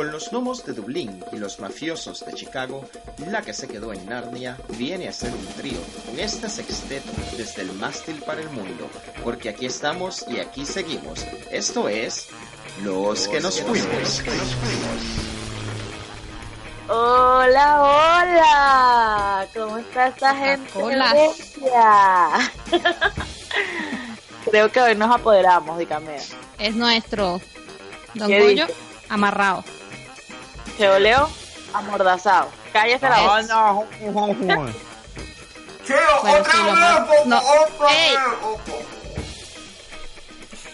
[0.00, 2.88] Con los gnomos de Dublín y los mafiosos de Chicago,
[3.26, 7.60] la que se quedó en Narnia viene a ser un trío con este sexteto desde
[7.60, 8.88] el mástil para el mundo,
[9.22, 11.26] porque aquí estamos y aquí seguimos.
[11.50, 12.30] Esto es
[12.82, 14.22] Los que nos fuimos.
[16.88, 19.46] Hola, hola.
[19.52, 20.82] ¿Cómo está esta gente?
[20.82, 21.12] Hola.
[24.50, 26.16] Creo que hoy nos apoderamos, dígame.
[26.58, 27.38] Es nuestro
[28.14, 28.78] Don ¿Qué Goyo dice?
[29.10, 29.62] amarrado.
[30.80, 31.28] Cheo Leo,
[31.74, 32.48] amordazado.
[32.72, 33.86] Cállese la por no.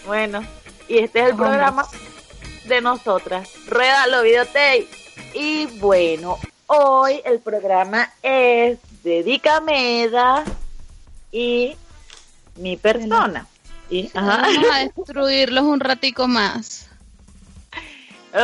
[0.06, 0.46] Bueno,
[0.86, 1.48] y este es el Vamos.
[1.48, 1.88] programa
[2.66, 3.48] de nosotras.
[3.66, 4.86] Ruédalo, videotape.
[5.34, 10.44] Y bueno, hoy el programa es Dedicameda
[11.32, 11.76] y
[12.54, 13.44] mi persona.
[13.90, 14.42] Y, ajá.
[14.42, 16.85] Vamos a destruirlos un ratico más.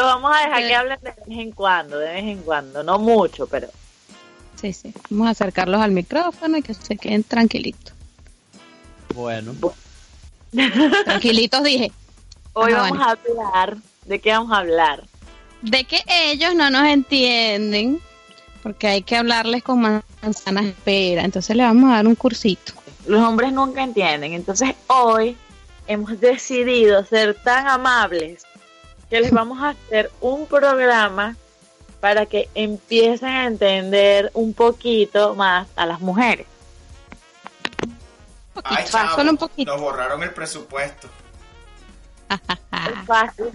[0.01, 0.69] Vamos a dejar Sí.
[0.69, 3.69] que hablen de vez en cuando, de vez en cuando, no mucho, pero
[4.61, 4.93] Sí, sí.
[5.11, 7.93] Vamos a acercarlos al micrófono y que se queden tranquilitos.
[9.15, 9.55] Bueno,
[11.05, 11.91] Tranquilitos dije.
[12.53, 13.77] hoy Ajá, vamos a hablar,
[14.07, 15.05] ¿de qué vamos a hablar?
[15.63, 18.01] De que ellos no nos entienden
[18.63, 19.81] porque hay que hablarles con
[20.23, 21.25] manzanas de pera.
[21.25, 22.73] Entonces le vamos a dar un cursito.
[23.07, 25.37] Los hombres nunca entienden, entonces hoy
[25.89, 28.45] hemos decidido ser tan amables
[29.13, 31.37] que les vamos a hacer un programa
[32.01, 36.47] para que empiecen a entender un poquito más a las mujeres.
[38.65, 39.71] Ay, Solo chavo, un poquito.
[39.71, 41.09] nos borraron el presupuesto.
[42.31, 43.53] Es fácil.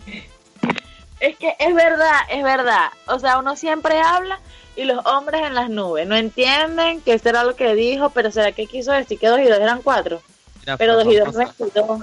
[1.20, 2.92] Es que es verdad, es verdad.
[3.08, 4.40] O sea, uno siempre habla
[4.76, 8.30] y los hombres en las nubes no entienden que eso era lo que dijo, pero
[8.30, 10.22] ¿será que quiso decir que dos y dos eran cuatro?
[10.60, 12.02] mira, Pero dos y dos no es dos.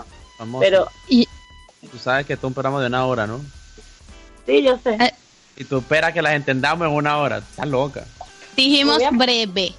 [0.59, 1.29] Pero Y
[1.91, 3.41] Tú sabes que esto es un programa de una hora, ¿no?
[4.47, 4.95] sí, yo sé.
[5.01, 5.15] Eh,
[5.57, 7.39] Y tú esperas que las entendamos en una hora.
[7.39, 8.05] Estás loca.
[8.57, 9.73] dijimos breve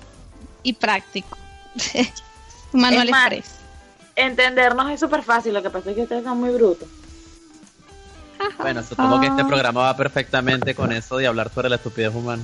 [0.63, 1.37] y práctico.
[2.71, 3.45] Manual Es Express.
[4.15, 6.87] Entendernos es súper fácil, lo que pasa es que ustedes son muy brutos.
[8.59, 9.47] Bueno, supongo que este Ah.
[9.47, 12.43] programa va perfectamente con eso de hablar sobre la estupidez humana.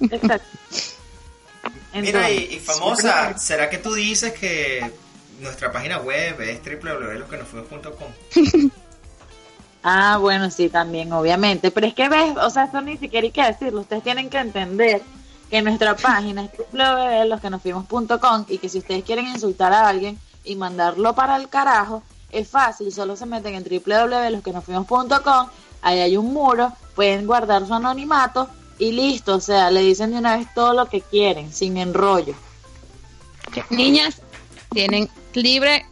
[0.00, 0.46] Exacto.
[1.94, 4.92] Mira, y famosa, ¿será que tú dices que
[5.40, 8.70] nuestra página web es www.losquenosfuimos.com?
[9.88, 11.70] Ah, bueno, sí, también, obviamente.
[11.70, 13.82] Pero es que ves, o sea, eso ni siquiera hay que decirlo.
[13.82, 15.00] Ustedes tienen que entender
[15.48, 21.14] que nuestra página es www.losquenosfuimos.com y que si ustedes quieren insultar a alguien y mandarlo
[21.14, 22.02] para el carajo,
[22.32, 22.92] es fácil.
[22.92, 25.48] Solo se meten en www.losquenosfuimos.com.
[25.82, 28.48] Ahí hay un muro, pueden guardar su anonimato
[28.80, 29.36] y listo.
[29.36, 32.34] O sea, le dicen de una vez todo lo que quieren, sin enrollo.
[33.70, 34.20] Niñas
[34.76, 35.86] tienen libre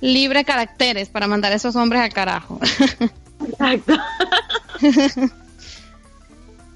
[0.00, 2.60] libre caracteres para mandar a esos hombres al carajo.
[3.48, 3.98] Exacto.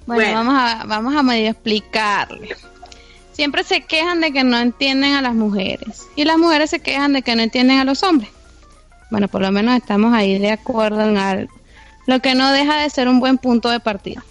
[0.06, 0.38] Bueno, Bueno.
[0.38, 2.56] vamos a vamos a medio explicarle.
[3.32, 7.12] Siempre se quejan de que no entienden a las mujeres y las mujeres se quejan
[7.12, 8.30] de que no entienden a los hombres.
[9.10, 11.52] Bueno, por lo menos estamos ahí de acuerdo en algo,
[12.06, 14.24] lo que no deja de ser un buen punto de partida.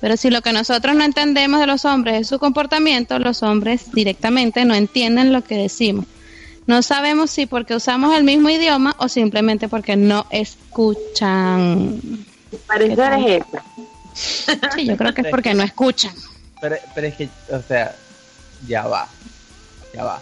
[0.00, 3.92] Pero si lo que nosotros no entendemos de los hombres es su comportamiento, los hombres
[3.92, 6.06] directamente no entienden lo que decimos.
[6.70, 12.00] No sabemos si porque usamos el mismo idioma o simplemente porque no escuchan.
[12.68, 13.64] Parece eres esta.
[14.76, 16.12] Sí, yo creo que es porque no escuchan.
[16.60, 17.96] Pero, pero es que, o sea,
[18.68, 19.08] ya va.
[19.92, 20.20] Ya va.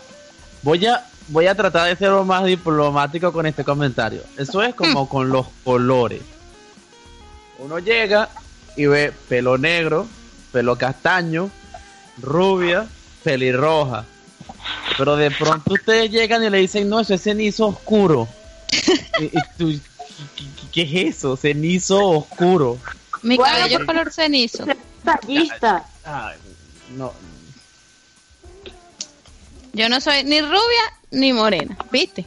[0.63, 4.23] Voy a, voy a tratar de ser lo más diplomático con este comentario.
[4.39, 6.23] Eso es como con los colores.
[7.59, 8.31] Uno llega
[8.75, 10.07] y ve pelo negro,
[10.51, 11.51] pelo castaño,
[12.23, 12.87] rubia,
[13.23, 14.07] pelirroja.
[14.97, 18.29] Pero de pronto ustedes llegan y le dicen, no, eso es cenizo oscuro.
[20.73, 21.37] ¿qué, es eso?
[21.37, 22.79] Cenizo oscuro.
[23.23, 24.65] Mi Bueno, cabello es color cenizo.
[25.05, 25.85] Tallista.
[26.05, 26.37] Ay,
[26.97, 27.13] no,
[29.73, 32.27] Yo no soy ni rubia ni morena, ¿viste?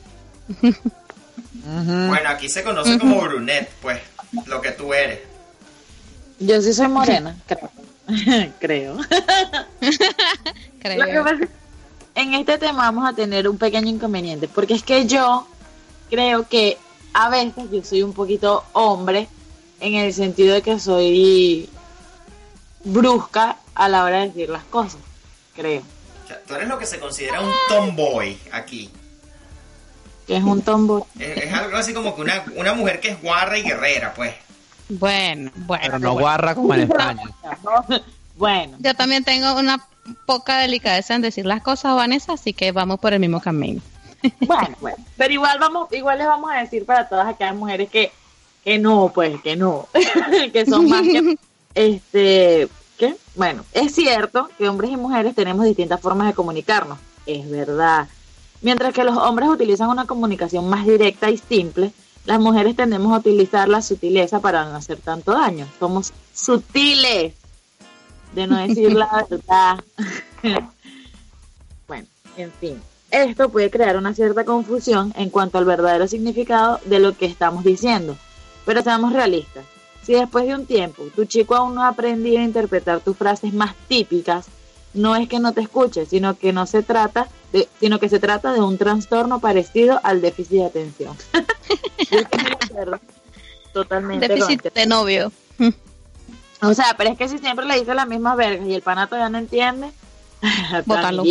[1.63, 3.99] Bueno, aquí se conoce como brunette, pues,
[4.45, 5.19] lo que tú eres.
[6.39, 7.71] Yo sí soy morena, creo.
[8.59, 8.97] creo.
[10.81, 10.97] Creo.
[10.97, 11.60] Lo que pasa es que
[12.21, 15.47] en este tema vamos a tener un pequeño inconveniente, porque es que yo
[16.09, 16.77] creo que
[17.13, 19.27] a veces yo soy un poquito hombre
[19.79, 21.69] en el sentido de que soy
[22.83, 25.01] brusca a la hora de decir las cosas,
[25.55, 25.81] creo.
[26.23, 28.89] O sea, tú eres lo que se considera un tomboy aquí.
[30.27, 31.07] Que es un tombo.
[31.19, 34.33] Es, es algo así como que una, una mujer que es guarra y guerrera, pues.
[34.89, 35.83] Bueno, bueno.
[35.85, 37.23] Pero no guarra como en España.
[38.41, 39.87] Bueno, Yo también tengo una
[40.25, 43.83] poca delicadeza en decir las cosas, Vanessa, así que vamos por el mismo camino.
[44.39, 44.97] bueno, bueno.
[45.15, 48.11] Pero igual vamos, igual les vamos a decir para todas aquellas mujeres que,
[48.63, 49.87] que no, pues, que no,
[50.53, 51.37] que son más que,
[51.75, 52.67] este,
[52.97, 53.15] ¿qué?
[53.35, 56.97] Bueno, es cierto que hombres y mujeres tenemos distintas formas de comunicarnos,
[57.27, 58.07] es verdad.
[58.63, 61.91] Mientras que los hombres utilizan una comunicación más directa y simple,
[62.25, 65.67] las mujeres tendemos a utilizar la sutileza para no hacer tanto daño.
[65.79, 67.33] Somos sutiles,
[68.33, 69.83] de no decir la verdad.
[71.87, 72.07] bueno,
[72.37, 72.81] en fin.
[73.11, 77.63] Esto puede crear una cierta confusión en cuanto al verdadero significado de lo que estamos
[77.63, 78.17] diciendo.
[78.65, 79.65] Pero seamos realistas.
[80.03, 83.53] Si después de un tiempo tu chico aún no ha aprendido a interpretar tus frases
[83.53, 84.47] más típicas,
[84.93, 88.19] no es que no te escuche, sino que no se trata de, sino que se
[88.19, 91.17] trata de un trastorno parecido al déficit de atención.
[93.73, 94.27] Totalmente.
[94.27, 95.31] Déficit de novio.
[96.69, 99.15] o sea, pero es que si siempre le dice las mismas vergas y el panato
[99.17, 99.91] ya no entiende,
[100.85, 101.23] Bótalo.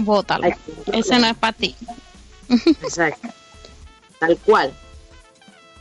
[0.00, 0.46] Bótalo.
[0.92, 1.74] Ese no es para ti.
[2.48, 3.28] Exacto.
[4.18, 4.72] Tal cual.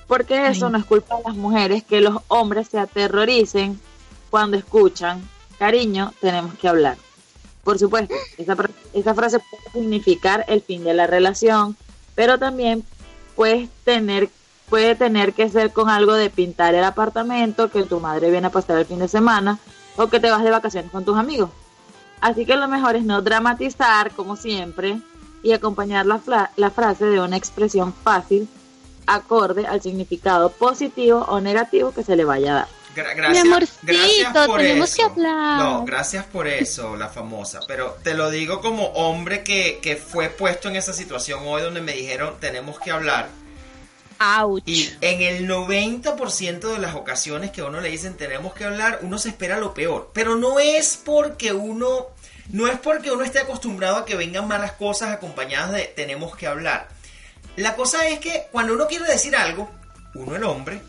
[0.08, 0.72] Porque eso Ay.
[0.74, 3.80] no es culpa de las mujeres que los hombres se aterroricen
[4.30, 5.28] cuando escuchan,
[5.60, 6.98] cariño, tenemos que hablar.
[7.64, 11.76] Por supuesto, esa, fra- esa frase puede significar el fin de la relación,
[12.16, 12.84] pero también
[13.36, 14.30] puede tener,
[14.70, 18.52] puede tener que ser con algo de pintar el apartamento, que tu madre viene a
[18.52, 19.60] pasar el fin de semana,
[19.96, 21.50] o que te vas de vacaciones con tus amigos.
[22.22, 24.98] Así que lo mejor es no dramatizar, como siempre,
[25.44, 28.48] y acompañar la, la frase de una expresión fácil,
[29.06, 32.68] acorde al significado positivo o negativo que se le vaya a dar.
[32.96, 34.98] Gra- gracias, Mi amorcito, gracias por tenemos eso.
[34.98, 35.60] que hablar.
[35.64, 37.60] No, gracias por eso, la famosa.
[37.68, 41.80] Pero te lo digo como hombre que, que fue puesto en esa situación hoy donde
[41.82, 43.30] me dijeron tenemos que hablar.
[44.20, 44.64] Ouch.
[44.66, 49.00] Y en el 90% de las ocasiones que a uno le dicen tenemos que hablar,
[49.02, 50.12] uno se espera lo peor.
[50.14, 52.08] Pero no es porque uno,
[52.50, 56.48] no es porque uno esté acostumbrado a que vengan malas cosas acompañadas de tenemos que
[56.48, 56.88] hablar.
[57.56, 59.70] La cosa es que cuando uno quiere decir algo,
[60.14, 60.82] uno el hombre,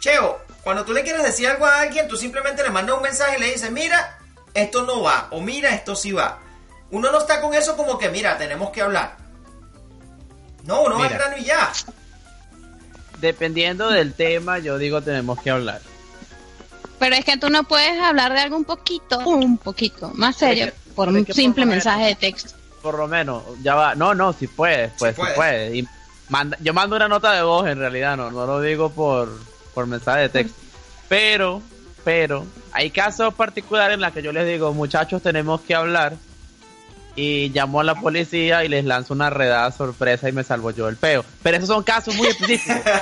[0.00, 3.36] Cheo, cuando tú le quieres decir algo a alguien, tú simplemente le mandas un mensaje
[3.36, 4.18] y le dices, mira,
[4.54, 6.38] esto no va, o mira, esto sí va.
[6.90, 9.16] Uno no está con eso como que, mira, tenemos que hablar.
[10.64, 11.72] No, uno va al grano y ya.
[13.20, 15.80] Dependiendo del tema, yo digo tenemos que hablar.
[16.98, 20.66] Pero es que tú no puedes hablar de algo un poquito, un poquito más serio
[20.66, 22.54] Es que- por un por simple menos- mensaje de texto.
[22.82, 23.94] Por lo menos, ya va.
[23.94, 25.34] No, no, si puedes, pues si puede.
[25.34, 25.74] puedes.
[25.74, 25.88] Y
[26.28, 29.28] manda, yo mando una nota de voz en realidad, no, no lo digo por,
[29.74, 30.56] por mensaje de texto.
[31.08, 31.62] Pero,
[32.04, 36.14] pero, hay casos particulares en los que yo les digo, muchachos, tenemos que hablar.
[37.20, 40.86] Y llamo a la policía y les lanzo una redada sorpresa y me salvo yo
[40.88, 41.24] el peo.
[41.42, 42.80] Pero esos son casos muy específicos.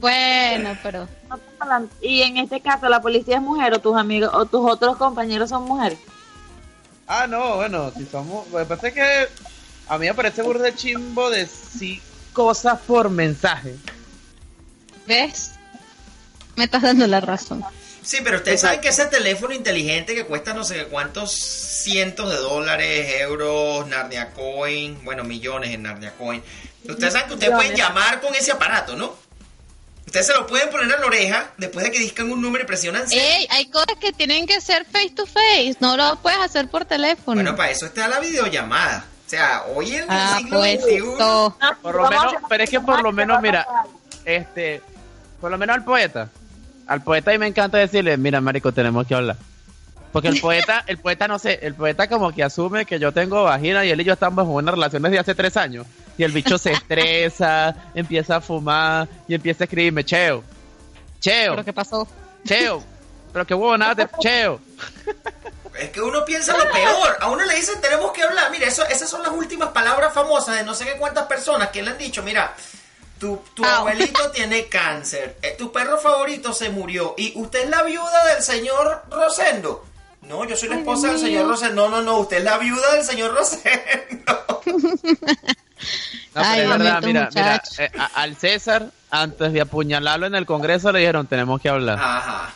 [0.00, 3.96] Bueno, pero No estamos hablando- Y en este caso, la policía es mujer o tus
[3.96, 5.98] amigos o tus otros compañeros son mujeres.
[7.06, 8.46] Ah, no, bueno, si somos.
[8.68, 9.28] Pasa es que
[9.88, 12.00] a mí me parece burda de chimbo decir
[12.32, 13.76] cosas por mensaje.
[15.06, 15.52] ¿ves?
[16.56, 17.62] Me estás dando la razón.
[18.04, 22.36] Sí, pero ustedes saben que ese teléfono inteligente que cuesta no sé cuántos cientos de
[22.36, 26.42] dólares, euros, Narnia Coin, bueno, millones en Narnia Coin.
[26.86, 29.16] Ustedes saben que ustedes pueden llamar con ese aparato, ¿no?
[30.06, 32.66] Ustedes se lo pueden poner en la oreja después de que discan un número y
[32.66, 33.04] presionan.
[33.10, 36.84] Ey, hay cosas que tienen que ser face to face, no lo puedes hacer por
[36.84, 37.34] teléfono.
[37.34, 39.06] Bueno, para eso está la videollamada.
[39.26, 40.94] O sea, hoy en el ah, siglo pues XXI...
[40.96, 41.58] esto.
[41.80, 43.66] Por lo menos, pero es que por lo menos, mira,
[44.26, 44.82] este,
[45.40, 46.28] por lo menos al poeta,
[46.86, 49.36] al poeta y me encanta decirle, mira, marico, tenemos que hablar.
[50.12, 53.44] Porque el poeta, el poeta no sé, el poeta como que asume que yo tengo
[53.44, 55.86] vagina y él y yo estamos en una relación desde hace tres años.
[56.16, 60.44] Y el bicho se estresa, empieza a fumar y empieza a escribirme, cheo,
[61.20, 62.06] cheo, ¿Pero qué pasó?
[62.46, 62.82] cheo,
[63.32, 64.60] pero qué huevo nada de cheo.
[65.78, 67.16] Es que uno piensa lo peor.
[67.20, 68.48] A uno le dicen tenemos que hablar.
[68.52, 71.82] Mira, eso, esas son las últimas palabras famosas de no sé qué cuántas personas que
[71.82, 72.22] le han dicho.
[72.22, 72.54] Mira,
[73.18, 75.36] tu, abuelito tiene cáncer.
[75.42, 77.14] eh, tu perro favorito se murió.
[77.16, 79.84] Y usted es la viuda del señor Rosendo.
[80.22, 81.46] No, yo soy la Ay, esposa del señor.
[81.48, 81.88] Rosendo.
[81.88, 82.18] No, no, no.
[82.18, 84.44] Usted es la viuda del señor Rosendo.
[86.34, 90.34] No, pero Ay, es verdad, mira, mira, eh, a- al César, antes de apuñalarlo en
[90.34, 91.98] el Congreso, le dijeron, tenemos que hablar.
[92.00, 92.54] Ajá.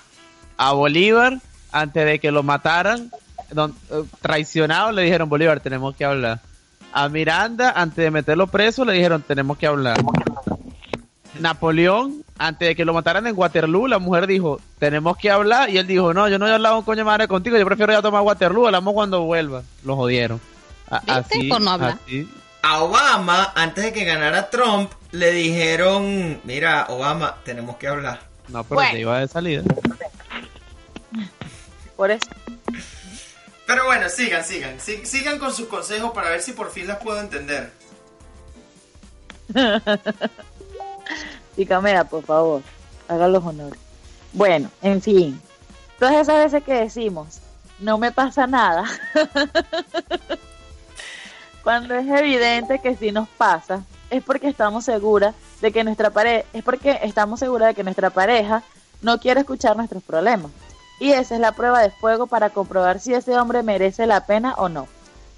[0.57, 1.39] a Bolívar
[1.71, 3.13] antes de que lo mataran,
[3.51, 6.41] don- eh, traicionado, le dijeron Bolívar, tenemos que hablar.
[6.93, 9.99] A Miranda, antes de meterlo preso, le dijeron, tenemos que hablar.
[11.41, 15.79] Napoleón, antes de que lo mataran en Waterloo, la mujer dijo, tenemos que hablar, y
[15.79, 18.23] él dijo, no, yo no he hablado un coño madre contigo, yo prefiero ya tomar
[18.23, 19.63] Waterloo, hablamos cuando vuelva.
[19.85, 20.41] Lo jodieron.
[20.91, 21.49] A- ¿Viste?
[21.49, 21.99] Por no hablar.
[22.05, 22.29] así.
[22.63, 28.21] a Obama, antes de que ganara Trump, le dijeron, mira, Obama, tenemos que hablar.
[28.49, 28.93] No, pero Bueno.
[28.93, 29.63] ya iba de salida.
[31.97, 32.27] Por eso.
[33.67, 34.81] Pero bueno, sigan, sigan.
[34.81, 37.71] si- sigan con sus consejos para ver si por fin las puedo entender.
[41.57, 42.63] Chica, mira, por favor,
[43.09, 43.79] haga los honores.
[44.33, 45.41] Bueno, en fin,
[45.99, 47.41] todas esas veces que decimos,
[47.79, 48.85] no me pasa nada,
[51.63, 56.47] cuando es evidente que sí nos pasa, es porque estamos seguras de que nuestra pareja,
[56.53, 58.63] es porque estamos seguras de que nuestra pareja
[59.03, 60.51] no quiere escuchar nuestros problemas.
[61.01, 64.55] Y esa es la prueba de fuego para comprobar si ese hombre merece la pena
[64.55, 64.89] o no.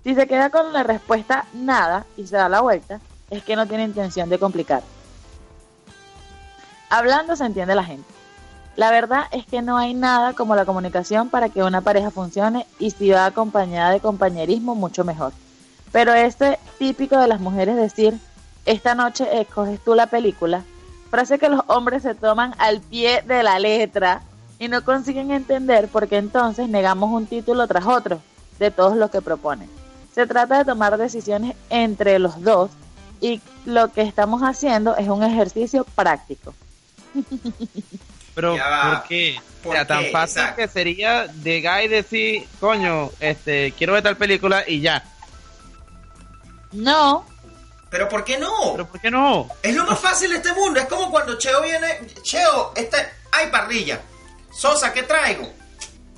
[0.05, 3.67] Si se queda con la respuesta nada y se da la vuelta, es que no
[3.67, 4.83] tiene intención de complicar.
[6.91, 8.09] Hablando se entiende la gente.
[8.75, 12.67] La verdad es que no hay nada como la comunicación para que una pareja funcione
[12.81, 15.33] y si va acompañada de compañerismo mucho mejor.
[15.93, 18.19] Pero este típico de las mujeres decir,
[18.67, 20.65] esta noche escoges tú la película,
[21.11, 24.23] frase que los hombres se toman al pie de la letra
[24.59, 28.21] y no consiguen entender porque entonces negamos un título tras otro
[28.59, 29.71] de todos los que proponen.
[30.13, 32.71] Se trata de tomar decisiones entre los dos
[33.21, 36.53] y lo que estamos haciendo es un ejercicio práctico.
[38.35, 38.57] Pero.
[38.57, 39.41] ¿por qué?
[39.63, 40.63] ¿Por o sea, tan fácil Exacto.
[40.63, 45.05] que sería de guy decir, coño, este, quiero ver tal película y ya.
[46.73, 47.27] No,
[47.91, 48.73] Pero ¿por qué no?
[48.73, 49.49] Pero ¿por qué no?
[49.63, 50.81] Es lo más fácil de este mundo.
[50.81, 52.01] Es como cuando Cheo viene.
[52.23, 52.97] Cheo, este,
[53.33, 54.01] hay parrilla.
[54.53, 55.53] Sosa, ¿qué traigo?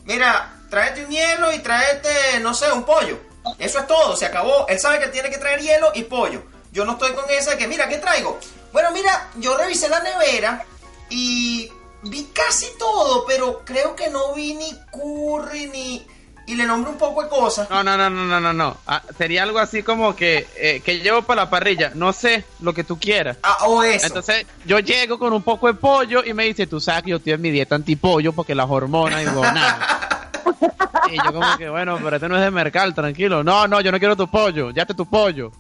[0.05, 3.19] Mira, tráete un hielo y tráete, no sé, un pollo.
[3.59, 4.67] Eso es todo, se acabó.
[4.69, 6.43] Él sabe que tiene que traer hielo y pollo.
[6.71, 8.39] Yo no estoy con esa de que, mira, ¿qué traigo?
[8.73, 10.65] Bueno, mira, yo revisé la nevera
[11.13, 11.71] y
[12.03, 16.07] vi casi todo, pero creo que no vi ni curry ni.
[16.45, 17.71] Y le nombro un poco de cosas.
[17.71, 18.77] No, no, no, no, no, no, no.
[18.87, 22.75] Ah, sería algo así como que, eh, que llevo para la parrilla, no sé, lo
[22.75, 23.37] que tú quieras.
[23.45, 24.09] Ah, o eso.
[24.09, 27.19] Entonces yo llego con un poco de pollo y me dice, tú sabes que yo
[27.19, 30.31] estoy en mi dieta antipollo porque las hormonas y nada.
[31.13, 33.45] y yo como que, bueno, pero este no es de mercal, tranquilo.
[33.45, 35.53] No, no, yo no quiero tu pollo, ya te tu pollo.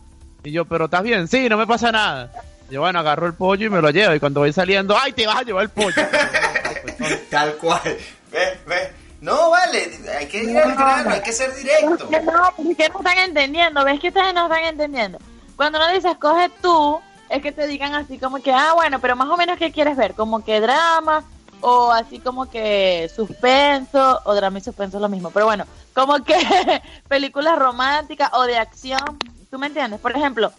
[0.42, 2.32] Y yo, pero estás bien, sí, no me pasa nada.
[2.72, 4.14] Yo, bueno, agarro el pollo y me lo llevo.
[4.14, 5.94] Y cuando voy saliendo, ¡ay, te vas a llevar el pollo!
[7.30, 7.98] Tal cual.
[8.30, 8.92] Ve, ve.
[9.20, 12.04] No, vale, hay que ir al grano, hay que ser directo.
[12.04, 15.18] Es que no, es que no están entendiendo, ves que ustedes no están entendiendo.
[15.54, 16.98] Cuando uno dice escoge tú,
[17.28, 19.94] es que te digan así como que, ah, bueno, pero más o menos qué quieres
[19.94, 21.24] ver, como que drama
[21.60, 26.24] o así como que suspenso, o drama y suspenso es lo mismo, pero bueno, como
[26.24, 26.34] que
[27.06, 29.18] películas románticas o de acción,
[29.50, 30.00] ¿tú me entiendes?
[30.00, 30.52] Por ejemplo,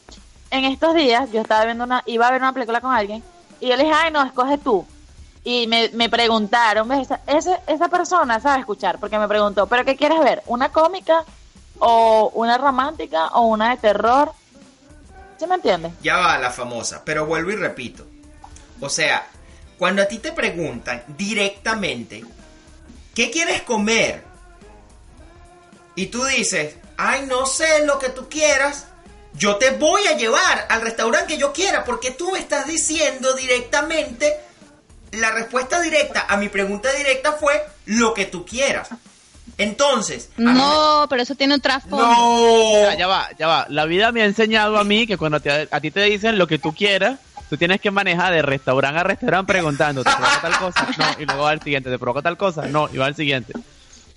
[0.53, 3.23] en estos días yo estaba viendo una, iba a ver una película con alguien
[3.59, 4.85] y yo le dije, ay, no, escoge tú.
[5.43, 6.91] Y me, me preguntaron.
[6.93, 10.41] Esa, ese- esa persona sabe escuchar, porque me preguntó, ¿pero qué quieres ver?
[10.45, 11.25] ¿Una cómica
[11.79, 14.31] o una romántica o una de terror?
[15.39, 15.91] ¿Sí me entiendes?
[16.01, 18.05] Ya va la famosa, pero vuelvo y repito.
[18.79, 19.25] O sea,
[19.77, 22.23] cuando a ti te preguntan directamente,
[23.15, 24.23] ¿qué quieres comer?
[25.95, 28.87] Y tú dices, ay, no sé lo que tú quieras.
[29.35, 33.33] Yo te voy a llevar al restaurante que yo quiera porque tú me estás diciendo
[33.33, 34.33] directamente,
[35.11, 38.89] la respuesta directa a mi pregunta directa fue lo que tú quieras.
[39.57, 42.05] Entonces, me- No, pero eso tiene un trasfondo.
[42.07, 42.83] no.
[42.83, 43.65] Ya, ya va, ya va.
[43.69, 46.47] La vida me ha enseñado a mí que cuando te- a ti te dicen lo
[46.47, 50.57] que tú quieras, tú tienes que manejar de restaurante a restaurante preguntando, ¿te provoca tal
[50.57, 50.87] cosa?
[50.97, 52.63] No, y luego va al siguiente, ¿te provoca tal cosa?
[52.67, 53.53] No, y va al siguiente.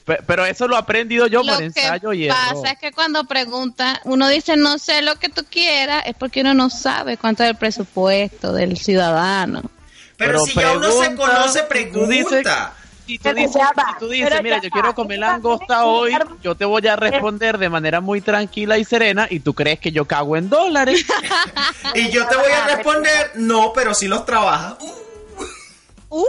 [0.07, 2.39] Pe- Pero eso lo he aprendido yo Lo por que ensayo y error.
[2.55, 6.41] pasa es que cuando pregunta, uno dice no sé lo que tú quieras, es porque
[6.41, 9.63] uno no sabe cuánto es el presupuesto del ciudadano.
[10.17, 12.73] Pero, si ya uno se pregunta, conoce, y tú dices- pregunta.
[13.09, 16.65] Y tú dices, y tú dices, mira, yo va, quiero comer langosta hoy, yo te
[16.65, 20.37] voy a responder de manera muy tranquila y serena y tú crees que yo cago
[20.37, 21.05] en dólares.
[21.95, 24.77] Y yo te voy a responder, no, pero si los trabaja.
[26.09, 26.25] Uh,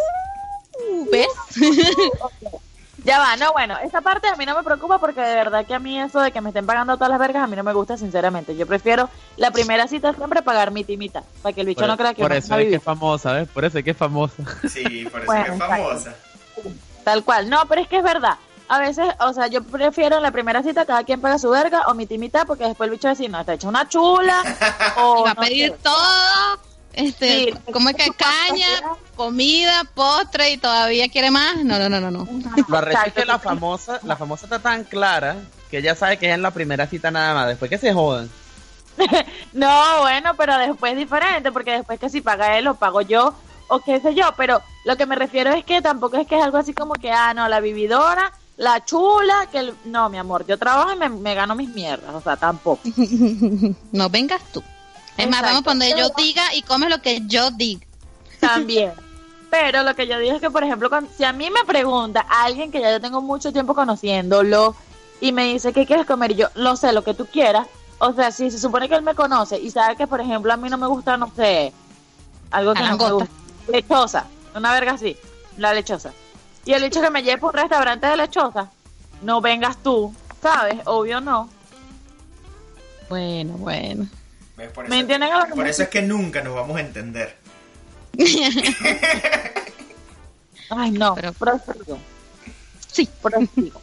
[1.12, 1.28] ¿Ves?
[3.08, 5.74] Ya va, no, bueno, esa parte a mí no me preocupa porque de verdad que
[5.74, 7.72] a mí eso de que me estén pagando todas las vergas a mí no me
[7.72, 8.56] gusta sinceramente.
[8.58, 11.96] Yo prefiero la primera cita siempre pagar mi timita, para que el bicho por no
[11.96, 12.78] crea que por eso va a es que vivir.
[12.80, 13.48] es famosa, ¿ves?
[13.48, 14.44] Por eso es que es famosa.
[14.68, 16.16] Sí, por eso Bueno, que es famosa.
[17.06, 17.50] Tal cual.
[17.50, 18.36] No, pero es que es verdad.
[18.68, 21.84] A veces, o sea, yo prefiero en la primera cita cada quien paga su verga
[21.88, 24.42] o mi timita porque después el bicho va a decir, no, está hecha una chula.
[24.98, 25.78] o Y va a no pedir sé.
[25.82, 26.60] todo,
[26.98, 28.68] este, Sí, como que caña,
[29.16, 31.58] comida, postre y todavía quiere más.
[31.64, 32.28] No, no, no, no, no.
[32.68, 35.38] Lo es que la famosa, la famosa está tan clara
[35.70, 38.30] que ella sabe que es en la primera cita nada más, después que se jodan.
[39.54, 43.34] No, bueno, pero después es diferente, porque después que si paga él o pago yo,
[43.70, 46.44] o qué sé yo, pero lo que me refiero es que tampoco es que es
[46.44, 49.74] algo así como que, ah, no, la vividora la chula, que el...
[49.86, 52.82] no, mi amor, yo trabajo y me, me gano mis mierdas, o sea, tampoco.
[53.92, 54.64] No vengas tú.
[55.18, 57.86] Es más, vamos por donde yo diga y comes lo que yo diga.
[58.40, 58.94] También.
[59.50, 62.26] Pero lo que yo dije es que, por ejemplo, cuando- si a mí me pregunta
[62.30, 64.76] alguien que ya yo tengo mucho tiempo conociéndolo
[65.22, 67.66] y me dice qué quieres comer, y yo lo sé, lo que tú quieras.
[68.00, 70.58] O sea, si se supone que él me conoce y sabe que, por ejemplo, a
[70.58, 71.74] mí no me gusta, no sé,
[72.52, 73.30] algo que no me gusta.
[73.72, 75.18] Lechosa, una verga así,
[75.58, 76.12] la lechosa.
[76.66, 78.70] Y el hecho que me lleve por un restaurante de lechosa,
[79.24, 80.76] no vengas tú, ¿sabes?
[80.86, 81.50] Obvio no.
[83.10, 84.08] Bueno, bueno.
[84.58, 84.72] ¿Ves?
[84.72, 86.76] Por ¿Me eso- entienden a lo que Por me- eso es que nunca nos vamos
[86.78, 87.36] a entender.
[90.70, 91.98] Ay, no, Pero- prosigo.
[92.92, 93.08] Sí.
[93.22, 93.82] Prosigo.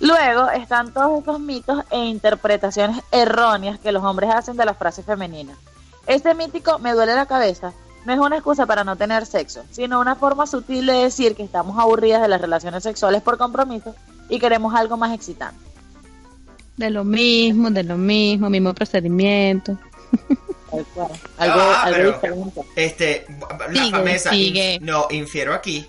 [0.00, 5.04] Luego están todos esos mitos e interpretaciones erróneas que los hombres hacen de las frases
[5.04, 5.56] femeninas.
[6.06, 7.72] Este mítico me duele la cabeza
[8.06, 11.42] no es una excusa para no tener sexo, sino una forma sutil de decir que
[11.42, 13.94] estamos aburridas de las relaciones sexuales por compromiso
[14.30, 15.60] y queremos algo más excitante.
[16.78, 19.76] De lo mismo, de lo mismo, mismo procedimiento.
[21.38, 22.60] Algo, Ah, algo pero- diferente.
[22.76, 23.26] Este,
[23.58, 24.30] la Sigue, famesa.
[24.30, 24.74] sigue.
[24.74, 25.86] in- no, infiero aquí.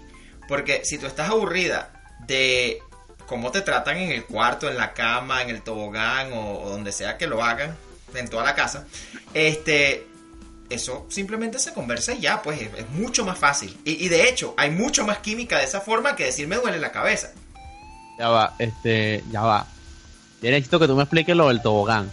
[0.47, 1.91] Porque si tú estás aburrida
[2.25, 2.79] de
[3.27, 6.91] cómo te tratan en el cuarto, en la cama, en el tobogán o, o donde
[6.91, 7.75] sea que lo hagan,
[8.15, 8.85] en toda la casa,
[9.35, 10.07] este,
[10.69, 13.77] eso simplemente se conversa y ya, pues es, es mucho más fácil.
[13.85, 16.79] Y, y de hecho, hay mucho más química de esa forma que decir me duele
[16.79, 17.31] la cabeza.
[18.17, 19.67] Ya va, este, ya va.
[20.41, 22.11] Yo necesito que tú me expliques lo del tobogán.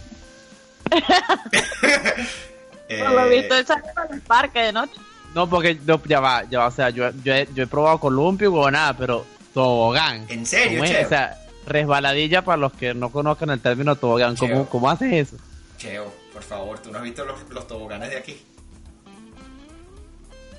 [2.87, 4.93] Por lo Eh, visto, él sale para el parque de noche.
[5.35, 7.99] No, porque no, ya va, ya va, o sea, yo, yo, he, yo he probado
[7.99, 10.25] columpio o nada, pero tobogán.
[10.29, 11.05] ¿En serio, ¿Cómo es?
[11.05, 14.35] O sea, resbaladilla para los que no conozcan el término tobogán.
[14.35, 14.69] ¿Cómo, Cheo.
[14.69, 15.43] cómo haces eso?
[15.77, 18.41] Cheo, por favor, tú no has visto los, los toboganes de aquí.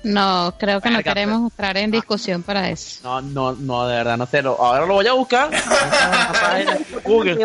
[0.03, 3.01] No, creo que no queremos entrar en discusión para eso.
[3.03, 4.41] No, no, no, de verdad, no sé.
[4.41, 5.49] Lo, ahora lo voy a buscar.
[7.03, 7.37] Google.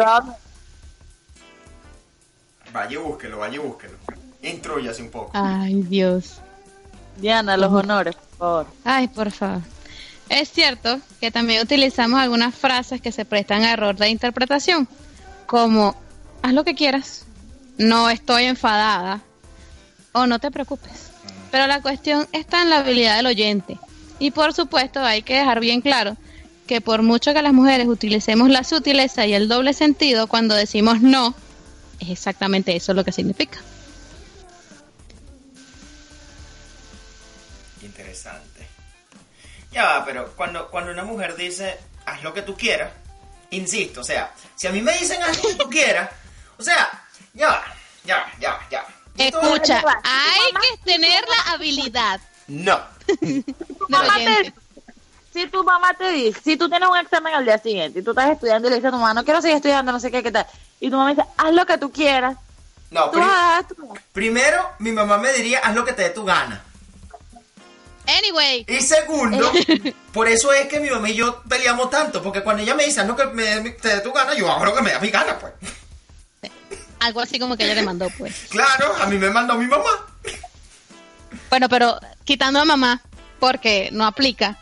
[2.74, 3.92] Vaya y búsquelo, vaya y búsquelo.
[4.42, 5.30] Intrúyase un poco.
[5.32, 6.40] Ay, Dios.
[7.16, 8.66] Diana, los honores, por favor.
[8.82, 9.62] Ay, por favor.
[10.28, 14.88] Es cierto que también utilizamos algunas frases que se prestan a error de interpretación,
[15.46, 15.94] como
[16.42, 17.26] haz lo que quieras,
[17.78, 19.20] no estoy enfadada
[20.10, 21.12] o no te preocupes.
[21.52, 23.78] Pero la cuestión está en la habilidad del oyente.
[24.18, 26.16] Y por supuesto hay que dejar bien claro
[26.66, 31.00] que por mucho que las mujeres utilicemos la sutileza y el doble sentido cuando decimos
[31.02, 31.37] no,
[32.04, 33.58] es exactamente eso lo que significa.
[37.82, 38.66] Interesante.
[39.72, 42.92] Ya va, pero cuando, cuando una mujer dice, haz lo que tú quieras,
[43.50, 46.10] insisto, o sea, si a mí me dicen haz lo que tú quieras,
[46.58, 47.64] o sea, ya va,
[48.04, 48.88] ya va, ya va, ya va.
[49.16, 50.00] Escucha, va.
[50.02, 52.80] hay que tener la habilidad No.
[53.90, 54.54] oyente.
[55.32, 58.10] si tu mamá te dice, si tú tienes un examen al día siguiente y tú
[58.10, 60.22] estás estudiando y le dices a tu mamá, no quiero seguir estudiando, no sé qué,
[60.22, 60.46] qué tal,
[60.87, 62.37] y tu mamá dice, haz lo que tú quieras,
[62.90, 63.94] No, tú pri- haz tú.
[64.12, 66.62] primero, mi mamá me diría, haz lo que te dé tu gana.
[68.07, 69.51] Anyway, Y segundo,
[70.12, 73.01] por eso es que mi mamá y yo peleamos tanto, porque cuando ella me dice,
[73.01, 75.01] haz lo que me dé- te dé tu gana, yo hago lo que me da
[75.01, 75.53] mi gana, pues.
[77.01, 78.47] algo así como que ella te mandó, pues.
[78.51, 79.90] Claro, a mí me mandó mi mamá.
[81.51, 83.01] Bueno, pero quitando a mamá,
[83.40, 84.59] porque no aplica.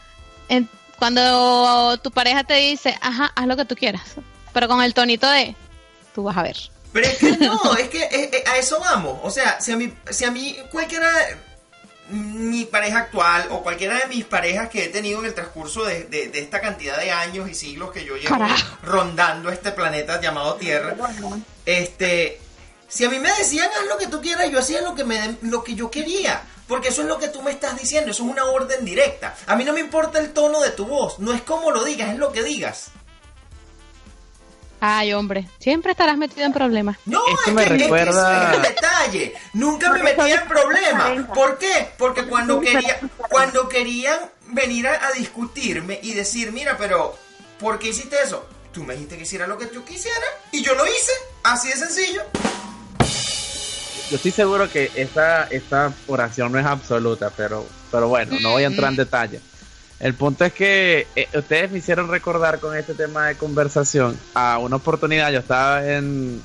[0.48, 4.02] En- cuando tu pareja te dice, ajá, haz lo que tú quieras,
[4.52, 5.56] pero con el tonito de,
[6.14, 6.56] tú vas a ver.
[6.92, 9.18] Pero es que no, es que eh, eh, a eso vamos.
[9.22, 11.08] O sea, si a mí, si a mí cualquiera,
[12.08, 16.04] mi pareja actual o cualquiera de mis parejas que he tenido en el transcurso de,
[16.04, 18.76] de- de esta cantidad de años y siglos que yo llevo Carajo.
[18.82, 20.94] rondando este planeta llamado Tierra,
[21.64, 22.40] este,
[22.88, 25.36] si a mí me decían haz lo que tú quieras, yo hacía lo que me
[25.42, 26.42] lo que yo quería.
[26.68, 29.34] Porque eso es lo que tú me estás diciendo, eso es una orden directa.
[29.46, 32.10] A mí no me importa el tono de tu voz, no es como lo digas,
[32.10, 32.86] es lo que digas.
[34.84, 36.96] Ay, hombre, siempre estarás metido en problemas.
[37.06, 39.34] No, Esto es me que, es que recuerda- es el detalle.
[39.52, 41.26] Nunca me metí en problemas.
[41.32, 41.88] ¿Por qué?
[41.96, 42.98] Porque cuando quería,
[43.30, 44.18] cuando querían
[44.48, 47.16] venir a, a discutirme y decir, mira, pero
[47.60, 48.44] ¿por qué hiciste eso?
[48.72, 51.12] Tú me dijiste que hiciera lo que yo quisiera y yo lo hice.
[51.44, 52.22] Así de sencillo.
[54.10, 58.64] Yo estoy seguro que esta, esta oración no es absoluta, pero, pero bueno, no voy
[58.64, 59.40] a entrar en detalle.
[60.02, 64.58] El punto es que eh, ustedes me hicieron recordar con este tema de conversación a
[64.58, 65.30] una oportunidad.
[65.30, 66.42] Yo estaba en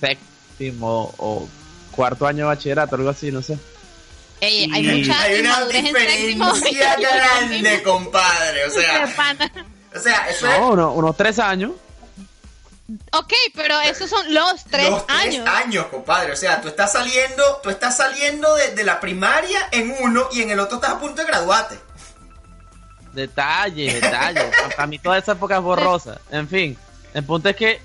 [0.00, 1.48] séptimo o
[1.92, 3.58] cuarto año de bachillerato, algo así, no sé.
[4.40, 8.66] Ey, hay Y- mucha Hay una diferencia grande, compadre.
[8.66, 9.08] O sea,
[9.94, 11.72] o sea, eso es No, uno- unos tres años.
[13.12, 15.48] Ok, pero esos son los tres los tres años.
[15.48, 16.32] años, compadre.
[16.32, 20.42] O sea, tú estás saliendo, tú estás saliendo de, de la primaria en uno y
[20.42, 21.78] en el otro estás a punto de graduarte.
[23.14, 24.44] Detalles, detalles.
[24.76, 26.20] Para mí toda esa época es borrosa.
[26.30, 26.76] En fin,
[27.12, 27.80] el punto es que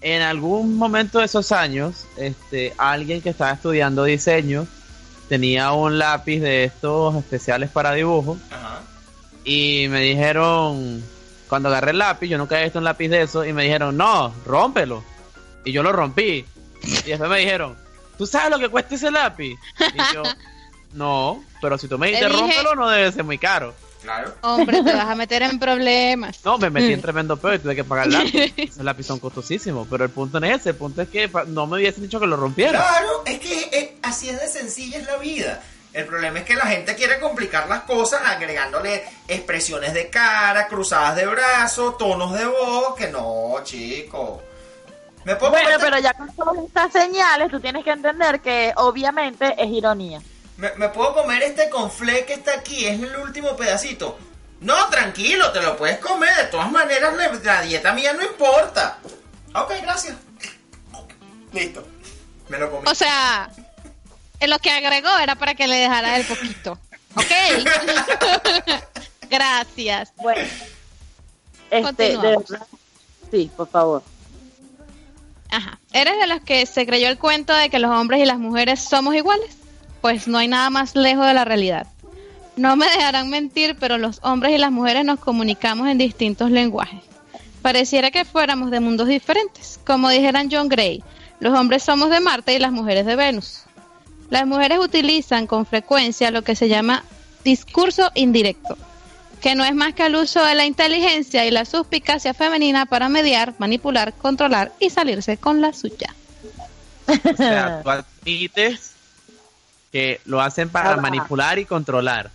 [0.00, 4.66] en algún momento de esos años, este, alguien que estaba estudiando diseño
[5.28, 8.80] tenía un lápiz de estos especiales para dibujo Ajá.
[9.44, 11.02] y me dijeron,
[11.48, 13.96] cuando agarré el lápiz, yo nunca había visto un lápiz de eso y me dijeron,
[13.96, 15.04] no, rómpelo.
[15.64, 16.46] Y yo lo rompí.
[16.82, 17.76] Y después me dijeron,
[18.16, 19.58] ¿tú sabes lo que cuesta ese lápiz?
[19.78, 20.22] Y yo,
[20.92, 23.74] no, pero si tú me dices rómpelo, no debe ser muy caro.
[24.02, 24.34] Claro.
[24.42, 26.38] Hombre, te vas a meter en problemas.
[26.44, 28.54] No, me metí en tremendo peor y tuve que pagar el lápiz.
[28.56, 31.66] Esos lápiz son costosísimos, pero el punto no es ese, el punto es que no
[31.66, 32.78] me hubiesen dicho que lo rompiera.
[32.78, 35.62] Claro, es que eh, así es de sencilla es la vida.
[35.92, 41.16] El problema es que la gente quiere complicar las cosas agregándole expresiones de cara, cruzadas
[41.16, 44.42] de brazos, tonos de voz, que no, chico.
[45.24, 49.54] ¿Me puedo Bueno, pero ya con todas estas señales, tú tienes que entender que obviamente
[49.58, 50.20] es ironía.
[50.58, 52.84] ¿Me, me puedo comer este conflé que está aquí?
[52.86, 54.18] Es el último pedacito.
[54.60, 56.34] No, tranquilo, te lo puedes comer.
[56.36, 58.98] De todas maneras, la, la dieta mía no importa.
[59.54, 60.16] Ok, gracias.
[61.52, 61.86] Listo.
[62.48, 62.88] Me lo comí.
[62.90, 63.50] O sea,
[64.40, 66.78] en lo que agregó era para que le dejara el poquito.
[67.14, 67.24] ¿Ok?
[69.30, 70.12] Gracias.
[70.16, 70.40] Bueno,
[71.70, 72.48] este, de Continuamos.
[72.48, 72.66] verdad.
[73.30, 74.02] Sí, por favor.
[75.50, 75.78] Ajá.
[75.92, 78.80] ¿Eres de los que se creyó el cuento de que los hombres y las mujeres
[78.80, 79.56] somos iguales?
[80.00, 81.86] Pues no hay nada más lejos de la realidad.
[82.56, 87.02] No me dejarán mentir, pero los hombres y las mujeres nos comunicamos en distintos lenguajes.
[87.62, 89.78] Pareciera que fuéramos de mundos diferentes.
[89.86, 91.02] Como dijeran John Gray,
[91.40, 93.62] los hombres somos de Marte y las mujeres de Venus.
[94.30, 97.04] Las mujeres utilizan con frecuencia lo que se llama
[97.44, 98.76] discurso indirecto,
[99.40, 103.08] que no es más que el uso de la inteligencia y la suspicacia femenina para
[103.08, 106.14] mediar, manipular, controlar y salirse con la suya.
[107.06, 108.97] O sea, tú admites
[109.92, 111.00] que lo hacen para Ajá.
[111.00, 112.30] manipular y controlar.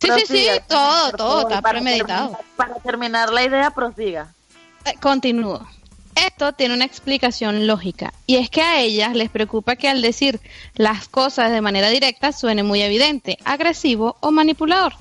[0.00, 2.28] Sí, sí, sí, todo, todo está para premeditado.
[2.30, 4.32] terminar- Para terminar la idea, prosiga.
[4.84, 5.66] Eh, Continúo.
[6.14, 10.40] Esto tiene una explicación lógica, y es que a ellas les preocupa que al decir
[10.74, 14.92] las cosas de manera directa suene muy evidente, agresivo o manipulador.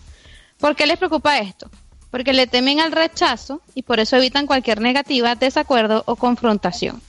[0.59, 1.69] ¿Por qué les preocupa esto?
[2.11, 7.01] Porque le temen al rechazo y por eso evitan cualquier negativa, desacuerdo o confrontación.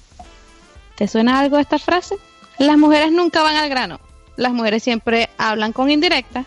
[0.96, 2.16] ¿Te suena algo esta frase?
[2.58, 4.00] Las mujeres nunca van al grano.
[4.36, 6.46] Las mujeres siempre hablan con indirectas.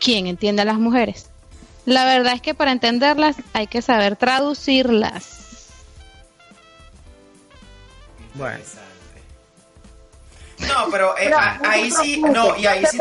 [0.00, 1.26] ¿Quién entiende a las mujeres?
[1.86, 5.38] La verdad es que para entenderlas hay que saber traducirlas.
[8.34, 8.58] Bueno.
[10.58, 12.98] No, pero eh, Pero a- no te ahí sí, no, y ahí te sí,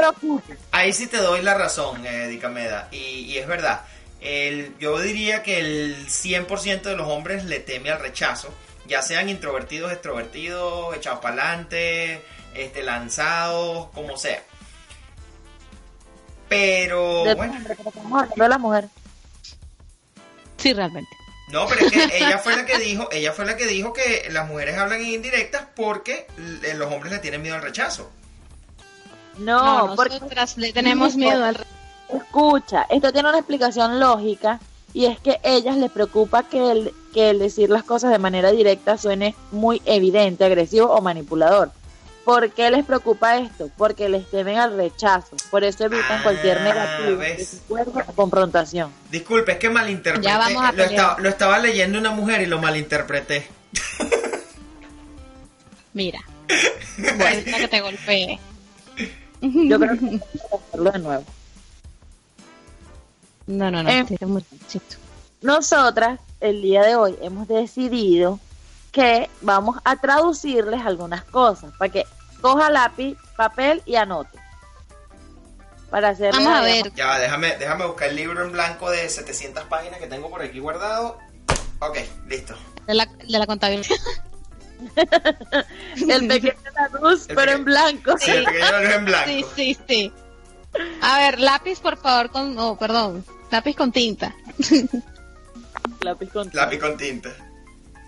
[0.72, 3.82] ahí sí te doy la razón, eh, Dicameda, y, y es verdad.
[4.22, 8.50] El, yo diría que el 100% de los hombres le teme al rechazo,
[8.88, 12.24] ya sean introvertidos, extrovertidos, echados para adelante,
[12.56, 14.42] este, lanzados, como sea.
[16.48, 17.54] Pero, De- bueno,
[18.10, 18.90] porque de la mujer.
[20.58, 21.10] Sí, realmente.
[21.52, 24.28] no, pero es que ella fue la que dijo, ella fue la que dijo que
[24.32, 28.10] las mujeres hablan en indirectas porque l- los hombres le tienen miedo al rechazo.
[29.38, 31.66] No, porque nosotras le tenemos miedo al
[32.10, 34.60] escucha, esto tiene una explicación lógica
[34.94, 38.18] y es que a ellas les preocupa que el, que el decir las cosas de
[38.18, 41.72] manera directa suene muy evidente, agresivo o manipulador.
[42.30, 43.72] ¿Por qué les preocupa esto?
[43.76, 47.38] Porque les temen al rechazo, por eso evitan Ah, cualquier negativo, ¿ves?
[47.40, 48.92] desacuerdo o confrontación.
[49.10, 50.28] Disculpe, es que malinterpreté.
[50.28, 53.48] Ya vamos a lo, estaba, lo estaba leyendo una mujer y lo malinterpreté.
[55.94, 56.20] Mira.
[57.20, 58.40] Ahorita que te golpee.
[59.42, 60.20] Yo creo que
[60.68, 61.24] hacerlo de nuevo.
[63.48, 63.90] No, no, no.
[63.90, 64.06] Eh.
[65.42, 68.40] Nosotras, el día de hoy, hemos decidido
[68.92, 72.06] que vamos a traducirles algunas cosas para que
[72.42, 74.38] coja lápiz, papel y anote.
[75.90, 76.94] Para hacer Vamos a ver.
[76.94, 80.42] Ya, va, déjame, déjame buscar el libro en blanco de 700 páginas que tengo por
[80.42, 81.18] aquí guardado.
[81.80, 81.98] Ok,
[82.28, 82.56] listo.
[82.86, 83.96] De la, de la contabilidad.
[86.10, 86.54] el pequeño
[87.02, 88.18] luz, El pero en blanco.
[88.20, 89.30] Sí, el pequeño libro en blanco.
[89.30, 90.14] Sí, sí, sí.
[91.02, 92.58] A ver, lápiz, por favor, con.
[92.60, 93.26] Oh, perdón.
[93.52, 94.36] Lápiz con tinta.
[96.02, 97.30] Lápiz con Lápiz con tinta.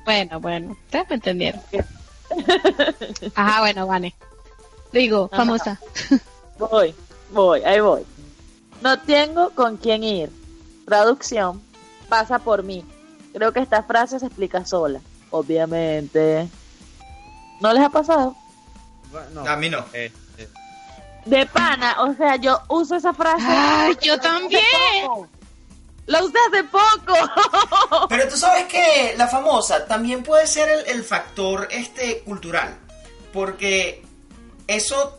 [0.05, 0.71] Bueno, bueno.
[0.71, 1.61] Ustedes me entendieron.
[3.35, 4.13] Ajá, bueno, Vane.
[4.91, 5.37] Digo, Ajá.
[5.43, 5.79] famosa.
[6.57, 6.93] Voy,
[7.31, 8.03] voy, ahí voy.
[8.81, 10.29] No tengo con quién ir.
[10.85, 11.61] Traducción,
[12.09, 12.85] pasa por mí.
[13.33, 14.99] Creo que esta frase se explica sola.
[15.29, 16.49] Obviamente.
[17.61, 18.35] ¿No les ha pasado?
[19.11, 19.79] Bueno, A mí no.
[19.93, 20.49] eh, eh,
[21.25, 23.43] De pana, o sea, yo uso esa frase.
[23.47, 24.61] Ay, yo también.
[26.11, 28.07] Lo usé hace poco.
[28.09, 32.77] Pero tú sabes que la famosa también puede ser el, factor este cultural.
[33.31, 34.03] Porque
[34.67, 35.17] eso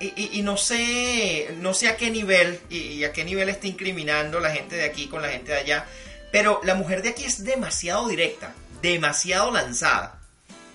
[0.00, 4.38] y no sé, no sé a qué nivel y, y a qué nivel está incriminando
[4.38, 5.86] la gente de aquí con la gente de allá,
[6.30, 10.20] pero la mujer de aquí es demasiado directa, demasiado lanzada.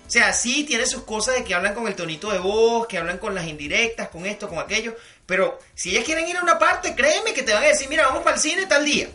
[0.06, 2.98] O sea, sí tiene sus cosas de que hablan con el tonito de voz, que
[2.98, 4.94] hablan con las indirectas, con esto, con aquello,
[5.24, 8.06] pero si ellas quieren ir a una parte, créeme que te van a decir, mira,
[8.06, 9.08] vamos para el cine tal día.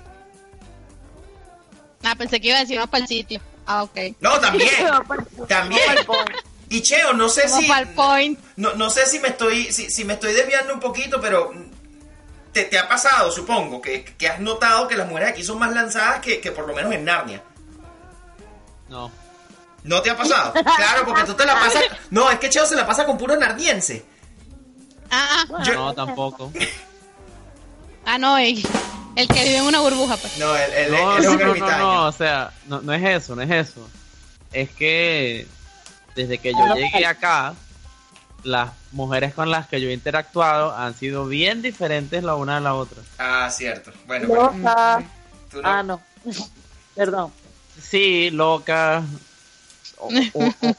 [2.03, 3.41] Ah, pensé que iba a decir vamos para el sitio.
[3.65, 3.97] Ah, ok.
[4.19, 4.69] No, también,
[5.47, 5.81] también.
[6.69, 7.67] Y Cheo, no sé Como si...
[7.67, 8.39] para el point.
[8.55, 11.51] No, no sé si me estoy si, si me estoy desviando un poquito, pero
[12.51, 15.71] te, te ha pasado, supongo, que, que has notado que las mujeres aquí son más
[15.73, 17.43] lanzadas que, que por lo menos en Narnia.
[18.89, 19.11] No.
[19.83, 20.53] ¿No te ha pasado?
[20.75, 21.83] Claro, porque tú te la pasas...
[22.09, 24.05] No, es que Cheo se la pasa con puro nardiense.
[25.11, 26.51] Ah, ah, Yo- No, tampoco.
[28.05, 28.61] ah, no, el,
[29.21, 30.37] el que vive en una burbuja, pues.
[30.37, 31.77] No, él, él- No, él es no, un no, no, ermitaño.
[31.77, 33.87] no, o sea, no, no es eso, no es eso.
[34.51, 35.47] Es que
[36.15, 37.53] desde que yo llegué acá,
[38.43, 42.61] las mujeres con las que yo he interactuado han sido bien diferentes la una de
[42.61, 43.01] la otra.
[43.17, 43.91] Ah, cierto.
[44.07, 45.03] Bueno, bueno, Loca.
[45.51, 46.01] tú no- Ah, no.
[46.95, 47.31] Perdón.
[47.81, 49.03] Sí, locas.
[49.97, 50.09] o-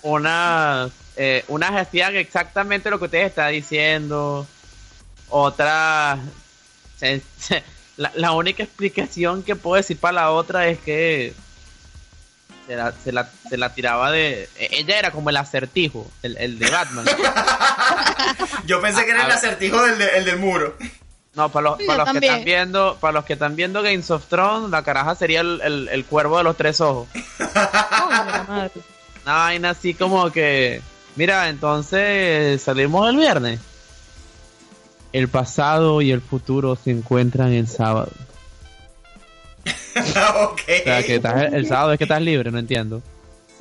[0.02, 4.46] unas, eh, unas hacían exactamente lo que ustedes están diciendo.
[5.28, 6.18] Otras.
[6.98, 7.62] se- se-
[8.00, 11.34] la, la única explicación que puedo decir para la otra es que
[12.66, 14.48] se la, se la, se la tiraba de.
[14.58, 17.04] e- Ella era como el acertijo, el, el de Batman.
[18.66, 20.76] Yo pensé que era el acertijo del, de- el del muro.
[21.34, 24.24] No, para los, para los que están viendo, para los que están viendo Games of
[24.26, 27.06] Thrones, la caraja sería el, el, el cuervo de los tres ojos.
[29.24, 30.80] Una vaina así como que,
[31.16, 33.60] mira, entonces salimos el viernes.
[35.12, 38.12] El pasado y el futuro se encuentran el sábado.
[39.64, 40.60] ok.
[40.60, 43.02] O sea, que estás- el sábado es que estás libre, no entiendo.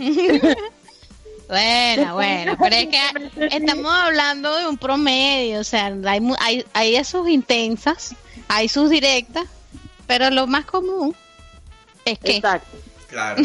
[1.48, 3.00] Bueno, bueno, pero es que
[3.56, 8.14] estamos hablando de un promedio, o sea, hay, hay, hay sus intensas,
[8.48, 9.46] hay sus directas,
[10.06, 11.16] pero lo más común
[12.06, 12.78] es que Exacto.
[13.08, 13.42] Claro.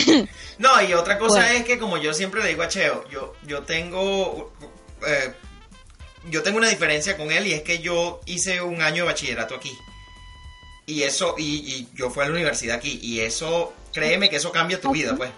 [0.58, 1.54] No, y otra cosa Bueno.
[1.60, 4.52] es que como yo siempre le digo a Cheo, yo, yo tengo
[5.08, 5.32] eh,
[6.30, 9.54] yo tengo una diferencia con él y es que yo hice un año de bachillerato
[9.54, 9.76] aquí.
[10.86, 12.98] Y eso, y, y yo fui a la universidad aquí.
[13.02, 15.30] Y eso, créeme que eso cambia tu vida, pues.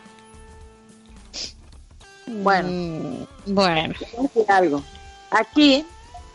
[2.26, 2.68] Bueno.
[2.68, 4.82] Mm, bueno, decir algo.
[5.30, 5.86] Aquí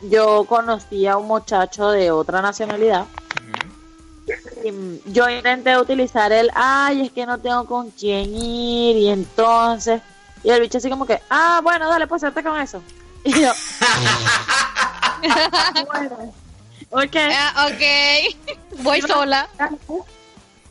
[0.02, 3.06] yo conocí a un muchacho de otra nacionalidad.
[4.64, 8.96] Y yo intenté utilizar el, ay, es que no tengo con quién ir.
[8.96, 10.02] Y entonces,
[10.44, 12.82] y el bicho así como que, ah, bueno, dale, pues con eso.
[13.24, 13.52] Y yo,
[15.88, 16.34] bueno,
[16.90, 17.16] ok,
[17.68, 19.48] ok, voy sola.
[19.58, 20.04] dale pues,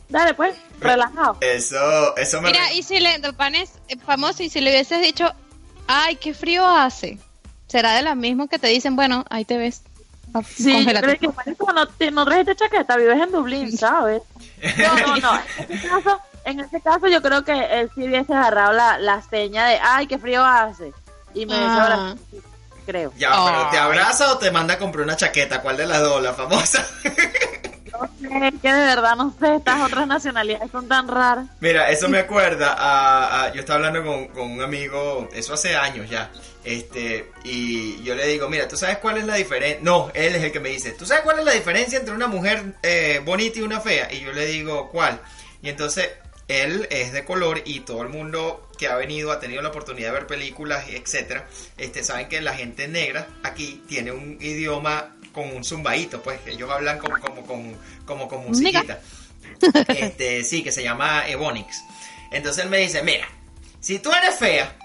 [0.09, 1.37] dale pues, relajado.
[1.41, 2.51] Eso, eso me...
[2.51, 5.31] Mira, y si le, el pan es eh, famoso, y si le hubieses dicho,
[5.87, 7.17] ay, qué frío hace,
[7.67, 9.81] será de las mismas que te dicen, bueno, ahí te ves.
[10.33, 11.17] Ah, Sí, yo congélate.
[11.17, 14.21] creo que marico, no, te- no trajiste chaqueta, vives en Dublín, ¿sabes?
[14.77, 15.39] No, no, no.
[15.57, 19.21] En ese caso, en ese caso yo creo que él sí hubiese agarrado la, la
[19.21, 20.93] seña de, ay, qué frío hace.
[21.33, 22.15] Y me Ah.
[22.85, 23.11] creo.
[23.17, 25.61] Ya, pero ¿te abraza o te manda a comprar una chaqueta?
[25.61, 26.21] ¿Cuál de las dos?
[26.21, 26.85] La famosa.
[27.91, 31.45] No sé, que de verdad no sé, estas otras nacionalidades son tan raras.
[31.59, 35.75] Mira, eso me acuerda a, a- yo estaba hablando con, con un amigo, eso hace
[35.75, 36.31] años ya,
[36.63, 39.79] este, y yo le digo, mira, ¿tú sabes cuál es la diferencia?
[39.83, 42.27] No, él es el que me dice, ¿tú sabes cuál es la diferencia entre una
[42.27, 44.11] mujer eh, bonita y una fea?
[44.11, 45.19] Y yo le digo, ¿cuál?
[45.61, 46.09] Y entonces,
[46.51, 50.07] él es de color y todo el mundo que ha venido ha tenido la oportunidad
[50.07, 55.53] de ver películas, etcétera, este, saben que la gente negra aquí tiene un idioma con
[55.55, 58.99] un zumbadito, pues, que ellos hablan como, como, con, como con musiquita.
[59.87, 61.83] Este, sí, que se llama Ebonix.
[62.31, 63.27] Entonces él me dice, mira,
[63.79, 64.75] si tú eres fea,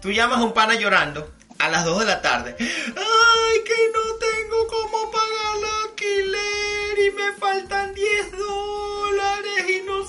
[0.00, 2.56] tú llamas a un pana llorando a las 2 de la tarde.
[2.58, 8.97] Ay, que no tengo cómo pagar el alquiler y me faltan 10 dólares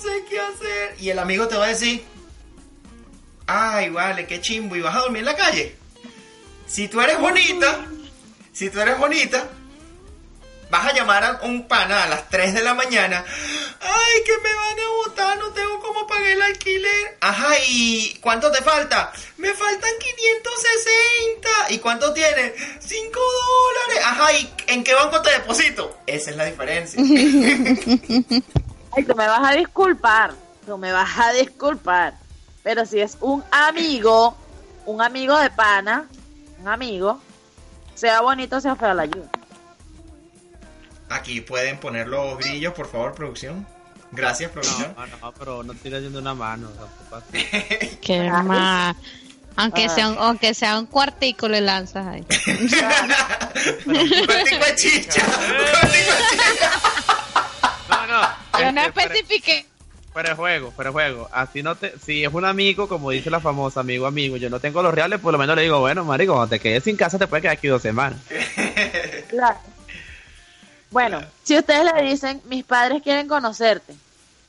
[0.00, 0.96] sé qué hacer.
[0.98, 2.04] Y el amigo te va a decir,
[3.46, 5.76] ay, vale, qué chimbo, y vas a dormir en la calle.
[6.66, 7.86] Si tú eres bonita,
[8.52, 9.48] si tú eres bonita,
[10.70, 13.24] vas a llamar a un pana a las 3 de la mañana.
[13.80, 17.18] Ay, que me van a botar, no tengo cómo pagar el alquiler.
[17.20, 19.12] Ajá, ¿y cuánto te falta?
[19.36, 21.50] Me faltan 560.
[21.70, 22.52] ¿Y cuánto tienes?
[22.78, 24.04] 5 dólares.
[24.04, 25.98] Ajá, ¿y en qué banco te deposito?
[26.06, 27.02] Esa es la diferencia.
[28.96, 30.32] Ay, tú me vas a disculpar,
[30.66, 32.14] tú me vas a disculpar.
[32.62, 34.36] Pero si es un amigo,
[34.86, 36.06] un amigo de pana,
[36.60, 37.20] un amigo,
[37.94, 39.28] sea bonito, sea feo, la ayuda.
[41.08, 43.66] Aquí pueden poner los grillos, por favor, producción.
[44.12, 44.94] Gracias, producción.
[44.96, 46.68] No, no, pero no estoy leyendo una mano.
[46.70, 47.22] tampoco.
[48.02, 48.96] Qué mal.
[49.56, 49.88] Aunque, Ah.
[49.88, 52.24] sea un, aunque sea un cuartico le lanzas ahí.
[53.86, 53.94] Un
[54.26, 55.22] cuartico de chicha.
[55.24, 55.34] Un
[55.80, 56.70] cuartico de chicha.
[57.90, 58.28] No, no.
[58.60, 59.66] Yo no este, especifiqué.
[60.12, 61.28] Fuera de juego, fuera de juego.
[61.32, 64.58] Así no te, si es un amigo, como dice la famosa amigo amigo, yo no
[64.58, 67.16] tengo los reales, por lo menos le digo, bueno, marico, cuando te quedes sin casa
[67.16, 68.18] te puedes quedar aquí dos semanas.
[69.28, 69.58] Claro.
[70.90, 73.94] Bueno, si ustedes le dicen, mis padres quieren conocerte,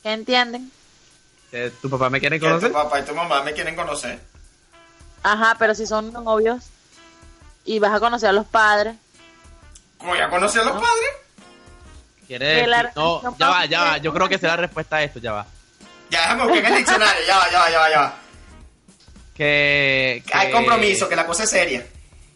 [0.02, 0.72] ¿qué entienden?
[1.82, 2.72] ¿Tu papá me quiere Que tu conocer?
[2.72, 4.20] papá y tu mamá me quieren conocer.
[5.22, 6.64] Ajá, pero si son novios
[7.66, 8.96] y vas a conocer a los padres,
[10.00, 10.82] Como ya conocí a los No.
[10.82, 11.10] padres.
[12.32, 13.98] ¿Quiere Que la decir- No, ya va, ya va.
[13.98, 15.46] Yo creo que será la respuesta a esto, ya va.
[16.10, 17.22] Ya déjame buscar en el diccionario.
[17.28, 18.16] Ya va, ya va, ya va, ya va.
[19.36, 21.86] Que, que- Hay compromiso, que la cosa es seria.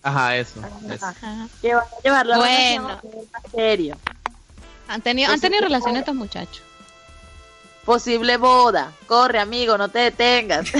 [0.03, 0.60] Ajá, eso.
[0.91, 1.05] eso.
[1.05, 1.47] Ajá.
[1.62, 2.89] que van a llevar la Bueno.
[2.89, 3.01] a
[3.51, 3.97] serio.
[4.89, 6.62] Han tenido, han tenido relaciones estos muchachos.
[7.86, 8.91] Posible boda.
[9.08, 10.67] Corre, amigo, no te detengas.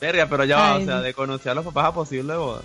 [0.00, 2.62] Verga, pero ya va, Ay, o sea, de conocer a los papás a posible boda.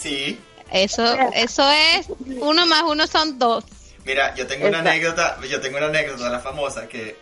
[0.00, 0.40] Sí.
[0.72, 2.06] Eso, eso es
[2.38, 3.64] uno más uno son dos.
[4.04, 7.16] Mira, yo tengo una anécdota, yo tengo una anécdota, la famosa, que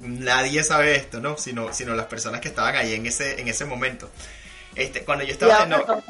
[0.00, 1.38] nadie sabe esto, ¿no?
[1.38, 4.10] Sino, sino las personas que estaban ahí en ese, en ese momento.
[4.74, 6.02] Este, cuando yo estaba de novio,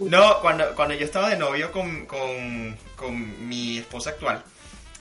[0.00, 4.42] no, cuando, cuando yo estaba de novio con, con, con mi esposa actual,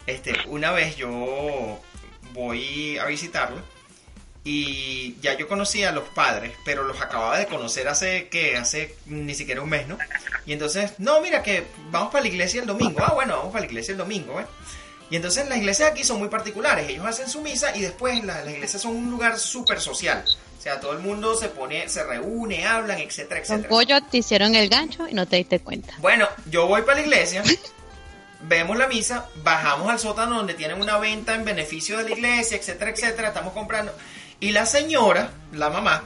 [0.06, 1.80] este, una vez yo
[2.34, 3.62] voy a visitarlo
[4.48, 8.96] y ya yo conocía a los padres, pero los acababa de conocer hace que hace
[9.08, 9.98] ni siquiera un mes, ¿no?
[10.46, 13.00] Y entonces, no, mira que vamos para la iglesia el domingo.
[13.04, 14.46] Ah, bueno, vamos para la iglesia el domingo, ¿eh?
[15.10, 16.88] Y entonces las iglesias aquí son muy particulares.
[16.90, 20.24] Ellos hacen su misa y después la- las iglesias son un lugar súper social.
[20.58, 23.70] O sea, todo el mundo se pone, se reúne, hablan, etcétera, Con etcétera.
[23.70, 25.94] pollo te hicieron el gancho y no te diste cuenta.
[26.00, 27.44] Bueno, yo voy para la iglesia,
[28.42, 32.58] vemos la misa, bajamos al sótano donde tienen una venta en beneficio de la iglesia,
[32.58, 33.92] etcétera, etcétera, estamos comprando.
[34.40, 36.04] Y la señora, la mamá,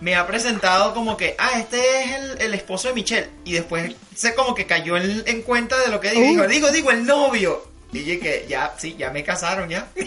[0.00, 3.30] me ha presentado como que, ah, este es el, el esposo de Michelle.
[3.44, 6.26] Y después se como que cayó en, en cuenta de lo que digo.
[6.26, 7.66] Digo, digo, digo, el novio.
[7.92, 9.88] Y dije que ya, sí, ya me casaron ya.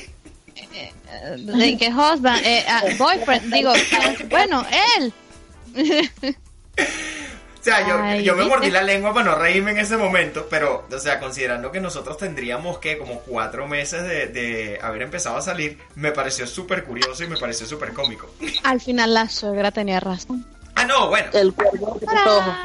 [0.59, 0.91] Eh,
[1.37, 3.71] De que husband, eh, ah, boyfriend, digo,
[4.29, 4.65] bueno,
[4.97, 5.13] él.
[7.67, 8.55] O sea, yo, Ay, yo me ¿viste?
[8.55, 12.17] mordí la lengua para no reírme en ese momento, pero, o sea, considerando que nosotros
[12.17, 17.25] tendríamos que como cuatro meses de, de haber empezado a salir, me pareció súper curioso
[17.25, 18.29] y me pareció súper cómico.
[18.63, 20.45] Al final la suegra tenía razón.
[20.75, 21.29] Ah, no, bueno.
[21.33, 22.55] El cuervo de ojos.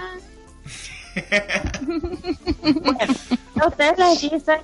[3.61, 4.61] A ustedes les dicen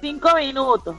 [0.00, 0.96] cinco minutos.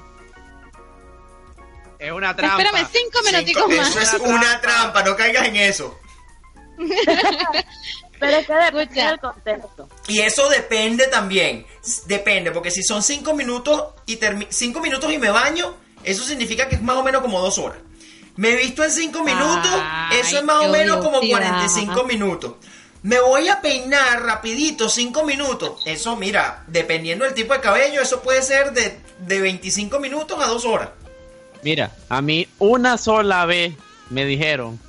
[1.97, 2.61] Es una trampa.
[2.61, 3.95] Espérame cinco minuticos Cinco- más.
[3.95, 5.99] eso es una trampa, no caigas en eso.
[8.21, 9.89] Pero es que depende del contexto.
[10.07, 11.65] Y eso depende también.
[12.05, 16.69] Depende, porque si son cinco minutos y termi- cinco minutos y me baño, eso significa
[16.69, 17.79] que es más o menos como dos horas.
[18.37, 21.39] Me he visto en cinco minutos, Ay, eso es más o menos como odiosidad.
[21.39, 22.53] 45 minutos.
[23.03, 25.81] Me voy a peinar rapidito, cinco minutos.
[25.85, 30.45] Eso, mira, dependiendo del tipo de cabello, eso puede ser de, de 25 minutos a
[30.47, 30.89] dos horas.
[31.63, 33.73] Mira, a mí una sola vez
[34.09, 34.79] me dijeron,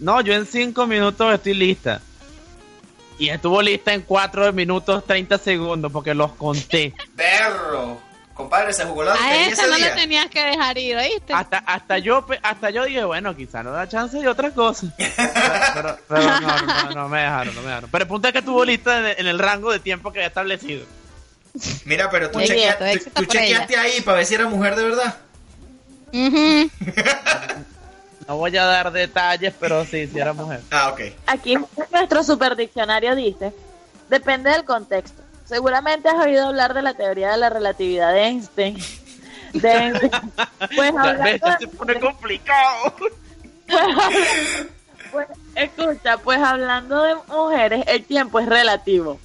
[0.00, 2.02] no, yo en cinco minutos estoy lista.
[3.22, 6.92] Y estuvo lista en cuatro minutos 30 segundos porque los conté.
[7.14, 8.00] Perro.
[8.34, 9.90] Compadre, se jugó la A esa ese no día.
[9.94, 11.32] le tenías que dejar ir, ¿oíste?
[11.32, 14.88] Hasta, hasta yo hasta yo dije, bueno, quizá no da chance de otra cosa.
[14.98, 17.90] Pero, pero no, no, no me dejaron, no me dejaron.
[17.92, 20.28] Pero el punto es que estuvo lista en, en el rango de tiempo que había
[20.28, 20.84] establecido.
[21.84, 22.98] Mira, pero tú, chequea- ella.
[23.28, 25.16] chequeaste ahí para ver si era mujer de verdad.
[26.12, 26.70] Ujú.
[28.28, 30.60] No voy a dar detalles, pero sí, sí era mujer.
[30.70, 31.00] Ah, ok.
[31.26, 31.56] Aquí
[31.90, 33.52] nuestro superdiccionario dice,
[34.08, 35.22] depende del contexto.
[35.44, 38.78] Seguramente has oído hablar de la teoría de la relatividad de Einstein.
[39.52, 40.10] De Einstein.
[40.74, 42.94] Pues ya se hablando pone complicado.
[45.12, 49.20] Pues, escucha, pues hablando de mujeres, el tiempo es relativo.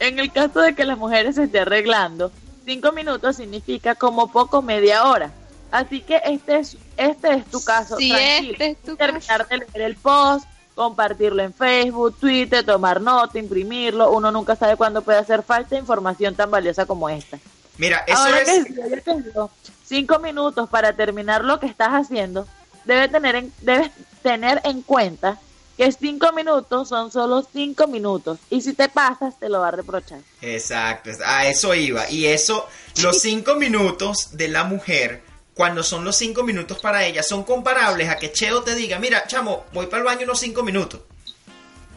[0.00, 2.32] En el caso de que las mujeres se esté arreglando,
[2.64, 5.30] cinco minutos significa como poco media hora.
[5.70, 7.96] Así que este es, este es tu caso.
[7.96, 8.52] Sí, tranquilo.
[8.52, 14.10] este es tu Terminar de leer el post, compartirlo en Facebook, Twitter, tomar nota, imprimirlo.
[14.12, 17.38] Uno nunca sabe cuándo puede hacer falta información tan valiosa como esta.
[17.78, 18.48] Mira, eso Ahora es.
[18.48, 19.50] que si yo tengo
[19.84, 22.46] cinco minutos para terminar lo que estás haciendo,
[22.84, 23.90] debes tener en, debes
[24.22, 25.38] tener en cuenta
[25.76, 29.70] que cinco minutos son solo cinco minutos y si te pasas te lo va a
[29.70, 30.18] reprochar.
[30.42, 32.10] Exacto, a eso iba.
[32.10, 32.66] Y eso,
[33.02, 35.22] los cinco minutos de la mujer,
[35.60, 39.26] cuando son los cinco minutos para ella, son comparables a que Cheo te diga, mira,
[39.26, 41.02] chamo, voy para el baño unos cinco minutos.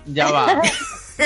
[0.05, 0.61] Ya va.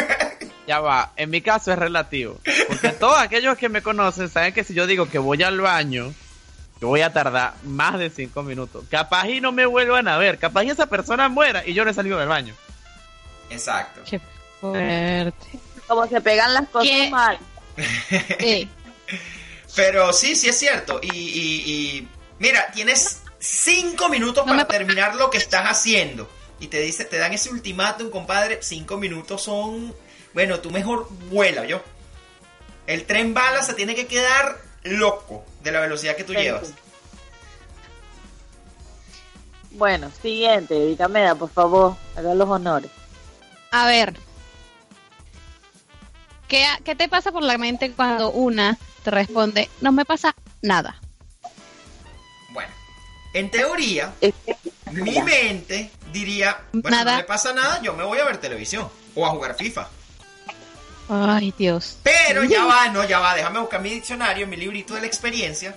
[0.68, 1.14] ya va.
[1.16, 2.40] En mi caso es relativo.
[2.68, 6.14] Porque todos aquellos que me conocen saben que si yo digo que voy al baño,
[6.80, 8.86] yo voy a tardar más de cinco minutos.
[8.88, 11.90] Capaz y no me vuelvan a ver, capaz y esa persona muera y yo no
[11.90, 12.54] he salido del baño.
[13.50, 14.02] Exacto.
[14.08, 14.22] Qué
[14.62, 15.60] fuerte.
[15.88, 17.10] Como se pegan las cosas ¿Qué?
[17.10, 17.40] mal.
[18.40, 18.70] Sí.
[19.76, 21.00] Pero sí, sí es cierto.
[21.02, 21.64] Y, y-
[21.98, 22.08] y,
[22.40, 26.30] mira, tienes cinco minutos No para me- terminar lo que estás haciendo.
[26.60, 28.60] Y te dice, te dan ese ultimátum, compadre.
[28.62, 29.94] Cinco minutos son.
[30.34, 31.82] Bueno, tú mejor vuela, yo.
[32.88, 36.70] El tren bala se tiene que quedar loco de la velocidad que tú llevas.
[39.72, 42.90] Bueno, siguiente, dígame, por favor, haga los honores.
[43.72, 44.16] A ver.
[46.48, 51.00] ¿Qué, ¿Qué te pasa por la mente cuando una te responde, no me pasa nada?
[53.38, 54.14] En teoría,
[54.92, 57.12] mi mente diría, bueno, Nada.
[57.12, 59.88] no le pasa nada, yo me voy a ver televisión o a jugar FIFA.
[61.08, 61.98] Ay, Dios.
[62.02, 65.76] Pero ya va, no, ya va, déjame buscar mi diccionario, mi librito de la experiencia.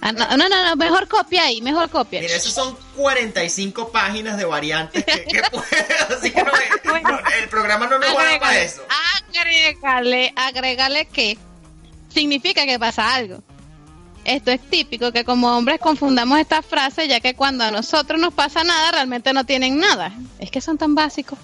[0.00, 2.20] Ah, no, no, no, mejor copia ahí, mejor copia.
[2.20, 5.64] Mira, esas son 45 páginas de variantes que, que puedo-
[6.18, 6.50] así que no,
[7.00, 8.82] no, el programa no nos va a dar para eso.
[9.30, 11.38] agrégale, agrégale que
[12.12, 13.42] significa que pasa algo.
[14.28, 18.34] Esto es típico que como hombres confundamos esta frase ya que cuando a nosotros nos
[18.34, 20.12] pasa nada realmente no tienen nada.
[20.38, 21.38] Es que son tan básicos.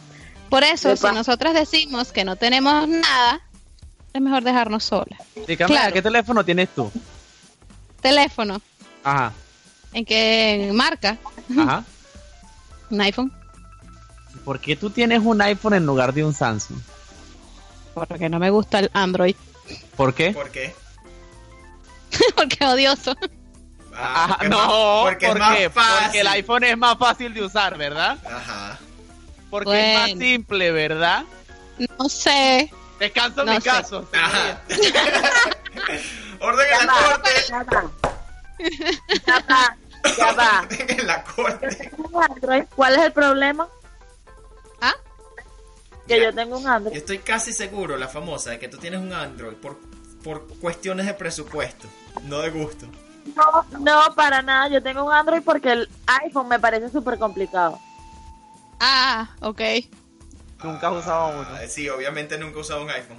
[0.51, 1.09] Por eso, Epa.
[1.09, 3.41] si nosotras decimos que no tenemos nada,
[4.13, 5.19] es mejor dejarnos solas.
[5.49, 5.95] Dígame, Claro.
[5.95, 6.93] ¿qué teléfono tienes tú?
[8.03, 8.61] Teléfono,
[9.03, 9.33] Ajá,
[9.95, 11.17] ¿en qué marca?
[11.59, 11.85] ajá.
[12.91, 13.33] Un iPhone.
[14.45, 16.79] ¿Por qué tú tienes un iPhone en lugar de un Samsung?
[17.95, 19.37] Porque no me gusta el Android.
[19.97, 20.33] ¿Por qué?
[20.33, 20.75] ¿Por qué?
[22.37, 23.17] Porque es odioso.
[23.97, 25.71] Ah, Ajá, porque es no, más- porque ¿por es más qué?
[25.71, 26.03] fácil.
[26.05, 28.19] Porque el iPhone es más fácil de usar, ¿verdad?
[28.27, 28.79] Ajá.
[29.51, 31.25] Porque es más simple, ¿verdad?
[31.99, 32.73] No sé.
[32.99, 33.69] Descanso No mi sé.
[33.71, 34.09] caso.
[34.13, 34.61] Ajá.
[36.41, 37.31] Orden en la corte.
[37.49, 37.85] ya va.
[39.37, 40.61] Ya.
[40.63, 41.91] Orden en la corte.
[42.31, 43.69] Android, ¿Cuál es el problema?
[44.81, 44.95] ¿Ah?
[46.09, 46.97] Que yo tengo un Yo Android.
[46.97, 49.79] estoy casi seguro, la famosa, de que tú tienes un Android por,
[50.25, 51.87] por cuestiones de presupuesto,
[52.25, 52.87] no de gusto.
[53.37, 54.69] No, no, para nada.
[54.69, 55.89] Yo tengo un Android porque el
[56.25, 57.79] iPhone me parece súper complicado.
[58.81, 59.61] Ah, ok.
[60.63, 61.49] Nunca has usado uno.
[61.53, 63.19] Ah, sí, obviamente nunca he usado un iPhone.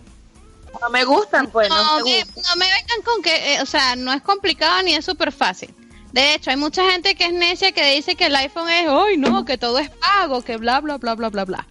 [0.82, 2.44] No me gustan, pues, no, No, me me, gustan.
[2.44, 5.74] no me vengan con que, eh, o sea, no es complicado ni es súper fácil.
[6.12, 9.18] De hecho, hay mucha gente que es necia que dice que el iPhone es, hoy
[9.18, 11.68] no, que todo es pago, que bla, bla, bla, bla, bla, bla.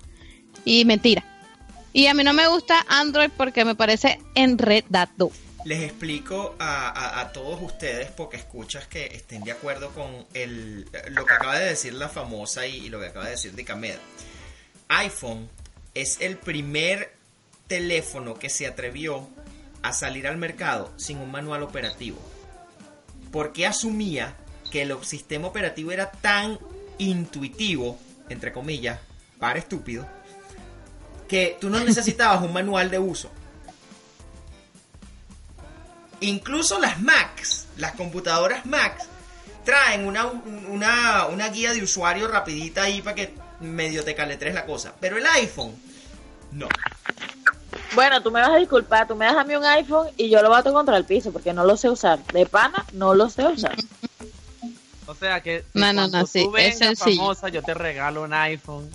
[0.65, 1.25] Y mentira.
[1.95, 5.31] Y a mí no me gusta Android porque me parece enredado.
[5.65, 11.35] Les explico a, todos ustedes, porque escuchas que estén de acuerdo con el, lo que
[11.35, 13.95] acaba de decir la famosa y, y lo que acaba de decir Dicamed.
[14.89, 15.49] iPhone
[15.95, 17.15] es el primer
[17.69, 19.29] teléfono que se atrevió
[19.83, 22.19] a salir al mercado sin un manual operativo.
[23.31, 24.35] Porque asumía
[24.73, 26.59] que el sistema operativo era tan
[26.99, 28.99] intuitivo, entre comillas,
[29.39, 30.09] para estúpido,
[31.35, 33.29] que tú no necesitabas un manual de uso.
[36.21, 39.07] Incluso las Macs, las computadoras Macs,
[39.65, 44.65] traen una, una, una guía de usuario rapidita ahí para que medio te caletres la
[44.65, 44.95] cosa.
[45.01, 45.75] Pero el iPhone,
[46.53, 46.69] no.
[47.97, 49.09] Bueno, tú me vas a disculpar.
[49.09, 51.53] Tú me das a mí un iPhone y yo lo bato contra el piso porque
[51.53, 52.25] no lo sé usar.
[52.27, 53.75] De pana, no lo sé usar.
[55.07, 57.17] O sea que No, no, no, sí, tú es sencillo.
[57.17, 58.89] famosa, yo te regalo un iPhone.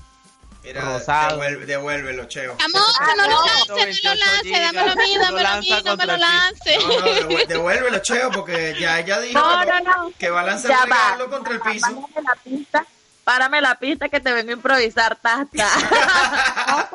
[0.64, 1.38] Mira, Rosado.
[1.40, 2.56] devuelve- devuélvelo, Cheo.
[2.64, 5.50] Amor, Ah, no lo no, lance, no lo 28 lance, dámelo a mí, lo dámelo
[5.50, 6.78] a mí, no me lo lance.
[6.80, 10.12] No, no, devu- devuélvelo, Cheo, porque ya ella dijo No, que, no, no.
[10.20, 11.12] que va a lanzar Ya va.
[11.12, 11.88] regalo contra el piso.
[11.88, 12.86] Párame la pista.
[13.24, 15.68] Párame la pista que te vengo a improvisar, tata.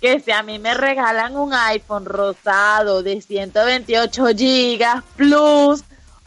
[0.00, 5.82] que si a mí me regalan un iPhone rosado de 128 gigas plus,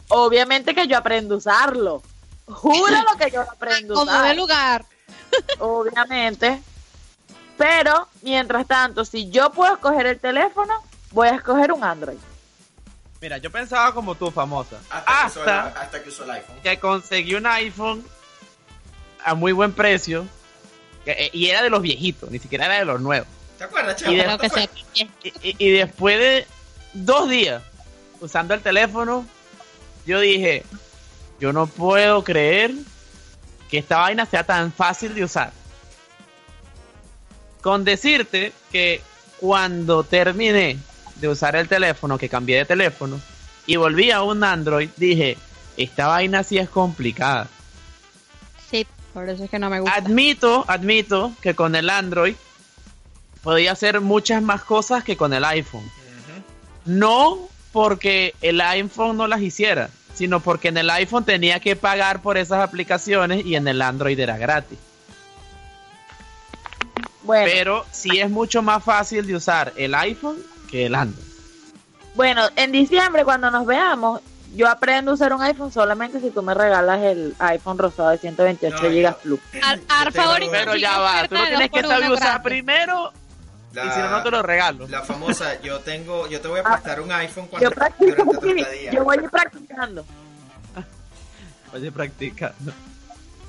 [0.08, 2.02] obviamente que yo aprendo a usarlo.
[2.46, 4.36] Júralo que yo lo aprendo a Como de usar.
[4.36, 4.84] lugar.
[5.58, 6.60] Obviamente.
[7.58, 10.72] Pero, mientras tanto, si yo puedo escoger el teléfono,
[11.10, 12.16] voy a escoger un Android.
[13.20, 14.78] Mira, yo pensaba como tú, famosa.
[14.90, 16.56] Hasta, que usó el, Hasta que usó el iPhone.
[16.62, 18.04] que conseguí un iPhone
[19.24, 20.26] a muy buen precio.
[21.04, 23.26] que- eh, y era de los viejitos, ni siquiera era de los nuevos.
[23.58, 24.00] ¿Te acuerdas.
[24.06, 26.46] Y, y- y después de
[26.92, 27.60] dos días
[28.20, 29.26] usando el teléfono,
[30.06, 30.64] yo dije,
[31.40, 32.70] yo no puedo creer
[33.72, 35.50] que esta vaina sea tan fácil de usar.
[37.62, 39.00] Con decirte que
[39.40, 40.76] cuando terminé
[41.16, 43.18] de usar el teléfono, que cambié de teléfono,
[43.66, 45.38] y volví a un Android, dije,
[45.78, 47.48] esta vaina sí es complicada.
[48.70, 49.96] Sí, por eso es que no me gusta.
[49.96, 52.34] Admito, admito que con el Android
[53.42, 55.90] podía hacer muchas más cosas que con el iPhone.
[56.84, 62.20] No porque el iPhone no las hiciera, sino porque en el iPhone tenía que pagar
[62.22, 64.78] por esas aplicaciones y en el Android era gratis.
[67.22, 70.38] Bueno, Pero sí es mucho más fácil de usar el iPhone
[70.70, 71.24] que el Android.
[72.14, 74.20] bueno, en diciembre cuando nos veamos,
[74.54, 78.18] yo aprendo a usar un iPhone solamente si tú me regalas el iPhone rosado de
[78.18, 79.40] 128 No, GB Plus.
[79.88, 83.12] Ar, favor Pero ya va, tú lo tienes que saber usar primero
[83.72, 84.86] La, y si no, no te lo regalo.
[84.88, 88.90] la famosa, yo tengo, yo te voy a prestar un iPhone cuando Yo practico estadía.
[88.92, 90.04] yo voy a ir practicando.
[91.72, 92.54] Oye, practica.
[92.60, 92.72] No.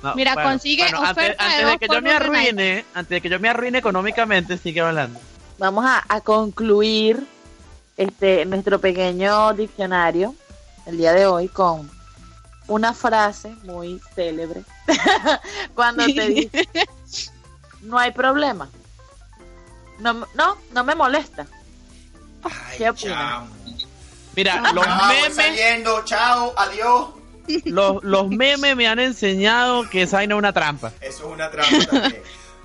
[0.02, 3.20] No, Mira, consigue antes, oferta de antes de dos que yo me arruine, antes de
[3.22, 5.18] que yo me arruine económicamente, sigue hablando.
[5.58, 7.26] Vamos a, a concluir
[7.96, 10.34] este nuestro pequeño diccionario
[10.86, 11.90] el día de hoy con
[12.66, 14.62] una frase muy célebre.
[15.74, 16.68] Cuando te dice,
[17.82, 18.68] no hay problema.
[19.98, 21.46] No, no, no me molesta.
[22.42, 23.44] Ay, ¿Qué opinas?
[24.36, 27.08] Mira, los Chao, memes, saliendo, chao, adiós.
[27.64, 30.92] los, los memes me han enseñado que esa vaina es una trampa.
[31.00, 32.22] Eso es una trampa también.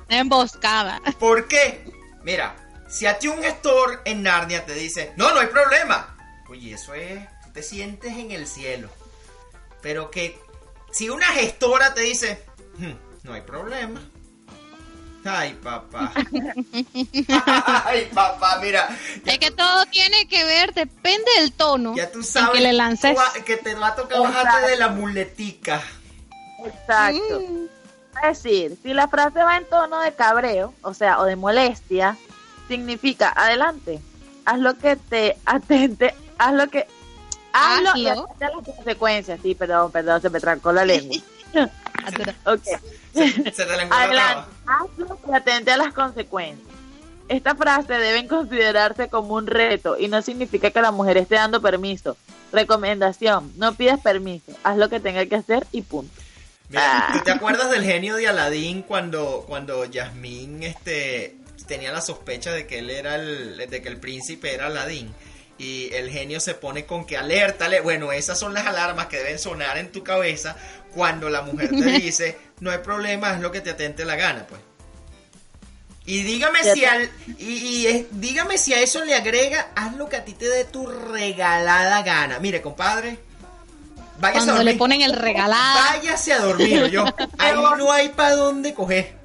[0.07, 0.99] Una emboscada.
[1.19, 1.85] ¿Por qué?
[2.23, 2.55] Mira,
[2.89, 6.17] si a ti un gestor en Narnia te dice, no, no hay problema.
[6.49, 8.89] Oye, eso es, tú te sientes en el cielo.
[9.83, 10.39] Pero que
[10.91, 12.43] si una gestora te dice,
[12.79, 14.01] "Hmm, no hay problema.
[15.25, 16.13] Ay, papá.
[17.85, 18.89] Ay, papá, mira.
[19.25, 23.17] Es que todo tiene que ver, depende del tono ya tú sabes que le lances.
[23.45, 25.81] que te va a tocar bajarte de la muletica.
[26.65, 27.41] Exacto.
[27.41, 27.67] Mm.
[28.23, 32.17] Es decir, si la frase va en tono de cabreo, o sea, o de molestia,
[32.67, 33.99] significa adelante,
[34.45, 36.87] haz lo que te atente, haz lo que
[37.53, 38.23] hazlo y Hazlo.
[38.23, 39.39] atente a las consecuencias.
[39.41, 41.17] Sí, perdón, perdón, se me trancó la lengua.
[42.45, 42.63] ok.
[43.13, 46.67] Se, se te la engorda Adelante, hazlo y atente a las consecuencias.
[47.27, 51.61] Esta frase deben considerarse como un reto y no significa que la mujer esté dando
[51.61, 52.17] permiso.
[52.51, 56.13] Recomendación, no pidas permiso, haz lo que tenga que hacer y punto.
[56.69, 57.13] Mira, Ah.
[57.13, 61.35] ¿tú te acuerdas del genio de Aladín cuando, cuando Yasmín este,
[61.67, 65.13] tenía la sospecha de que él era el, de que el príncipe era Aladín?
[65.59, 67.81] Y el genio se pone con que alértale.
[67.81, 70.55] Bueno, esas son las alarmas que deben sonar en tu cabeza
[70.95, 74.47] cuando la mujer te dice, no hay problema, es lo que te atente la gana,
[74.47, 74.61] pues.
[76.05, 77.07] Y dígame si al,
[77.37, 80.65] y, y, dígame si a eso le agrega, haz lo que a ti te dé
[80.65, 82.39] tu regalada gana.
[82.39, 83.19] Mire, compadre,
[84.19, 84.77] váyase a Cuando le dormir.
[84.79, 85.79] ponen el regalado.
[85.91, 87.05] Váyase a dormir, yo.
[87.37, 89.19] Ahí no hay para dónde coger.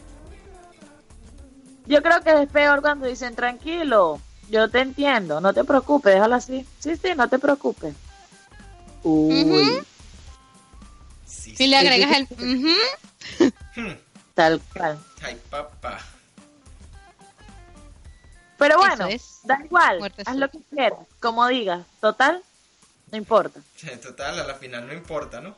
[1.87, 4.21] Yo creo que es peor cuando dicen tranquilo,
[4.51, 6.67] yo te entiendo, no te preocupes, déjalo así.
[6.79, 7.95] Sí, sí, no te preocupes.
[9.03, 9.83] Uy.
[11.27, 12.29] Sí, Si le agregas el...
[13.75, 13.93] Hmm.
[14.35, 14.99] tal cual.
[15.23, 15.99] Ay, papá.
[18.59, 22.43] Pero bueno, es da igual, muerte haz lo que quieras, como digas, total,
[23.11, 23.61] no importa.
[24.03, 25.55] Total, a la final no importa, ¿no?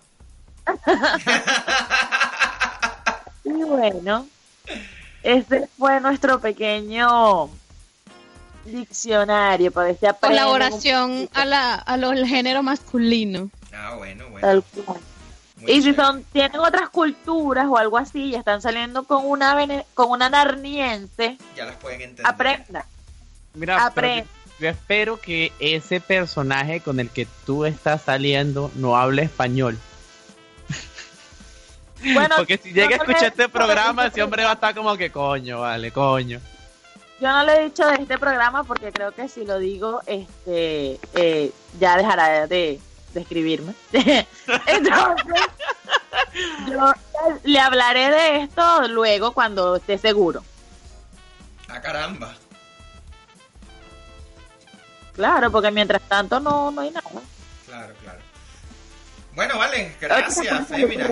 [3.44, 4.26] Y bueno,
[5.22, 7.48] este fue nuestro pequeño
[8.66, 13.50] diccionario para que un Colaboración a la, a lo- al género masculino.
[13.74, 14.46] Ah, bueno, bueno.
[14.46, 14.98] tal cual.
[15.60, 19.54] Muy Y si son tienen otras culturas o algo así y están saliendo con una
[19.54, 22.26] vene- con una narniense, Ya las pueden entender.
[22.26, 22.84] aprenda.
[23.54, 24.26] Mira, pero Aprende.
[24.60, 29.78] yo, espero que ese personaje con el que tú estás saliendo no hable español.
[32.12, 34.94] Bueno, Porque si llega a no escuchar este programa, ese hombre va a estar como
[34.96, 36.40] que coño, vale, coño.
[37.20, 41.00] Yo no le he dicho de este programa porque creo que si lo digo, este,
[41.14, 42.78] eh, ya dejará de,
[43.14, 43.74] de escribirme.
[44.66, 45.42] Entonces,
[46.68, 46.92] yo
[47.44, 50.44] le hablaré de esto luego cuando esté seguro.
[51.68, 52.34] Ah, caramba.
[55.14, 57.08] Claro, porque mientras tanto no, no hay nada.
[57.64, 58.18] Claro, claro.
[59.36, 61.08] Bueno, vale, gracias, Fémina.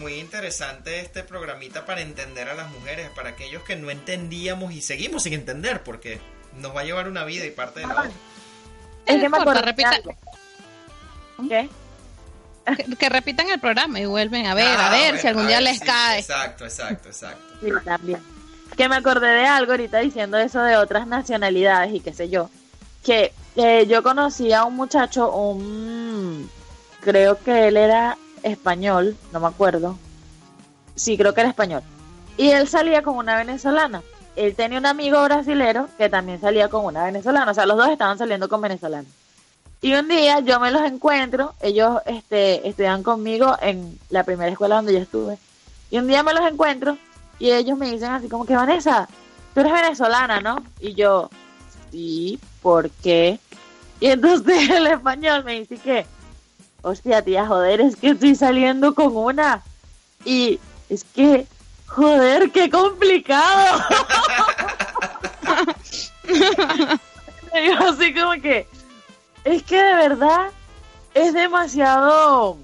[0.00, 4.80] Muy, interesante este programita para entender a las mujeres, para aquellos que no entendíamos y
[4.80, 6.20] seguimos sin entender, porque
[6.58, 8.10] nos va a llevar una vida y parte de la otra.
[9.04, 9.92] Es que me acordé repita.
[11.46, 11.68] ¿Qué?
[12.64, 15.46] Que, que repitan el programa y vuelven a ver, Ah, a ver bueno, si algún
[15.46, 16.20] día ver, les sí, cae.
[16.20, 17.42] Exacto, exacto, exacto.
[17.60, 18.20] Sí, también.
[18.74, 22.48] Que me acordé de algo ahorita diciendo eso de otras nacionalidades y qué sé yo.
[23.04, 26.50] Que eh, yo conocí a un muchacho, un.
[27.04, 29.98] Creo que él era español, no me acuerdo.
[30.94, 31.82] Sí, creo que era español.
[32.38, 34.02] Y él salía con una venezolana.
[34.36, 37.50] Él tenía un amigo brasilero que también salía con una venezolana.
[37.50, 39.12] O sea, los dos estaban saliendo con venezolanos.
[39.82, 44.76] Y un día yo me los encuentro, ellos este, estudian conmigo en la primera escuela
[44.76, 45.36] donde yo estuve.
[45.90, 46.96] Y un día me los encuentro
[47.38, 49.06] y ellos me dicen así como que Vanessa,
[49.52, 50.64] tú eres venezolana, ¿no?
[50.80, 51.28] Y yo,
[51.90, 53.38] sí, ¿por qué?
[54.00, 56.06] Y entonces el español me dice que,
[56.84, 59.62] hostia, tía, joder, es que estoy saliendo con una.
[60.24, 61.46] Y es que,
[61.86, 63.82] joder, qué complicado.
[67.52, 68.68] me dijo así como que,
[69.44, 70.50] es que de verdad
[71.14, 72.58] es demasiado.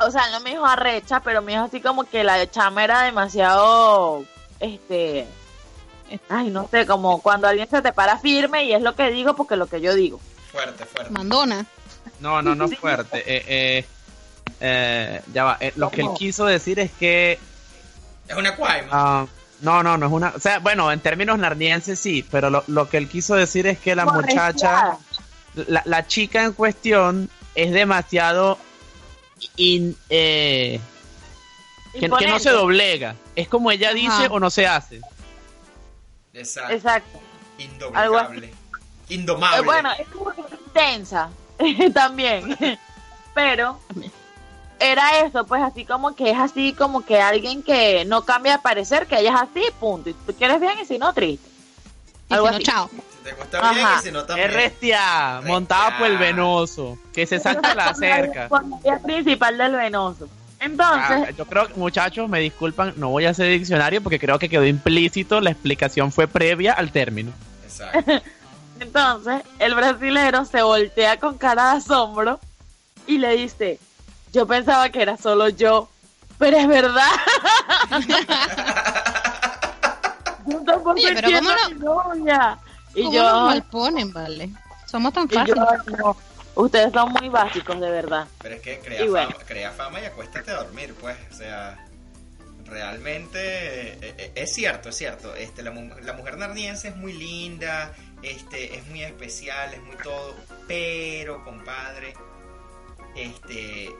[0.00, 3.02] O sea, no me dijo arrecha, pero me dijo así como que la chama era
[3.02, 4.24] demasiado.
[4.60, 5.26] Este.
[6.28, 9.34] Ay, no sé, como cuando alguien se te para firme y es lo que digo
[9.34, 10.20] porque lo que yo digo.
[10.52, 11.12] Fuerte, fuerte.
[11.12, 11.66] Mandona.
[12.20, 13.18] No, no, no fuerte.
[13.26, 13.86] Eh, eh,
[14.60, 15.56] eh, ya va.
[15.60, 17.38] eh, lo que él quiso decir es que.
[18.28, 18.88] Es una cuaima.
[18.92, 19.26] ah,
[19.60, 20.32] no, no, no es una.
[20.36, 23.78] O sea, bueno, en términos narnienses sí, pero lo, lo que él quiso decir es
[23.78, 24.96] que la muchacha.
[25.68, 28.58] La, la chica en cuestión es demasiado.
[29.56, 30.80] in- eh,
[31.92, 33.14] que, que no se doblega.
[33.36, 33.94] Es como ella Ajá.
[33.94, 35.00] dice o no se hace.
[36.32, 36.72] Exacto.
[36.72, 37.20] Exacto.
[37.94, 38.54] algo Indoblegable.
[39.10, 39.58] Indomable.
[39.58, 41.28] Eh, Bueno, es como que intensa
[41.94, 42.56] también.
[43.34, 43.78] Pero
[44.78, 48.58] era eso, pues así como que es así como que alguien que no cambia de
[48.58, 50.10] parecer, que ella es así, punto.
[50.10, 51.48] Y si tú quieres bien y si no, triste.
[52.30, 52.64] Y Algo si no, así.
[52.64, 52.90] chao.
[52.90, 53.96] Si te gusta bien Ajá.
[54.00, 54.48] y si no también.
[54.50, 58.48] Es restia, montada por el venoso, que se salta la cerca.
[58.82, 60.28] Vía principal del venoso.
[60.60, 64.48] Entonces, Ah, yo creo muchachos, me disculpan, no voy a hacer diccionario porque creo que
[64.48, 67.32] quedó implícito, la explicación fue previa al término.
[67.64, 68.12] Exacto.
[68.80, 72.40] entonces, el brasilero se voltea con cara de asombro
[73.06, 73.78] y le dice,
[74.32, 75.88] yo pensaba que era solo yo,
[76.38, 77.10] pero es verdad.
[80.46, 82.58] yo tampoco Oye, pero entiendo ¿cómo a mi novia.
[82.94, 84.50] Y ¿Cómo yo, nos malponen, vale?
[84.86, 85.98] Somos tan y yo, fáciles.
[85.98, 86.16] no,
[86.54, 88.26] ustedes son muy básicos, de verdad.
[88.42, 89.30] Pero es que crea, Y bueno.
[89.32, 91.16] fama, crea fama y acuéstate a dormir, pues.
[91.32, 91.78] O sea,
[92.66, 95.34] realmente eh, eh, es cierto, es cierto.
[95.34, 97.92] Este, la, la mujer narniense es muy linda,
[98.24, 100.34] este, es muy especial, es muy todo.
[100.66, 102.14] Pero, compadre,
[103.16, 103.90] este,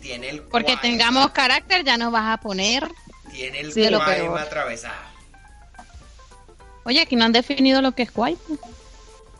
[0.00, 2.88] tiene el Porque cuaima- tengamos carácter, ya nos vas a poner.
[3.30, 5.12] tiene el Sí, de lo cuaima atravesado.
[6.84, 8.36] Oye, aquí no han definido lo que es guay.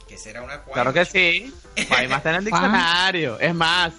[0.08, 0.72] Que será una cuaima.
[0.74, 1.52] Claro que sí,
[1.88, 3.38] Guayma está en el diccionario.
[3.40, 3.92] Es más,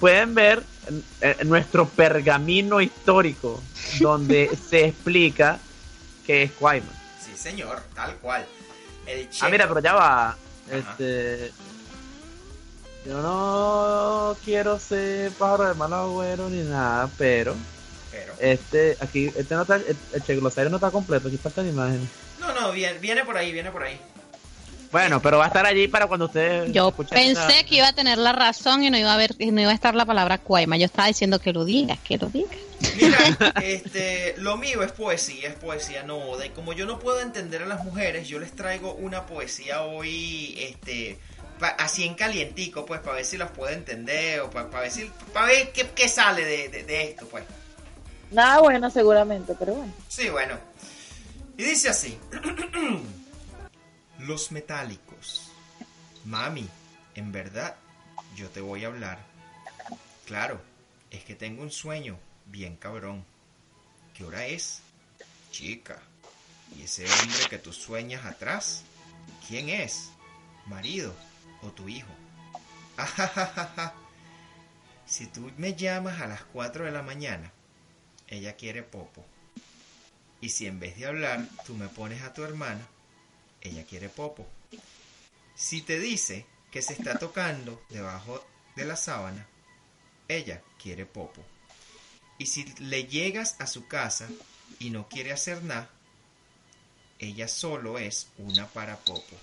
[0.00, 0.62] pueden ver
[1.22, 3.62] eh, nuestro pergamino histórico
[4.00, 5.58] donde se explica
[6.26, 6.86] qué es cuaima.
[7.24, 8.44] Sí, señor, tal cual.
[9.06, 10.36] El Ah, mira, pero ya va.
[10.70, 11.50] Este.
[13.06, 17.54] Yo no quiero ser pájaro de mal agüero ni nada, pero
[18.10, 22.08] Pero, este, aquí, este no está, el, el glosario no está completo, aquí faltan imágenes.
[22.40, 24.00] no, no, viene, viene por ahí, viene por ahí.
[24.94, 28.16] Bueno, pero va a estar allí para cuando ustedes Yo pensé que iba a tener
[28.16, 30.76] la razón y no iba a haber, no iba a estar la palabra cuaima.
[30.76, 32.56] Yo estaba diciendo que lo digas, que lo digas.
[32.94, 33.18] Mira,
[33.64, 36.46] este, lo mío es poesía, es poesía no oda.
[36.46, 40.54] Y como yo no puedo entender a las mujeres, yo les traigo una poesía hoy,
[40.60, 41.18] este,
[41.58, 45.10] pa- así en calientico, pues, para ver si las puedo entender o para, ver si,
[45.32, 47.44] para ver qué, qué sale de, de- de esto, pues.
[48.30, 49.92] Nada bueno seguramente, pero bueno.
[50.08, 50.58] Sí, bueno.
[51.56, 52.18] Y dice así.
[54.18, 55.50] Los metálicos.
[56.24, 56.68] Mami,
[57.14, 57.76] en verdad,
[58.36, 59.18] yo te voy a hablar.
[60.26, 60.60] Claro,
[61.10, 63.24] es que tengo un sueño bien cabrón.
[64.14, 64.80] ¿Qué hora es?
[65.50, 65.98] Chica.
[66.76, 68.82] ¿Y ese hombre que tú sueñas atrás?
[69.46, 70.10] ¿Quién es?
[70.66, 71.14] ¿Marido
[71.64, 72.12] o tu hijo?
[75.06, 77.52] Si tú me llamas a las 4 de la mañana,
[78.26, 79.24] ella quiere popo.
[80.40, 82.86] Y si en vez de hablar tú me pones a tu hermana,
[83.60, 84.46] ella quiere popo.
[85.54, 88.44] Si te dice que se está tocando debajo
[88.76, 89.46] de la sábana,
[90.28, 91.44] ella quiere popo.
[92.38, 94.28] Y si le llegas a su casa
[94.78, 95.90] y no quiere hacer nada,
[97.18, 99.36] ella solo es una para popo.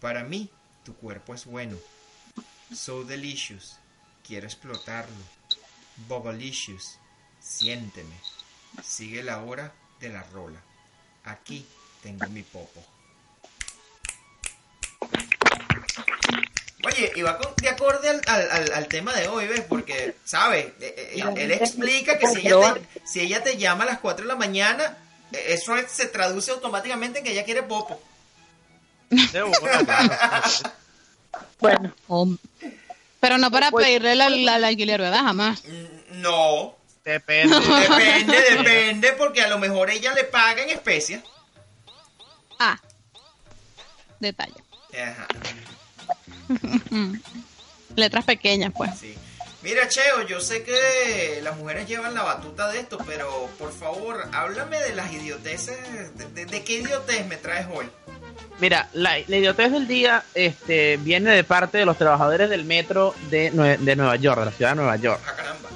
[0.00, 0.50] Para mí,
[0.84, 1.76] tu cuerpo es bueno.
[2.74, 3.78] So delicious.
[4.26, 5.14] Quiero explotarlo.
[6.08, 6.98] Bobolicious.
[7.40, 8.14] Siénteme.
[8.82, 10.60] Sigue la hora de la rola.
[11.24, 11.66] Aquí
[12.02, 12.84] tengo mi popo.
[16.86, 19.62] Oye, y va con- de acorde al, al- al- tema de hoy, ¿ves?
[19.62, 20.66] Porque, ¿sabes?
[20.80, 24.24] Eh, eh, Él, explica que si ella, te, si ella te llama a las 4
[24.24, 24.98] de la mañana,
[25.32, 28.00] eh, eso es- se traduce automáticamente en que ella quiere popo.
[31.60, 31.92] Bueno,
[33.20, 35.22] Pero no para Pues- pedirle la, la, la alquiler, ¿verdad?
[35.22, 35.62] Jamás.
[36.12, 37.54] No, Depende.
[37.60, 41.22] depende, depende, porque a lo mejor ella le paga en especie.
[42.58, 42.80] A.
[44.20, 44.54] Detalle.
[44.94, 45.26] Ajá,
[47.96, 48.90] Letras pequeñas, pues.
[48.98, 49.14] sí.
[49.62, 54.28] Mira, Cheo, yo sé que las mujeres llevan la batuta de esto, pero por favor,
[54.32, 56.16] háblame de las idioteces.
[56.18, 57.86] ¿De, de- de qué idiotez me traes hoy?
[58.60, 63.14] Mira, la, la idiotez del día este, viene de parte de los trabajadores del metro
[63.30, 65.20] de, Nue- de Nueva York, de la ciudad de Nueva York.
[65.26, 65.68] Ah, caramba.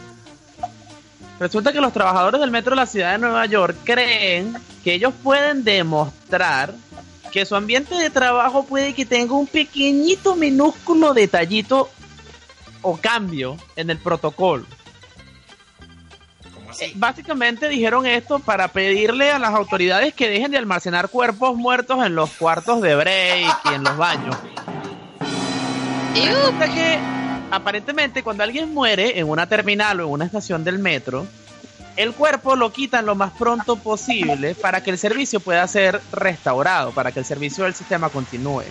[1.40, 4.54] Resulta que los trabajadores del metro de la ciudad de Nueva York creen
[4.84, 6.72] que ellos pueden demostrar
[7.32, 11.90] que su ambiente de trabajo puede que tenga un pequeñito, minúsculo detallito
[12.82, 14.64] o cambio en el protocolo.
[16.78, 16.92] ¿Cómo Eh?
[16.94, 22.14] Básicamente dijeron esto para pedirle a las autoridades que dejen de almacenar cuerpos muertos en
[22.14, 24.36] los cuartos de break y en los baños.
[26.14, 26.98] Resulta que
[27.50, 31.26] aparentemente cuando alguien muere en una terminal o en una estación del metro,
[31.96, 36.92] el cuerpo lo quitan lo más pronto posible para que el servicio pueda ser restaurado,
[36.92, 38.64] para que el servicio del sistema continúe.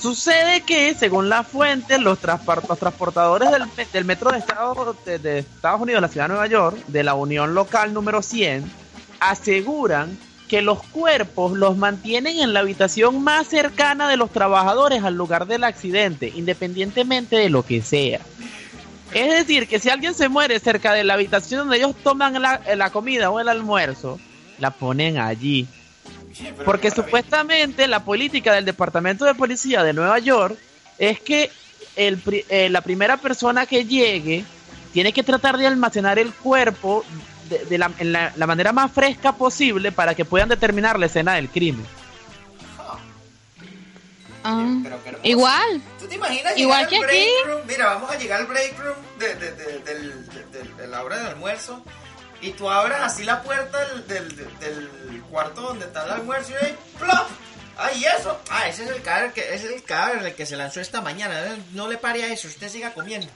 [0.00, 5.38] Sucede que, según la fuente, los, transportadores del, me- del metro de Estados, de, de
[5.40, 8.68] Estados Unidos, la ciudad de Nueva York, de la Unión Local número 100,
[9.20, 10.18] aseguran
[10.48, 15.46] que los cuerpos los mantienen en la habitación más cercana de los trabajadores al lugar
[15.46, 18.20] del accidente, independientemente de lo que sea.
[19.12, 22.90] Es decir, que si alguien se muere cerca de la habitación donde ellos toman la
[22.90, 24.18] comida o el almuerzo,
[24.58, 25.66] la ponen allí.
[26.64, 30.56] Porque supuestamente la política del Departamento de Policía de Nueva York
[30.98, 31.50] es que
[31.96, 34.44] el, eh, la primera persona que llegue
[34.92, 37.04] tiene que tratar de almacenar el cuerpo
[37.48, 41.06] de, de la, en la, la manera más fresca posible para que puedan determinar la
[41.06, 41.86] escena del crimen.
[44.44, 45.82] ah, Pero igual.
[45.98, 47.04] ¿Tú te imaginas Igual al que aquí.
[47.04, 47.60] break room?
[47.66, 51.02] Mira, vamos a llegar al break room de, de- de- del- de- de- de la
[51.02, 51.84] hora del almuerzo
[52.42, 56.76] y tú abras así la puerta del, del- cuarto donde está el almuerzo y ahí,
[56.98, 57.26] ¡plop!
[57.76, 58.40] ¡Ah, y eso!
[58.48, 61.56] Ah, ese es el cadáver que, es el cadáver el que se lanzó esta mañana.
[61.72, 63.26] No le pare a eso, usted siga comiendo.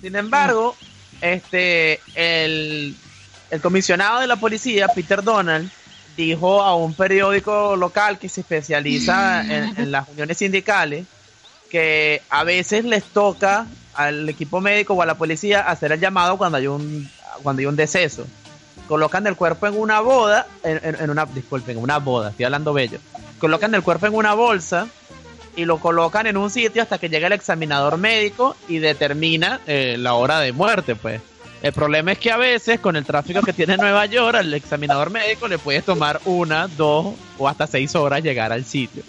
[0.00, 0.76] Sin embargo,
[1.20, 2.96] este el,
[3.50, 5.70] el comisionado de la policía, Peter Donald,
[6.16, 11.06] dijo a un periódico local que se especializa en las uniones sindicales
[11.70, 13.66] que a veces les toca
[13.98, 17.08] al equipo médico o a la policía hacer el llamado cuando hay un
[17.42, 18.26] cuando hay un deceso.
[18.86, 22.46] Colocan el cuerpo en una boda, en, en- en una, disculpen, en una boda, estoy
[22.46, 22.98] hablando bello.
[23.38, 24.86] Colocan el cuerpo en una bolsa
[25.56, 29.96] y lo colocan en un sitio hasta que llega el examinador médico y determina eh,
[29.98, 31.20] la hora de muerte, pues.
[31.60, 35.10] El problema es que a veces con el tráfico que tiene Nueva York, al examinador
[35.10, 39.02] médico le puede tomar una, dos o hasta seis horas llegar al sitio.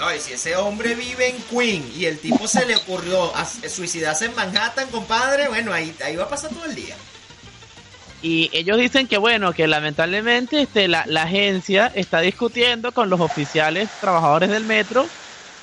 [0.00, 3.30] No, y si ese hombre vive en Queen y el tipo se le ocurrió
[3.68, 6.96] suicidarse en Manhattan, compadre, bueno, ahí, ahí va a pasar todo el día.
[8.22, 13.20] Y ellos dicen que bueno, que lamentablemente este, la, la agencia está discutiendo con los
[13.20, 15.06] oficiales trabajadores del metro,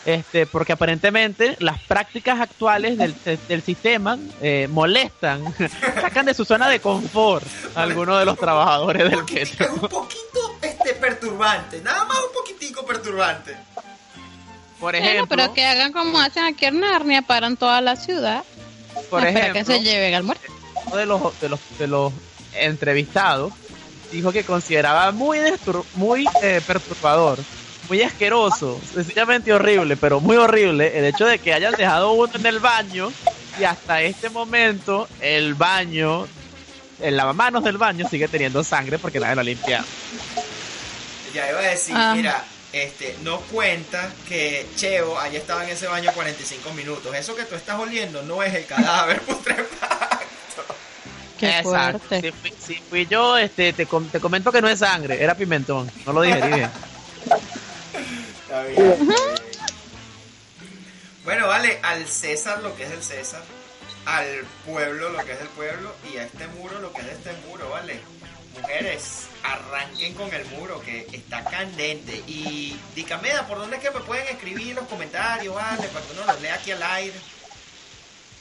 [0.05, 3.15] este, porque aparentemente las prácticas actuales del,
[3.47, 5.43] del sistema eh, molestan,
[5.99, 9.73] sacan de su zona de confort a algunos de los trabajadores del Es metro.
[9.73, 13.55] un poquito este, perturbante, nada más un poquitico perturbante.
[14.79, 18.43] Por Bueno, ejemplo, pero que hagan como hacen aquí en Narnia, paran toda la ciudad.
[19.09, 20.51] por espera que ejemplo, se lleven al muerto.
[20.85, 22.13] uno de los, de los, de los
[22.53, 23.53] entrevistados
[24.11, 25.39] dijo que consideraba muy,
[25.95, 27.39] muy eh, perturbador,
[27.89, 32.45] muy asqueroso, sencillamente horrible, pero muy horrible el hecho de que hayan dejado uno en
[32.45, 33.11] el baño
[33.59, 36.27] y hasta este momento el baño,
[37.01, 39.85] el lavamanos del baño sigue teniendo sangre porque nadie lo ha limpiado.
[41.33, 42.13] Ya iba a decir, Ah.
[42.15, 42.43] mira,
[42.83, 47.15] este, no cuenta que Cheo haya estado en ese baño 45 minutos.
[47.15, 50.17] Eso que tú estás oliendo no es el cadáver putrefacto.
[51.39, 51.99] Qué Exacto.
[51.99, 52.21] fuerte.
[52.21, 55.35] Si fui, si fui yo, este, te, com- te comento que no es sangre, era
[55.35, 56.37] pimentón, no lo bien.
[56.43, 56.71] Está
[58.63, 59.09] bien.
[61.23, 63.41] Bueno, vale, al César lo que es del César,
[64.05, 64.25] al
[64.65, 67.33] pueblo lo que es del pueblo y a este muro lo que es de este
[67.47, 67.99] muro, ¿vale?
[68.59, 72.23] Mujeres, arranquen con el muro que está candente.
[72.27, 75.87] Y Dicameda, ¿por dónde es que me pueden escribir los comentarios, vale?
[75.87, 77.15] Para que uno los lea aquí al aire.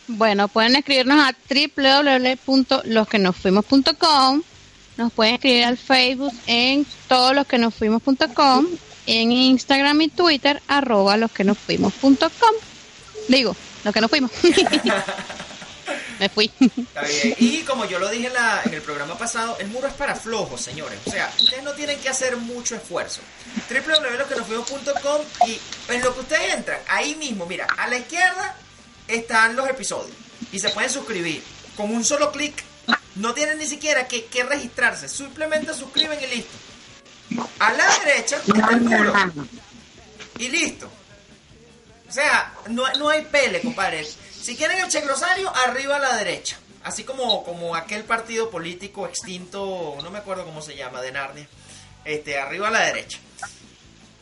[0.09, 4.43] Bueno, pueden escribirnos a www.losquenosfuimos.com.
[4.97, 8.67] Nos pueden escribir al Facebook en todoslosquenosfuimos.com.
[9.07, 12.55] En Instagram y Twitter, arroba losquenosfuimos.com.
[13.29, 13.55] Digo,
[13.85, 14.33] los que nos fuimos.
[16.19, 16.51] Me fui.
[16.61, 17.35] Está bien.
[17.39, 20.15] Y como yo lo dije en, la- en el programa pasado, el muro es para
[20.15, 20.99] flojos, señores.
[21.05, 23.21] O sea, ustedes no tienen que hacer mucho esfuerzo.
[23.69, 25.61] www.losquenosfuimos.com y
[25.93, 28.57] en lo que ustedes entran, ahí mismo, mira, a la izquierda
[29.09, 30.17] están los episodios
[30.53, 31.43] y se pueden suscribir.
[31.77, 32.63] Con un solo clic,
[33.17, 35.09] no tienen ni siquiera que, que registrarse.
[35.09, 36.57] Simplemente suscriben y listo.
[37.59, 39.13] A la derecha está el culo.
[40.39, 40.91] Y listo.
[42.09, 44.07] O sea, no, no hay pele, compadre.
[44.47, 46.57] Si quieren el checlosario, arriba a la derecha.
[46.85, 51.49] Así como, como aquel partido político extinto, no me acuerdo cómo se llama, de Narnia.
[52.05, 53.19] Este, arriba a la derecha.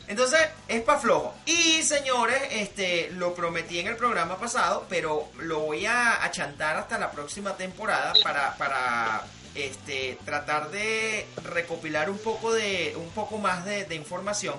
[0.07, 1.35] Entonces, es pa' flojo.
[1.45, 6.97] Y señores, este, lo prometí en el programa pasado, pero lo voy a achantar hasta
[6.97, 13.63] la próxima temporada para, para este, tratar de recopilar un poco de, un poco más
[13.63, 14.55] de información.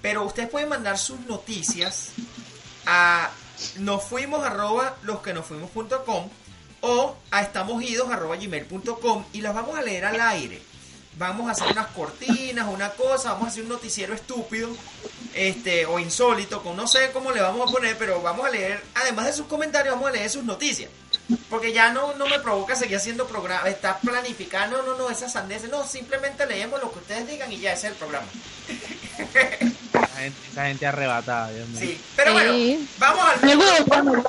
[0.00, 2.12] Pero ustedes pueden mandar sus noticias
[2.86, 3.32] a
[3.78, 6.28] nos fuimos arroba los que nos fuimos punto com
[6.80, 10.62] o a estamos idos arroba gmail.com y las vamos a leer al aire.
[11.16, 14.68] Vamos a hacer unas cortinas, una cosa, vamos a hacer un noticiero estúpido,
[15.34, 18.80] este, o insólito, con no sé cómo le vamos a poner, pero vamos a leer,
[18.94, 20.88] además de sus comentarios, vamos a leer sus noticias.
[21.50, 25.68] Porque ya no, no me provoca seguir haciendo programa, está planificando, no, no, esas sandeces,
[25.68, 28.28] no, simplemente leemos lo que ustedes digan y ya es el programa.
[30.18, 31.80] Esa gente, esa gente arrebatada, Dios mío.
[31.80, 32.88] Sí, pero bueno, Sí.
[32.98, 34.22] vamos al...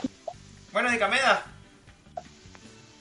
[0.72, 1.44] Bueno, Dicameda,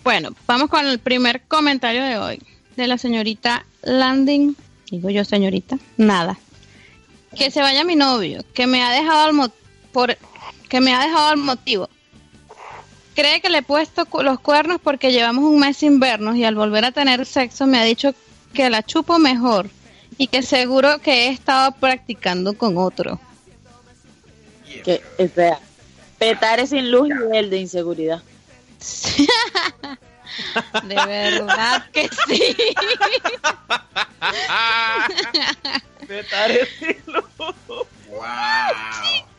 [0.02, 2.42] Bueno, vamos con el primer comentario de hoy,
[2.76, 4.56] de la señorita Landing,
[4.90, 6.38] digo yo señorita, nada.
[7.36, 9.52] Que se vaya mi novio, que me ha dejado al mo-
[9.92, 10.16] por
[10.68, 11.90] que me ha dejado al motivo.
[13.14, 16.44] Cree que le he puesto cu- los cuernos porque llevamos un mes sin vernos y
[16.44, 18.14] al volver a tener sexo me ha dicho
[18.54, 19.68] que la chupo mejor
[20.18, 23.18] y que seguro que he estado practicando con otro.
[24.84, 25.58] Que, o sea,
[26.18, 28.22] petar es sin luz y el de inseguridad.
[30.84, 32.56] De verdad que sí.
[36.06, 37.24] Petar es hilo.
[37.38, 37.86] Wow,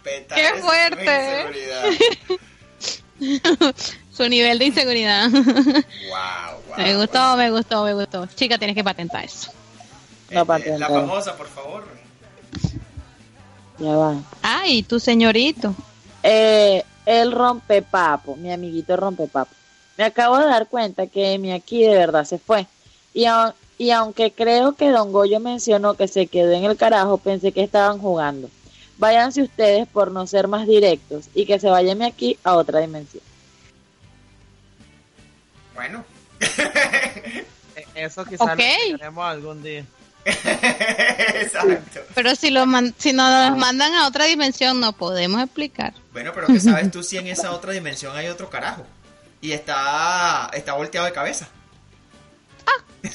[0.04, 1.46] petar Qué es fuerte.
[3.20, 3.76] inseguridad.
[4.14, 5.30] Su nivel de inseguridad.
[5.30, 5.44] Wow,
[6.68, 6.78] wow.
[6.78, 8.28] Me gustó, me gustó, me gustó.
[8.36, 9.52] Chica, tienes que patentar eso.
[10.32, 10.80] No, Este, patente.
[10.80, 11.86] la famosa, por favor.
[13.80, 14.16] Ya va.
[14.42, 15.74] Ay, tu señorito.
[16.24, 19.52] Eh, el rompepapo, mi amiguito rompepapo.
[19.98, 22.68] Me acabo de dar cuenta que mi aquí de verdad se fue.
[23.14, 27.18] Y, au- y aunque creo que Don Goyo mencionó que se quedó en el carajo,
[27.18, 28.50] pensé que estaban jugando.
[28.98, 32.80] Váyanse ustedes por no ser más directos y que se vaya mi aquí a otra
[32.82, 33.24] dimensión.
[35.74, 36.04] Bueno.
[37.76, 38.60] E- Eso quizás Ok.
[39.14, 39.86] lo algún día.
[40.26, 42.02] Exacto.
[42.14, 45.94] Pero si, lo man- si nos los mandan a otra dimensión, no podemos explicar.
[46.12, 48.86] Bueno, pero ¿qué sabes tú si en esa otra dimensión hay otro carajo?
[49.42, 51.48] Y está, está volteado de cabeza.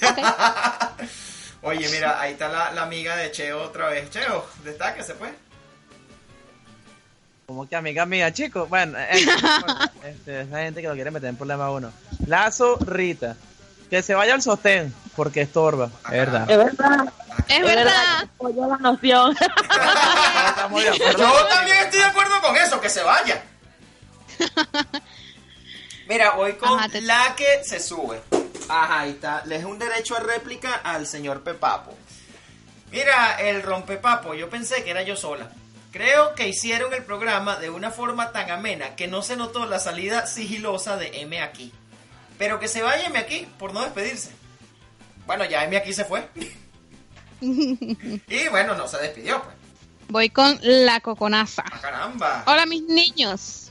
[1.63, 4.11] Oye, mira, ahí está la, la amiga de Cheo otra vez.
[4.11, 5.33] Cheo, destáquese pues.
[7.47, 8.69] Como que amiga mía, chicos.
[8.69, 9.27] Bueno, eh,
[9.61, 11.93] bueno, este, esa gente que lo quiere meter en problema a uno.
[12.27, 13.37] Lazo Rita.
[13.95, 15.89] Que se vaya al sostén, porque estorba.
[16.07, 16.51] Es verdad.
[16.51, 17.13] Es verdad,
[17.47, 18.23] Es verdad.
[18.25, 19.37] apoyo la noción.
[21.17, 23.41] Yo también estoy de acuerdo con eso, que se vaya.
[26.09, 28.21] Mira, voy con Ajá, te- la que se sube.
[28.69, 29.43] Ajá, ahí está.
[29.47, 31.97] Le es un derecho a réplica al señor Pepapo.
[32.91, 35.51] Mira, el rompepapo, yo pensé que era yo sola.
[35.93, 39.79] Creo que hicieron el programa de una forma tan amena que no se notó la
[39.79, 41.73] salida sigilosa de M aquí.
[42.39, 44.31] Pero que se vaya M aquí por no despedirse.
[45.27, 46.29] Bueno, ya M aquí se fue.
[47.41, 49.57] y bueno, no se despidió, pues.
[50.09, 51.65] Voy con la coconaza.
[51.67, 52.45] Ah, caramba.
[52.47, 53.71] Hola, mis niños.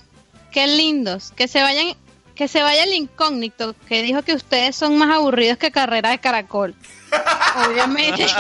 [0.52, 1.32] Qué lindos.
[1.36, 1.96] Que se vayan,
[2.36, 6.20] que se vaya el incógnito que dijo que ustedes son más aburridos que carrera de
[6.20, 6.76] caracol.
[7.68, 8.26] Obviamente.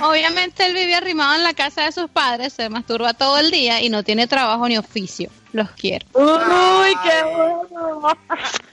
[0.00, 3.82] Obviamente él vive arrimado en la casa de sus padres, se masturba todo el día
[3.82, 5.30] y no tiene trabajo ni oficio.
[5.52, 6.06] Los quiero.
[6.14, 8.16] Uy, qué bueno.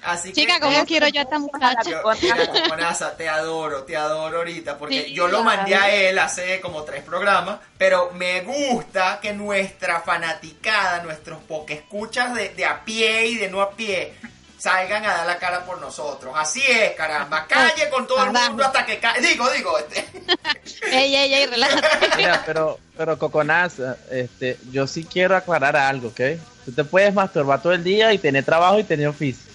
[0.03, 1.89] Así Chica, que ¿cómo quiero yo a esta muchacha?
[1.89, 6.17] Yo, mira, Coconaza, te adoro, te adoro ahorita, porque Sí, yo lo mandé a él
[6.19, 12.83] hace como tres programas, pero me gusta que nuestra fanaticada, nuestros escuchas de, de a
[12.83, 14.13] pie y de no a pie,
[14.57, 16.33] salgan a dar la cara por nosotros.
[16.35, 19.21] Así es, caramba, calle con todo el mundo hasta que cae.
[19.21, 20.05] Digo, digo, este.
[20.91, 22.17] Ey, ey, ey, relájate.
[22.17, 26.21] Mira, pero, pero Coconaza, este, yo sí quiero aclarar algo, ¿ok?
[26.67, 29.49] Tú te puedes masturbar todo el día y tener trabajo y tener oficio.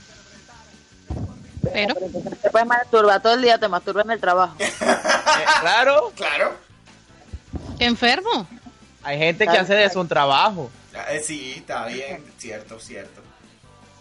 [1.71, 1.95] Pero,
[2.41, 4.57] Te puedes masturbar todo el día, te masturbas en el trabajo.
[5.33, 6.53] Eh, claro, Claro.
[7.79, 8.47] qué enfermo.
[9.03, 10.71] hay gente que hace de eso un trabajo.
[11.11, 13.21] Eh, Sí, está bien, cierto, cierto.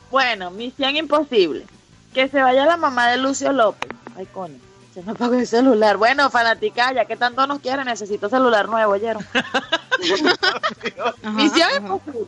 [0.10, 1.66] Bueno, misión imposible.
[2.14, 3.90] Que se vaya la mamá de Lucio López.
[4.18, 4.56] Ay, coño.
[4.94, 5.96] Se me apagó el celular.
[5.98, 9.26] Bueno, fanática, ya que tanto nos quiere, necesito celular nuevo, ¿oyeron?
[9.34, 11.78] Ajá, Misión ajá.
[11.78, 12.28] imposible.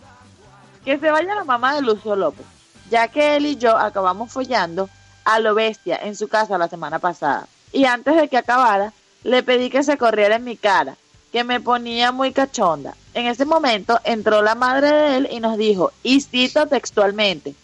[0.85, 2.45] Que se vaya la mamá de Lucio López.
[2.89, 4.89] Ya que él y yo acabamos follando
[5.25, 7.47] a lo bestia en su casa la semana pasada.
[7.71, 10.97] Y antes de que acabara, Le pedí que se corriera en mi cara,
[11.31, 12.93] que me ponía muy cachonda.
[13.13, 17.55] En ese momento entró la madre de él y nos dijo, y cito textualmente,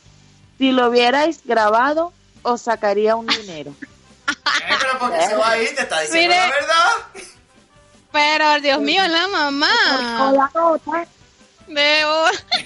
[0.57, 2.13] si lo hubierais grabado,
[2.43, 3.74] os sacaría un dinero.
[4.30, 6.38] Eh, pero porque se va ahí, te está diciendo Mire.
[6.38, 7.24] la verdad.
[8.11, 9.67] Pero, Dios mío, la mamá.
[10.53, 11.07] Nota.
[11.70, 12.03] De...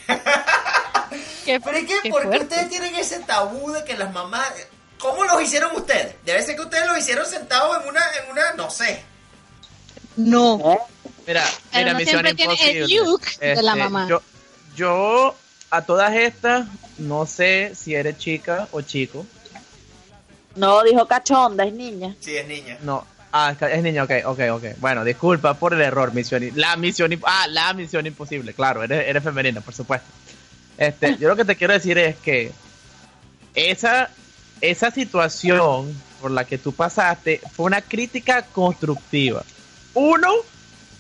[1.46, 4.48] qué, Pero es que, qué ¿por qué ustedes tienen ese tabú de que las mamás...
[4.98, 6.16] ¿Cómo los hicieron ustedes?
[6.26, 9.04] Debe ser que ustedes los hicieron sentados en una, en una, no sé.
[10.16, 10.58] No.
[11.28, 12.96] Mira, Pero mira, no misión tiene el imposible.
[13.06, 14.08] look de la Este, mamá.
[14.08, 14.22] Yo,
[14.76, 15.36] yo,
[15.70, 16.68] a todas estas,
[17.00, 19.26] no sé si eres chica o chico.
[20.56, 22.16] No, dijo cachonda, es niña.
[22.22, 22.78] Sí, es niña.
[22.82, 23.06] No.
[23.36, 24.64] Ah, es niña, ok, ok, ok.
[24.78, 26.44] Bueno, disculpa por el error, misión.
[26.44, 30.08] i- La misión, imp- ah, la misión imposible, claro, eres, eres femenina, por supuesto.
[30.78, 32.52] Este, yo lo que te quiero decir es que
[33.56, 34.10] esa,
[34.62, 39.44] esa situación por la que tú pasaste fue una crítica constructiva.
[39.96, 40.30] Uno,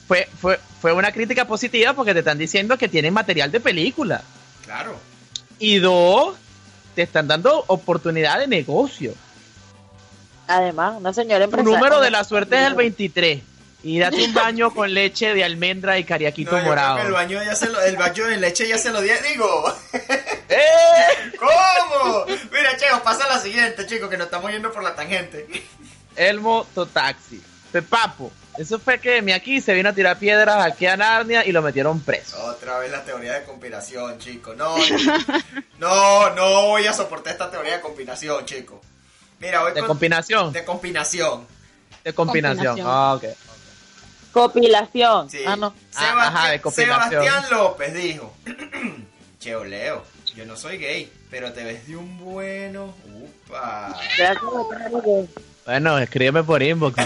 [0.08, 4.24] fue, fue, fue una crítica positiva porque te están diciendo que tienen material de película.
[4.66, 4.98] Claro.
[5.60, 6.36] Y dos,
[6.96, 9.14] te están dando oportunidad de negocio.
[10.48, 11.78] Además, una señora Tu empresaria.
[11.78, 13.42] número de la suerte es el 23.
[13.86, 16.96] Y date un baño con leche de almendra y cariaquito No, morado.
[16.96, 19.74] que el baño ya se lo, el baño de leche ya se lo di, digo.
[20.50, 21.32] ¡Eh!
[21.38, 22.26] ¿Cómo?
[22.52, 25.48] Mira, Cheo, pasa la siguiente, chicos, que nos estamos yendo por la tangente.
[26.16, 27.42] Elmo Totaxi.
[27.74, 28.32] Pepapo.
[28.58, 31.62] Eso fue que mi aquí se vino a tirar piedras aquí a Narnia y lo
[31.62, 32.42] metieron preso.
[32.46, 34.56] Otra vez la teoría de conspiración, chicos.
[34.56, 34.78] No,
[35.80, 38.80] no, no voy a soportar esta teoría de conspiración, chicos.
[39.44, 40.54] Mira, De con- combinación.
[40.54, 41.46] de combinación.
[42.04, 42.66] De combinación.
[42.78, 42.88] Combinación.
[42.90, 43.24] Ah, ok.
[44.32, 45.30] Copilación.
[45.30, 45.40] Sí.
[45.46, 45.74] Ah, no.
[45.96, 46.72] Ah, Sebastián, ajá, de.
[46.72, 48.34] Sebastián López dijo:
[49.40, 50.04] Cheo Leo,
[50.36, 52.94] yo no soy gay, pero te ves de un bueno.
[53.14, 53.96] Upa.
[55.66, 56.96] Bueno, escríbeme por inbox.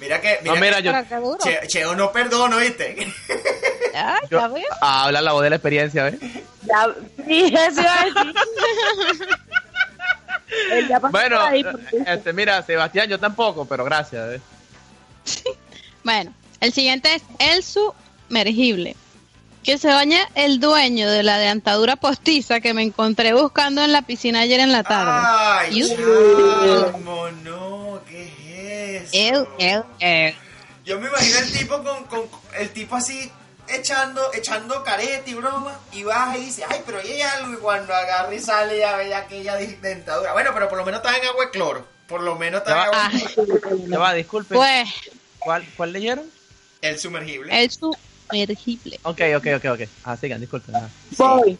[0.00, 0.92] mira que, mira No, mira, que yo.
[1.38, 3.06] Che- Cheo no perdono, ¿viste?
[3.94, 4.64] Ah, yo- ya ves.
[4.80, 6.14] habla la voz de la experiencia, ¿ves?
[6.64, 6.88] Ya,
[7.26, 9.28] sí, eso iba a decir.
[10.70, 14.28] Él ya pasó Bueno, ahí, porque- este, mira, Sebastián, yo tampoco, pero gracias.
[14.28, 14.40] ¿ves?
[16.04, 18.96] Bueno, el siguiente es el sumergible.
[19.62, 24.02] Que se baña el dueño de la dentadura postiza que me encontré buscando en la
[24.02, 25.12] piscina ayer en la tarde.
[25.24, 25.82] Ay,
[26.90, 29.46] chamo, no, ¿qué es eso?
[29.60, 30.34] Ew, ew, ew.
[30.84, 32.22] Yo me imagino el tipo con, con
[32.58, 33.30] el tipo así
[33.68, 37.56] echando, echando careta y broma, y baja y dice, ay, pero ahí hay algo, y
[37.56, 40.32] cuando agarra y sale ya ve aquella dentadura.
[40.32, 41.86] Bueno, pero por lo menos está en agua de cloro.
[42.08, 43.76] Por lo menos está en agua de cloro.
[43.86, 44.54] Ya va, disculpe.
[44.54, 44.88] Pues,
[45.38, 46.24] ¿Cuál, ¿Cuál leyeron?
[46.80, 47.62] El sumergible.
[47.62, 48.98] el sumergible.
[49.04, 49.88] Ok, ok, ok, ok.
[50.04, 50.74] Ah, sigan, disculpen.
[50.76, 50.88] ajá.
[51.16, 51.58] Voy.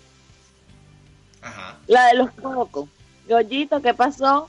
[1.40, 1.76] Ajá.
[1.86, 2.88] La de los cocos.
[3.28, 4.48] Goyito, ¿qué pasó?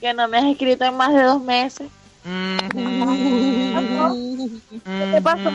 [0.00, 1.88] Que no me has escrito en más de dos meses.
[2.24, 2.30] ¿Qué
[5.22, 5.52] pasó?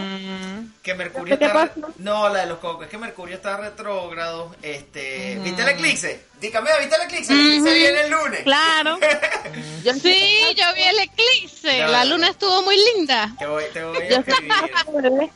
[0.83, 1.67] Que Mercurio ¿Qué está...
[1.67, 1.87] pasó?
[1.97, 2.85] No, la de los cocos.
[2.85, 4.55] Es que Mercurio está retrógrado.
[4.61, 5.39] Este...
[5.43, 6.25] ¿Viste el eclipse?
[6.39, 7.33] Dígame, ¿viste el eclipse?
[7.33, 8.41] El eclipse viene el lunes.
[8.43, 8.99] Claro.
[9.83, 11.75] Yo Sí, yo vi el eclipse.
[11.77, 13.33] Ya, La luna estuvo muy linda.
[13.39, 15.29] Te voy, te voy a escribir.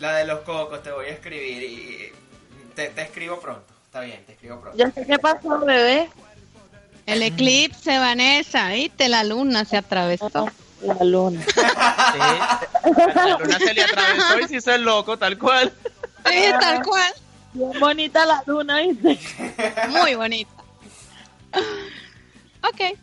[0.00, 2.12] La de los cocos te voy a escribir y
[2.74, 3.74] te, te escribo pronto.
[3.86, 4.78] Está bien, te escribo pronto.
[4.78, 6.08] Yo sé qué pasó, bebé.
[7.06, 9.08] El eclipse, Vanessa, ¿viste?
[9.08, 10.50] La luna se atravesó.
[10.82, 11.40] La luna.
[11.44, 11.60] Sí,
[13.14, 15.72] la luna se le atravesó y se hizo el loco, tal cual.
[16.26, 17.12] Sí, tal cual.
[17.52, 19.18] Bien bonita la luna, ¿viste?
[19.88, 20.50] Muy bonita.
[22.62, 22.98] Ok.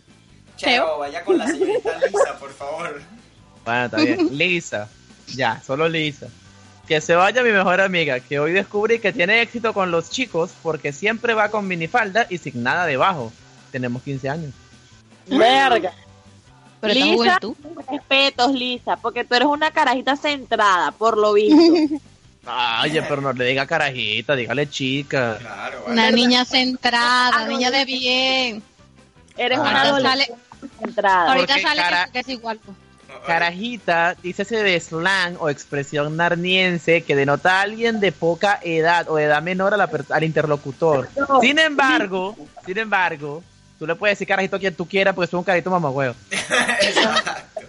[0.58, 3.02] Cheo, vaya con la señorita Lisa, por favor.
[3.66, 4.38] Bueno, está bien.
[4.38, 4.90] Lisa.
[5.34, 6.28] Ya, solo Lisa.
[6.88, 10.52] Que se vaya mi mejor amiga, que hoy descubrí que tiene éxito con los chicos
[10.62, 13.32] porque siempre va con minifalda y sin nada debajo.
[13.74, 14.54] Tenemos 15 años.
[15.28, 15.92] Verga.
[16.80, 17.56] Pero Lisa, juventud.
[17.90, 21.58] respetos, Lisa, porque tú eres una carajita centrada, por lo visto.
[22.46, 25.38] Ay, pero no le diga carajita, dígale chica.
[25.40, 25.94] Claro, vale.
[25.94, 28.64] Una niña centrada, niña de bien.
[29.38, 29.62] Eres Ah.
[29.62, 30.42] una Ahorita adolescente
[30.80, 31.32] centrada.
[31.32, 32.60] Ahorita Porque sale cara- que, que es igual.
[32.64, 32.78] pues.
[33.26, 39.18] Carajita, dícese de slang o expresión narniense que denota a alguien de poca edad o
[39.18, 41.08] edad menor a la per- al interlocutor.
[41.16, 41.40] No.
[41.40, 43.42] Sin embargo, sin embargo,
[43.84, 46.16] tú le puedes decir carajito a quien tú quieras porque es un carajito mamagüeo.
[46.32, 47.60] Exacto.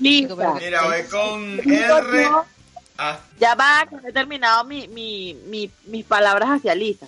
[0.00, 0.54] Lisa.
[0.54, 2.28] Mira, voy con R.
[2.98, 7.06] Ah, Ya va, que no he terminado mi, mi, mi, mis palabras hacia Lisa.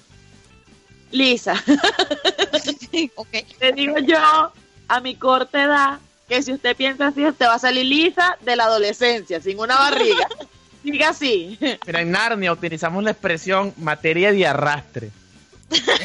[1.11, 1.55] Lisa,
[3.17, 3.29] ok.
[3.59, 4.53] te digo yo,
[4.87, 5.99] a mi corta edad,
[6.29, 9.75] que si usted piensa así, usted va a salir lisa de la adolescencia, sin una
[9.75, 10.29] barriga.
[10.85, 11.59] Diga así.
[11.87, 15.11] Mira, en Narnia utilizamos la expresión materia de arrastre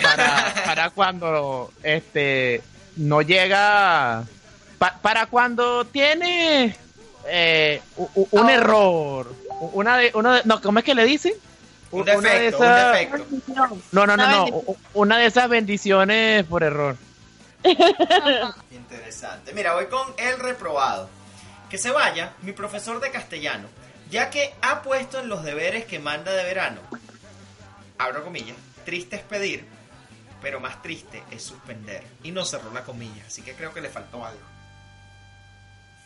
[0.01, 2.61] para, para cuando este
[2.97, 4.23] no llega
[4.77, 6.75] pa- para cuando tiene
[7.27, 7.81] eh,
[8.15, 8.49] un Oh.
[8.49, 9.33] error,
[9.73, 11.33] una de, uno de- no, ¿cómo es que le dicen?
[11.91, 13.43] Un Una de defecto, un.
[13.91, 14.47] No, no, no, Una no,
[14.93, 16.97] una de esas bendiciones por error.
[18.71, 19.53] Interesante.
[19.53, 21.09] Mira, voy con el reprobado.
[21.69, 23.67] Que se vaya mi profesor de castellano,
[24.09, 26.79] ya que ha puesto en los deberes que manda de verano.
[27.97, 28.55] Abro comillas.
[28.87, 29.65] Triste es pedir,
[30.41, 32.01] pero más triste es suspender.
[32.23, 34.39] Y no cerró la comilla, así que creo que le faltó algo.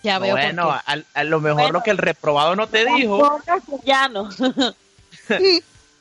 [0.01, 1.73] Ya veo Bueno, a, a lo mejor Bueno.
[1.73, 3.39] lo que el reprobado no te dijo.
[3.45, 4.29] Castellano.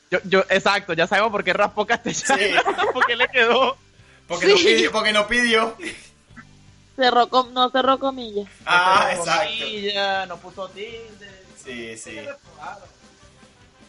[0.09, 2.35] Yo, yo, exacto, ya sabemos por qué raspó castellano.
[2.37, 2.71] Sí.
[2.93, 3.77] porque le quedó.
[4.27, 4.65] Porque, no Sí.
[4.65, 5.77] pidió, porque no pidió.
[6.97, 8.47] cerró com- no cerró comillas.
[8.65, 10.27] Ah, No exacto.
[10.27, 11.43] No puso tilde.
[11.63, 12.17] Sí, sí.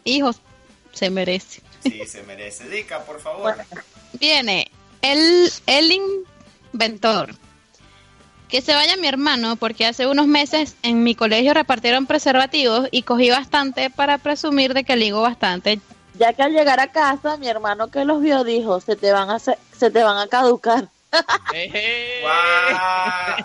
[0.05, 0.41] Hijos,
[0.93, 1.63] se merece.
[1.83, 2.69] Sí, se merece.
[2.69, 3.43] Dica, por favor.
[3.43, 3.65] Bueno.
[4.15, 4.71] Viene
[5.01, 6.01] el, el
[6.73, 7.35] inventor.
[8.49, 13.03] Que se vaya mi hermano porque hace unos meses en mi colegio repartieron preservativos y
[13.03, 15.81] cogí bastante para presumir de que ligo bastante.
[16.19, 19.31] Ya que al llegar a casa, mi hermano que los vio dijo, se te van
[19.31, 19.57] a se
[19.91, 20.89] te van a caducar.
[22.21, 23.39] Guau.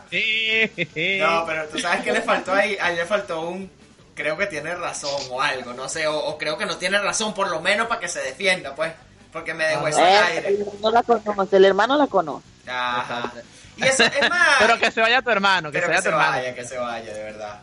[1.19, 3.69] No, pero tú sabes que le faltó ahí, ahí le faltó un,
[4.17, 7.33] creo que tiene razón o algo, no sé, o, o creo que no tiene razón,
[7.33, 8.91] por lo menos para que se defienda, pues,
[9.31, 10.61] porque me dejó eso Eh, al el aire.
[10.63, 12.45] hermano la conoce, el hermano la conoce.
[12.67, 13.31] Ajá.
[13.77, 16.09] Y eso es más, Pero que se vaya tu hermano, que se que vaya se
[16.09, 16.31] tu hermano.
[16.31, 17.59] vaya, que se vaya, de verdad.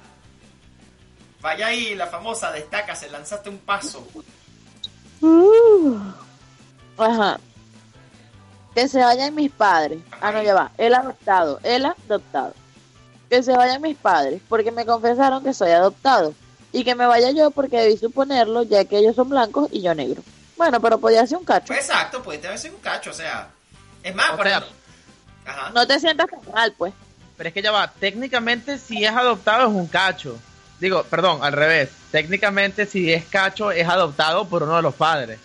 [1.43, 4.07] Vaya ahí, la famosa, destaca, se lanzaste un paso.
[5.21, 5.99] Uh.
[6.97, 7.39] Ajá.
[8.75, 9.99] Que se vayan mis padres.
[10.21, 10.71] Ah, no, ya va.
[10.79, 11.61] El adoptado.
[11.63, 12.55] El adoptado.
[13.31, 16.35] Que se vayan mis padres porque me confesaron que soy adoptado.
[16.75, 19.95] Y que me vaya yo porque debí suponerlo ya que ellos son blancos y yo
[19.95, 20.23] negro.
[20.57, 21.69] Bueno, pero podía ser un cacho.
[21.69, 23.49] Pues exacto, pues te ser un cacho, o sea.
[24.03, 24.77] Es más, O por sea, ejemplo.
[25.47, 25.71] Ajá.
[25.71, 26.93] No te sientas tan mal, pues.
[27.37, 30.37] Pero es que ya va, técnicamente si es adoptado es un cacho.
[30.81, 31.91] Digo, perdón, al revés.
[32.11, 35.39] Técnicamente si es cacho es adoptado por uno de los padres.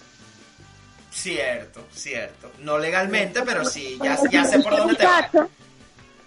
[1.12, 2.52] Cierto, cierto.
[2.60, 5.22] No legalmente, pero sí, ya, ya sé por dónde te va.
[5.22, 5.50] cacho,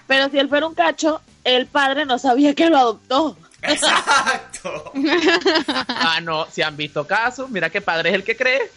[0.06, 3.36] Pero si él fuera un cacho, el padre no sabía que lo adoptó.
[3.62, 4.51] Exacto.
[5.88, 8.70] Ah, no, si han visto casos, mira que padre es el que cree.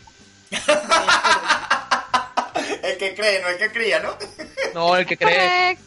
[2.83, 4.15] El que cree, no el que cría, ¿no?
[4.73, 5.77] No, el que cree.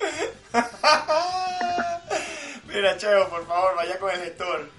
[2.66, 4.70] Mira, Cheo, por favor, vaya con el gestor.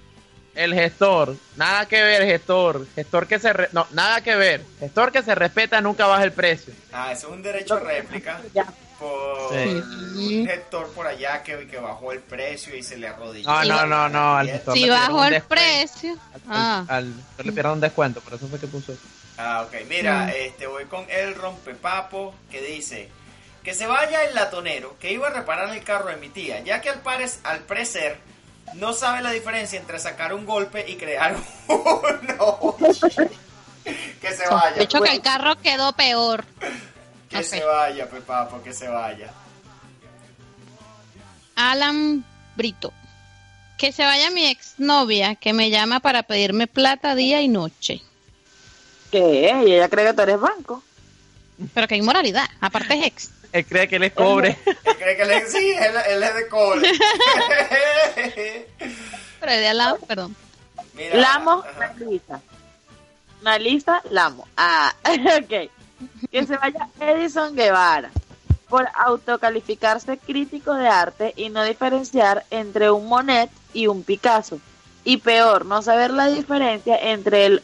[0.57, 2.87] El gestor, nada que ver, gestor.
[2.95, 3.53] Gestor que se...
[3.53, 4.65] re- No, nada que ver.
[4.79, 6.73] Gestor que se respeta nunca baja el precio.
[6.91, 8.65] Ah, eso es un derecho de réplica Ya.
[8.99, 10.39] por Sí.
[10.39, 13.47] un gestor por allá que, que bajó el precio y se le arrodilló.
[13.47, 14.35] No, no, no, no.
[14.37, 16.17] Al gestor Si bajó el precio.
[16.33, 19.01] Al, Ah, al- al- le pidieron un descuento, por eso fue que puso eso.
[19.37, 19.75] Ah, ok.
[19.87, 20.29] Mira, Mm.
[20.35, 23.09] este voy con el rompepapo que dice
[23.63, 26.81] que se vaya el latonero que iba a reparar el carro de mi tía, ya
[26.81, 28.17] que al, pares, al parecer
[28.73, 31.35] no sabe la diferencia entre sacar un golpe y crear
[31.67, 32.75] uno.
[34.21, 34.75] que se vaya.
[34.75, 36.45] de hecho que el carro quedó peor.
[37.29, 39.31] Que se vaya, Pepapo, que se vaya.
[41.55, 42.23] Alan
[42.55, 42.93] Brito.
[43.77, 48.01] Que se vaya mi exnovia que me llama para pedirme plata día y noche.
[49.11, 49.53] ¿Qué?
[49.65, 50.83] ¿Y ella cree que tú eres banco?
[51.73, 52.47] Pero qué inmoralidad.
[52.59, 53.29] Aparte es ex.
[53.51, 54.57] Él cree que él es cobre.
[54.65, 56.91] Él cree que le, sí, él, él es de cobre.
[59.39, 60.35] Pero de al lado, perdón.
[60.93, 61.93] Mira, Lamo, ajá.
[61.99, 62.41] Nalisa.
[63.41, 64.47] Nalisa, Lamo.
[64.57, 65.69] Ah, ok.
[66.31, 68.11] Que se vaya Edison Guevara
[68.69, 74.59] por autocalificarse crítico de arte y no diferenciar entre un Monet y un Picasso.
[75.03, 77.63] Y peor, no saber la diferencia entre el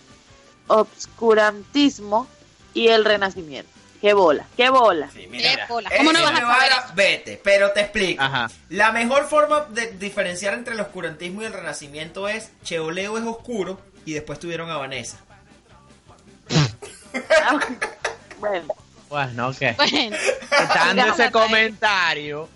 [0.67, 2.27] obscurantismo
[2.73, 3.72] y el renacimiento.
[4.03, 4.45] ¡Qué bola!
[4.57, 5.09] ¡Qué bola!
[5.13, 5.89] Sí, mira, Qué bola.
[5.97, 6.81] ¿Cómo no Edison vas a saber eso?
[6.93, 8.21] Vete, pero te explico.
[8.21, 8.51] Ajá.
[8.67, 13.79] La mejor forma de diferenciar entre el oscurantismo y el renacimiento es Cheoleo es oscuro
[14.05, 15.19] y después tuvieron a Vanessa.
[18.39, 18.67] bueno,
[19.09, 19.57] Bueno, ok.
[19.77, 20.17] Bueno,
[20.73, 22.49] Dando ese comentario,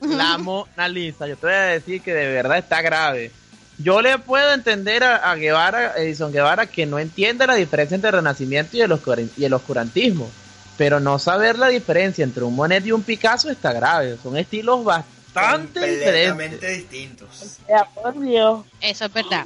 [0.00, 3.30] la Mona Lisa, yo te voy a decir que de verdad está grave.
[3.78, 8.08] Yo le puedo entender a, a Guevara, Edison Guevara, que no entiende la diferencia entre
[8.10, 10.30] el renacimiento y el, oscur- y el oscurantismo.
[10.78, 14.16] Pero no saber la diferencia entre un Monet y un Picasso está grave.
[14.22, 16.28] Son estilos bastante diferentes.
[16.30, 17.58] Completamente distintos.
[17.68, 18.64] ya por Dios.
[18.80, 19.44] eso es verdad.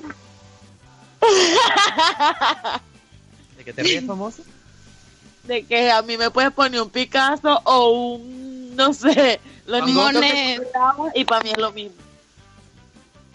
[3.57, 4.43] ¿De qué te ríes, famoso?
[5.45, 9.83] De que a mí me puedes poner un Picasso o un, no sé, lo Un
[9.85, 10.63] único que Monet.
[11.15, 11.97] y para mí es lo mismo.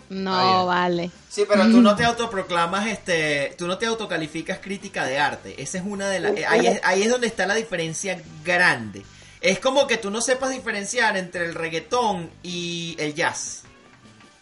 [0.09, 1.11] No, Ah, vale.
[1.29, 5.61] Sí, pero tú no te autoproclamas, este, tú no te autocalificas crítica de arte.
[5.61, 9.03] Esa es una de las, eh, ahí es, ahí es donde está la diferencia grande.
[9.41, 13.63] Es como que tú no sepas diferenciar entre el reggaetón y el jazz.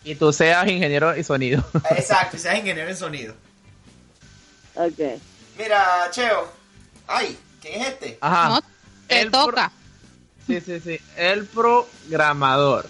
[0.03, 1.63] Y tú seas ingeniero y sonido.
[1.97, 3.33] Exacto, y seas ingeniero en sonido.
[4.75, 5.19] Ok.
[5.57, 6.47] Mira, Cheo.
[7.07, 8.17] Ay, ¿quién es este?
[8.21, 8.49] Ajá.
[8.49, 8.61] No,
[9.07, 9.71] te El pro- toca.
[10.47, 10.99] Sí, sí, sí.
[11.17, 12.85] El programador.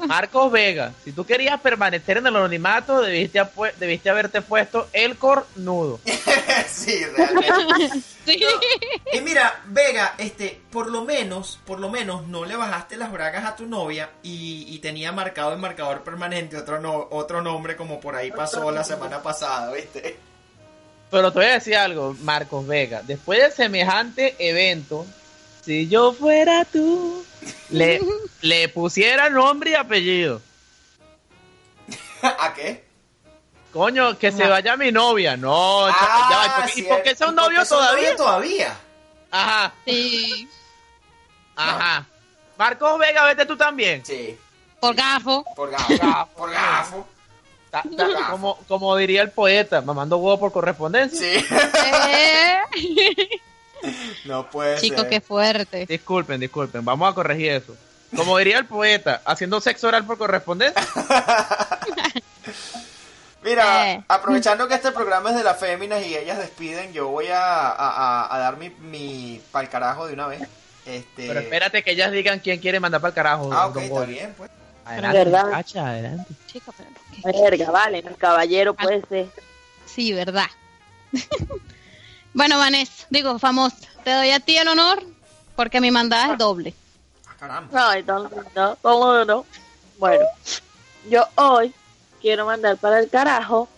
[0.07, 6.01] Marcos Vega, si tú querías permanecer en el anonimato, debiste, haberte puesto el cornudo.
[6.69, 8.01] sí, realmente.
[8.25, 8.41] Sí.
[9.13, 13.45] Y mira, Vega, este, por lo menos, por lo menos no le bajaste las bragas
[13.45, 18.01] a tu novia y, y tenía marcado en marcador permanente otro no, otro nombre como
[18.01, 20.17] por ahí pasó la semana pasada, ¿viste?
[21.11, 23.03] Pero te voy a decir algo, Marcos Vega.
[23.05, 25.07] Después de semejante evento,
[25.65, 27.25] si yo fuera tú,
[27.71, 28.01] le,
[28.43, 30.41] le pusiera nombre y apellido.
[32.23, 32.85] ¿A qué?
[33.73, 35.37] Coño, que se vaya mi novia.
[35.37, 36.47] No, Ah, ya va.
[36.47, 38.03] ¿Y por qué- ¿Y por qué son ¿Y por novios todavía?
[38.03, 38.77] novios todavía?
[39.31, 40.49] Ajá, Sí.
[41.57, 42.07] ajá.
[42.57, 44.05] Marcos Vega, vete tú también.
[44.07, 44.39] Sí,
[44.81, 45.45] Por gafo.
[45.57, 47.09] por gafo, por gafo.
[47.71, 51.19] Ta- ta- como, como diría el poeta, mamando huevo por correspondencia.
[51.41, 51.45] Sí,
[52.09, 52.61] Eh.
[54.25, 55.09] no puede Chico, ser.
[55.11, 55.87] qué fuerte.
[55.87, 57.77] Disculpen, disculpen, vamos a corregir eso.
[58.17, 60.87] Como diría el poeta, haciendo sexo oral por correspondencia.
[63.43, 64.05] Mira, Eh.
[64.09, 67.73] aprovechando que este programa es de las féminas y ellas despiden, yo voy a, a,
[67.73, 70.41] a- a dar mi, mi pa'l carajo de una vez.
[70.87, 71.27] Este...
[71.29, 73.51] Pero espérate que ellas digan quién quiere mandar para el carajo.
[73.53, 74.51] Ah, ok, está bien, pues.
[74.87, 75.45] Adelante, ¿Verdad?
[75.47, 76.35] muchacha, adelante.
[76.47, 79.27] Chico, pero- Verga, vale, el caballero puede ser.
[79.87, 80.47] Sí, verdad.
[82.35, 85.03] bueno, Vanessa, digo, famosa, te doy a ti el honor
[85.57, 86.75] porque mi mandada es doble.
[87.27, 87.91] Ah, caramba.
[87.91, 89.47] Ay, lindo, ¿cómo no?
[89.99, 90.25] Bueno,
[91.09, 91.73] yo hoy
[92.21, 93.69] quiero mandar para el carajo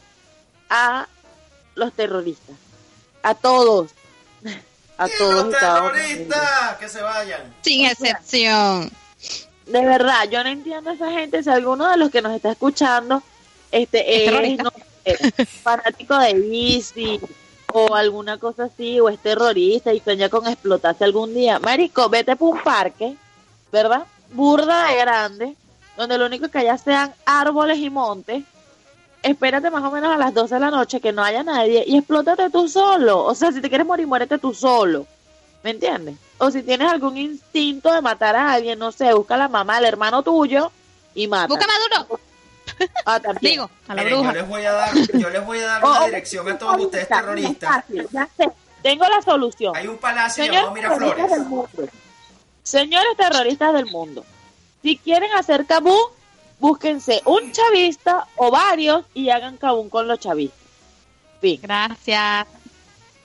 [0.68, 1.06] a
[1.74, 2.56] los terroristas.
[3.22, 3.92] A todos.
[4.98, 6.76] A ¡Y todos los terroristas!
[6.78, 7.54] ¡Que se vayan!
[7.62, 8.90] Sin excepción.
[9.66, 11.42] De verdad, yo no entiendo a esa gente.
[11.42, 13.22] Si alguno de los que nos está escuchando
[13.72, 14.72] este, ¿Es no
[15.62, 17.20] fanático de ISIS
[17.78, 22.34] o alguna cosa así, o es terrorista y sueña con explotarse algún día, Marico, vete
[22.34, 23.16] por un parque,
[23.70, 24.04] ¿verdad?
[24.32, 25.56] Burda de grande,
[25.94, 28.44] donde lo único que haya sean árboles y montes.
[29.22, 31.98] Espérate más o menos a las 12 de la noche que no haya nadie y
[31.98, 33.24] explótate tú solo.
[33.24, 35.06] O sea, si te quieres morir, muérete tú solo.
[35.62, 36.16] ¿Me entiendes?
[36.38, 39.76] O si tienes algún instinto de matar a alguien, no sé, busca a la mamá,
[39.76, 40.70] al hermano tuyo
[41.14, 41.48] y mata.
[41.48, 42.20] Busca Maduro.
[43.04, 43.52] Ah, también.
[43.52, 45.90] Digo, a la Miren, yo les voy a dar, yo les voy a dar O-
[45.90, 47.70] una o- dirección a todos ustedes terroristas.
[47.70, 48.48] fácil, ya sé.
[48.82, 49.76] Tengo la solución.
[49.76, 51.30] Hay un palacio Señores llamado terroristas Miraflores.
[51.38, 51.92] del mundo.
[52.62, 54.24] Señores terroristas del mundo.
[54.82, 55.96] Si quieren hacer cabú,
[56.58, 60.58] búsquense un chavista o varios y hagan cabú con los chavistas.
[61.40, 61.60] Fin.
[61.62, 62.46] Gracias.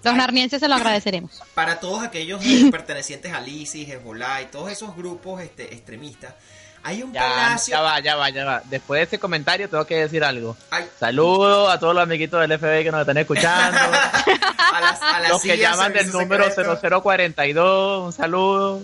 [0.04, 1.42] Los narnienses se lo agradeceremos.
[1.54, 6.34] Para todos aquellos eh, pertenecientes al ISIS, Hezbollah y todos esos grupos este, extremistas,
[6.84, 7.72] hay un Ya, palacio.
[7.74, 8.62] ya va, ya va, ya va.
[8.66, 10.58] Después de ese comentario tengo que decir algo.
[10.70, 13.78] Ay, Saludos a todos los amiguitos del FBI que nos están escuchando.
[14.74, 17.02] a las, a las los que llaman del número secreto.
[17.02, 18.82] 0042, un saludo.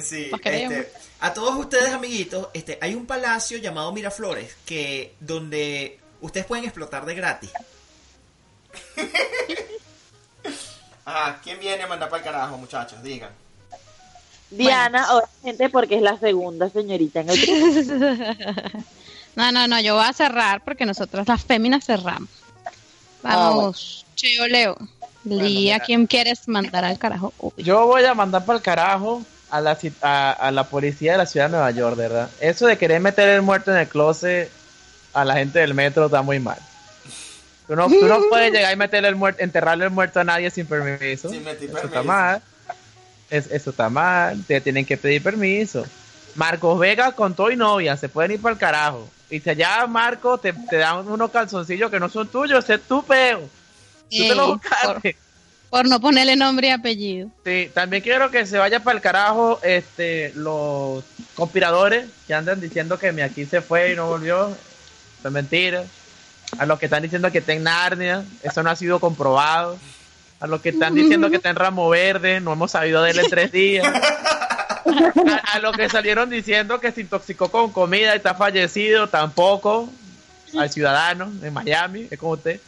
[0.00, 6.46] Sí, este, a todos ustedes, amiguitos, este, hay un palacio llamado Miraflores que donde ustedes
[6.46, 7.50] pueden explotar de gratis.
[11.04, 13.02] Ajá, ¿quién viene a mandar para el carajo, muchachos?
[13.02, 13.30] Digan.
[14.56, 18.36] Diana, obviamente, porque es la segunda señorita en el.
[19.36, 22.28] No, no, no, yo voy a cerrar porque nosotros las féminas cerramos.
[23.20, 24.76] Vamos, Cheo Leo.
[25.24, 25.80] Lía, mira.
[25.80, 27.32] ¿quién quieres mandar al carajo?
[27.40, 27.52] Uy.
[27.56, 31.26] Yo voy a mandar para el carajo a la, a, a la policía de la
[31.26, 32.30] ciudad de Nueva York, ¿verdad?
[32.40, 34.50] Eso de querer meter el muerto en el closet
[35.14, 36.58] a la gente del metro está muy mal.
[37.66, 40.50] Tú no, tú no puedes llegar y meterle el muerto, enterrarle el muerto a nadie
[40.50, 41.28] sin permiso.
[41.28, 42.04] Sin meter eso está permiso.
[42.04, 42.42] mal.
[43.34, 44.42] Es- eso está mal.
[44.46, 45.84] Te tienen que pedir permiso.
[46.36, 49.08] Marcos Vega con todo y novia se pueden ir para el carajo.
[49.30, 52.82] Y si allá, Marco, te, te dan unos calzoncillos que no son tuyos, ese es
[52.82, 53.40] tu peo.
[53.40, 53.48] Tú
[54.08, 55.16] te Ey, lo por, buscaste.
[55.70, 57.28] por no ponerle nombre y apellido.
[57.44, 61.02] Sí, también quiero que se vaya para el carajo este, los
[61.34, 64.56] conspiradores que andan diciendo que mi aquí se fue y no volvió.
[65.24, 65.84] Es mentira.
[66.58, 69.76] A los que están diciendo que está en Narnia, eso no ha sido comprobado.
[70.44, 73.18] A los que están diciendo que está en Ramo Verde, no hemos sabido de él
[73.18, 73.86] en tres días.
[73.86, 79.88] A, a los que salieron diciendo que se intoxicó con comida y está fallecido, tampoco.
[80.58, 82.60] Al ciudadano en Miami, es como usted.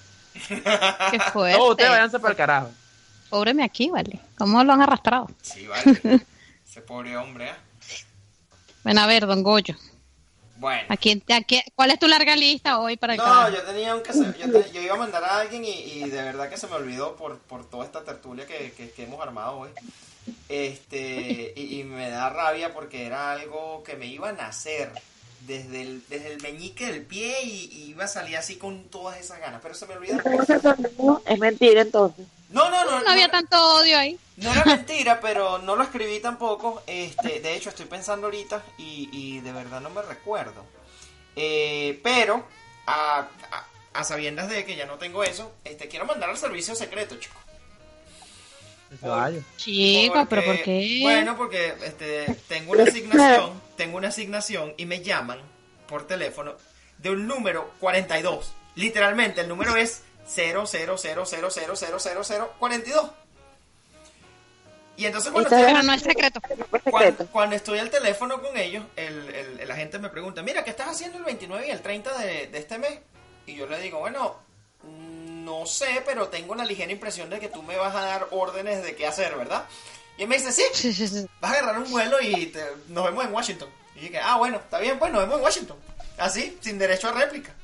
[0.49, 1.59] Qué fuerte.
[1.59, 2.71] Todos ustedes váyanse para el carajo.
[3.29, 4.21] Póbreme aquí, vale.
[4.39, 5.29] ¿Cómo lo han arrastrado?
[5.43, 6.25] Sí, vale.
[6.67, 7.55] Ese pobre hombre, ¿eh?
[8.85, 9.77] Ven a ver, don Goyo.
[10.59, 10.85] Bueno.
[10.89, 14.13] Aquí, aquí, ¿Cuál es tu larga lista hoy para el No, yo tenía un que
[14.13, 16.67] se- yo, te- yo iba a mandar a alguien y, y de verdad que se
[16.67, 19.71] me olvidó por, por toda esta tertulia que, que- que hemos armado hoy.
[20.49, 24.91] Este, y, y me da rabia porque era algo que me iban a hacer
[25.47, 29.19] desde el, desde el meñique del pie y, y iba a salir así con todas
[29.21, 30.19] esas ganas, pero se me olvidó.
[31.27, 32.27] Es mentira entonces.
[32.57, 33.01] No, no, no.
[33.03, 34.19] No había no- tanto odio ahí.
[34.37, 36.83] No era mentira, pero no lo escribí tampoco.
[36.87, 40.65] Este, de hecho, estoy pensando ahorita y, y de verdad no me recuerdo.
[41.37, 42.47] Eh, pero,
[42.87, 43.21] a,
[43.53, 43.67] a,
[44.01, 47.17] a sabiendas de que ya no tengo eso, este, quiero mandar al servicio secreto,
[49.01, 49.41] se vaya.
[49.57, 50.99] Chico, pero ¿por qué?
[51.03, 55.41] Bueno, porque este, tengo una asignación, tengo una asignación y me llaman
[55.89, 56.55] por teléfono
[56.99, 58.53] de un número 42.
[58.77, 63.11] Literalmente, el número es 00000000042.
[64.99, 65.63] Y entonces cuando estoy-
[67.31, 71.25] cuando, al teléfono con ellos, el, el, agente me pregunta, mira, ¿qué estás haciendo el
[71.25, 72.99] 29 y el 30 de, de este mes?
[73.47, 74.37] Y yo le digo, bueno,
[74.85, 78.29] mm, no sé, pero tengo la ligera impresión de que tú me vas a dar
[78.31, 79.67] órdenes de qué hacer, ¿verdad?
[80.17, 80.65] Y él me dice, sí,
[81.41, 82.51] vas a agarrar un vuelo y
[82.89, 83.69] nos vemos en Washington.
[83.97, 85.77] Y dije, ah, bueno, está bien, pues nos vemos en Washington.
[86.17, 87.55] Así, sin derecho a réplica.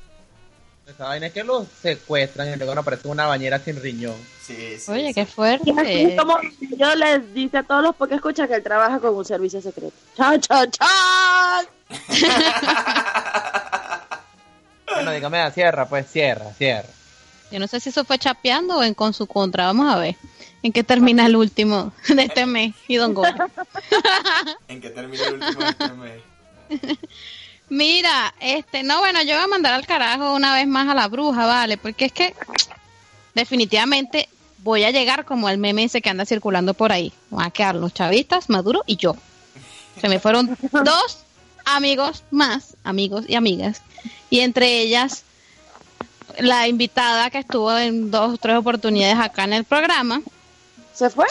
[0.85, 4.15] Esa vaina es que los secuestran y luego aparece una bañera sin riñón.
[4.41, 4.91] Sí, sí.
[4.91, 5.13] Oye, sí.
[5.13, 6.15] qué Y así fuerte.
[6.17, 6.37] como
[6.77, 9.93] yo les dice a todos los porque escucha que él trabaja con un servicio secreto.
[10.17, 11.65] ¡Chan, chan, chan!
[14.93, 16.87] Bueno, dígame, cierra, pues cierra, cierra.
[17.49, 19.65] Yo no sé si eso fue chapeando o en con su contra.
[19.65, 20.15] Vamos a ver
[20.61, 23.33] en qué termina el último de este mes y don Goyo.
[24.67, 26.21] ¿En qué termina el último de este mes?
[27.69, 31.07] Mira, este, no, bueno, yo voy a mandar al carajo una vez más a la
[31.07, 32.35] bruja, vale, porque es que
[33.33, 34.29] definitivamente
[34.59, 37.13] voy a llegar como el meme ese que anda circulando por ahí.
[37.29, 39.15] Van a quedar los chavistas, Maduro y yo.
[39.99, 41.19] Se me fueron dos
[41.65, 43.81] amigos más, amigos y amigas,
[44.29, 45.23] y entre ellas
[46.39, 50.21] la invitada que estuvo en dos o tres oportunidades acá en el programa.
[50.93, 51.25] ¿Se fue?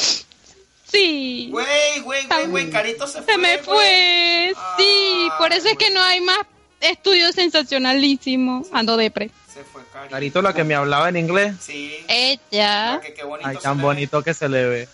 [0.93, 1.49] Sí.
[1.51, 3.33] Güey, güey, güey, güey, Carito se fue.
[3.33, 3.65] Se me güey.
[3.65, 6.39] fue, sí, Ah, por eso es que no hay más
[6.81, 8.69] estudios sensacionalísimos.
[8.73, 9.31] Ando depre.
[9.53, 10.11] Se fue Carito.
[10.13, 11.55] Carito, la que me hablaba en inglés.
[11.61, 11.97] Sí.
[12.09, 13.83] Ella, porque qué bonito Ay, tan ve.
[13.85, 14.89] bonito que se le ve.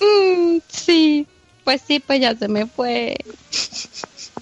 [0.00, 1.26] mm, sí,
[1.64, 3.16] pues sí, pues ya se me fue.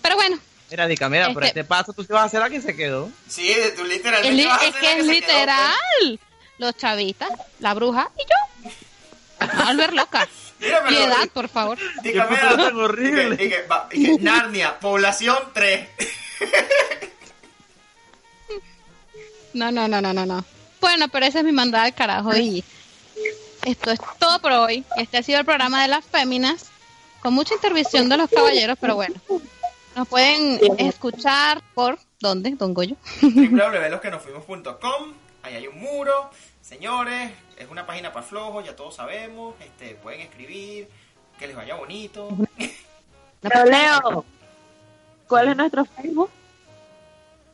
[0.03, 0.39] Pero bueno,
[0.70, 3.11] Mira, Dica, mira, por Este- este paso tú te vas a hacer aquí se quedó.
[3.28, 5.16] Sí, de tú es, literalmente li- vas a es que es quedó, pues.
[5.20, 6.20] literal.
[6.59, 8.70] Los chavistas, la bruja y yo.
[9.41, 10.28] A volver loca.
[10.61, 11.78] Pero- Piedad, por favor.
[12.03, 13.37] Dígame, tan horrible.
[13.37, 15.89] Que, que- Narnia, población 3.
[19.55, 20.45] No, no, no, no, no, no.
[20.81, 22.65] Bueno, pero esa es mi mandada al carajo y
[23.65, 24.85] esto es todo por hoy.
[24.97, 26.70] Este ha sido el programa de las féminas
[27.20, 29.16] con mucha intervención de los caballeros, pero bueno.
[29.97, 32.53] Nos pueden escuchar por ¿dónde?
[32.53, 32.95] Don Goyo.
[33.23, 35.12] www.losquenofuimos.com
[35.43, 36.31] Ahí hay un muro.
[36.62, 39.55] Señores, es una página para flojos, ya todos sabemos.
[39.61, 40.89] Este, pueden escribir,
[41.39, 42.28] que les vaya bonito.
[43.43, 44.24] Pero Leo,
[45.28, 46.31] ¿cuál es nuestro Facebook?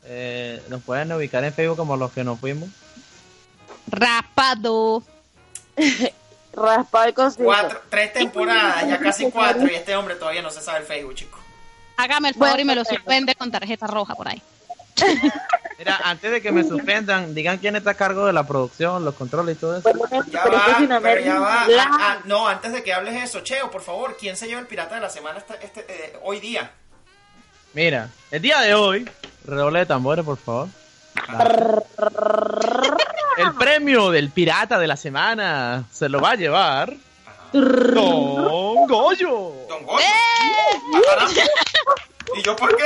[0.04, 2.68] Eh, nos pueden ubicar en Facebook como los que nos fuimos.
[3.88, 5.02] Rapado.
[6.52, 7.44] Raspado y cosita.
[7.44, 11.14] Cuatro, tres temporadas, ya casi cuatro, y este hombre todavía no se sabe el Facebook,
[11.14, 11.40] chicos.
[11.96, 14.40] Hágame el favor Bueno, y me lo suspende con tarjeta roja por ahí.
[15.78, 19.14] Mira, antes de que me suspendan, digan quién está a cargo de la producción, los
[19.14, 19.92] controles y todo eso.
[19.92, 21.64] Bueno, Ya va, es una pero ya va.
[21.64, 24.66] Ah, ah, no, antes de que hables eso, Cheo, por favor, ¿quién se lleva el
[24.66, 26.70] pirata de la semana este, este, eh, hoy día?
[27.74, 29.10] Mira, el día de hoy,
[29.44, 30.68] redoble de tambores, por favor.
[33.36, 36.94] El premio del pirata de la semana se lo va a llevar
[37.52, 39.52] Don Goyo.
[39.68, 39.98] Don Goyo.
[40.00, 40.80] ¡Eh!
[42.36, 42.84] ¿Y yo por qué?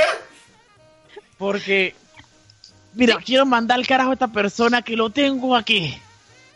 [1.39, 1.95] Porque,
[2.95, 5.97] mira, quiero mandar al carajo a esta persona que lo tengo aquí.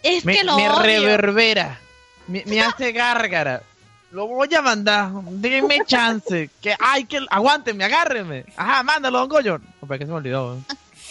[0.03, 0.83] Es Me, que lo me odio.
[0.83, 1.79] reverbera,
[2.27, 3.63] me, me hace gárgara.
[4.11, 6.49] Lo voy a mandar, denme chance.
[6.61, 8.45] Que, ay, que, aguántenme, agárrenme.
[8.57, 9.59] Ajá, mándalo, don Goyo.
[9.89, 10.57] Que se me olvidó.
[10.57, 10.61] ¿eh?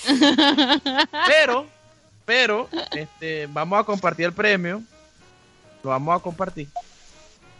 [1.27, 1.65] Pero,
[2.25, 4.81] pero, este, vamos a compartir el premio.
[5.83, 6.67] Lo vamos a compartir.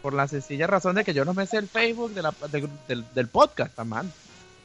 [0.01, 2.69] Por la sencilla razón de que yo no me sé el Facebook de la- de-
[2.87, 4.11] del, del podcast, man.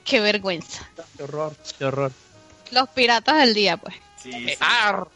[0.04, 0.88] Qué vergüenza.
[1.16, 2.12] Qué horror, qué horror.
[2.70, 3.94] Los piratas del día, pues.
[4.22, 5.06] Sí, Eh, sí, ar.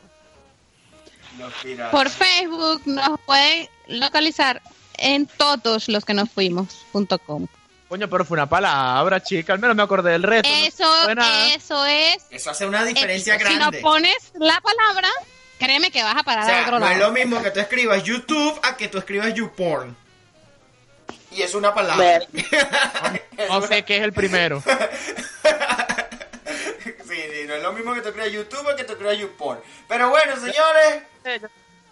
[1.39, 1.91] los piratas.
[1.91, 4.63] Por Facebook nos pueden localizar
[4.99, 7.47] en todos los que nos fuimos.com.
[7.89, 9.53] Coño, pero fue una palabra, chica.
[9.53, 10.49] Al menos me acordé del resto.
[10.49, 11.55] no Eso, nada.
[11.55, 12.25] eso es.
[12.31, 13.81] Eso hace una diferencia Si no grande.
[13.81, 15.09] pones la palabra,
[15.59, 17.09] créeme que vas a O parar sea, al otro no es lado.
[17.09, 19.95] lo mismo que tú escribas YouTube a que tú escribas YouPorn.
[21.33, 22.05] Y es una palabra.
[22.05, 22.29] Ver.
[23.49, 24.63] No sé qué es el primero.
[27.53, 29.61] no es lo mismo que tú escribas YouTube que tú escribas YouPorn.
[29.89, 31.03] Pero bueno, señores.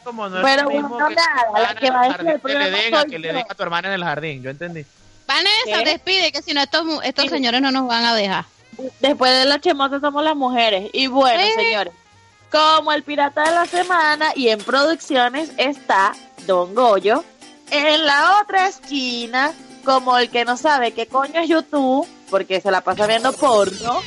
[0.04, 2.50] Como no es Pero lo mismo bueno, que, nada, la que va a hermana decir
[2.50, 3.34] en el el jardín, que le den a que le yo.
[3.34, 4.42] den a tu hermana en el jardín.
[4.42, 4.86] Yo entendí.
[5.26, 5.84] Vanessa, ¿Qué?
[5.84, 8.44] despide, que si no estos, mu- estos señores no nos van a dejar.
[9.00, 10.88] Después de las chemosas somos las mujeres.
[10.94, 11.52] Y bueno, Eh.
[11.54, 11.92] señores,
[12.50, 16.14] como el pirata de la semana y en producciones está
[16.46, 17.22] Don Goyo.
[17.70, 19.52] En la otra esquina,
[19.84, 24.00] como el que no sabe qué coño es YouTube, porque se la pasa viendo porno,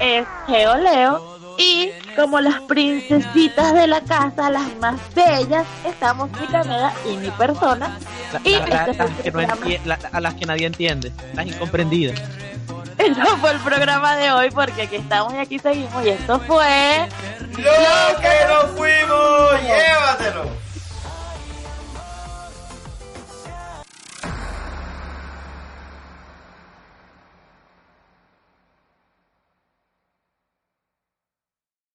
[0.00, 1.30] es Geo Leo.
[1.58, 7.30] Y como las princesitas de la casa, las más bellas, estamos mi Caneda y mi
[7.32, 7.98] persona.
[8.32, 11.12] La- Y la- la- este las que no a las que nadie entiende.
[11.34, 12.18] Las incomprendidas.
[12.96, 16.04] Eso fue el programa de hoy, porque aquí estamos y aquí seguimos.
[16.04, 17.08] Y esto fue...
[17.50, 19.62] ¡Lo que nos fuimos!
[19.62, 20.69] ¡Llévatelo!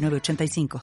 [0.00, 0.78] 906985.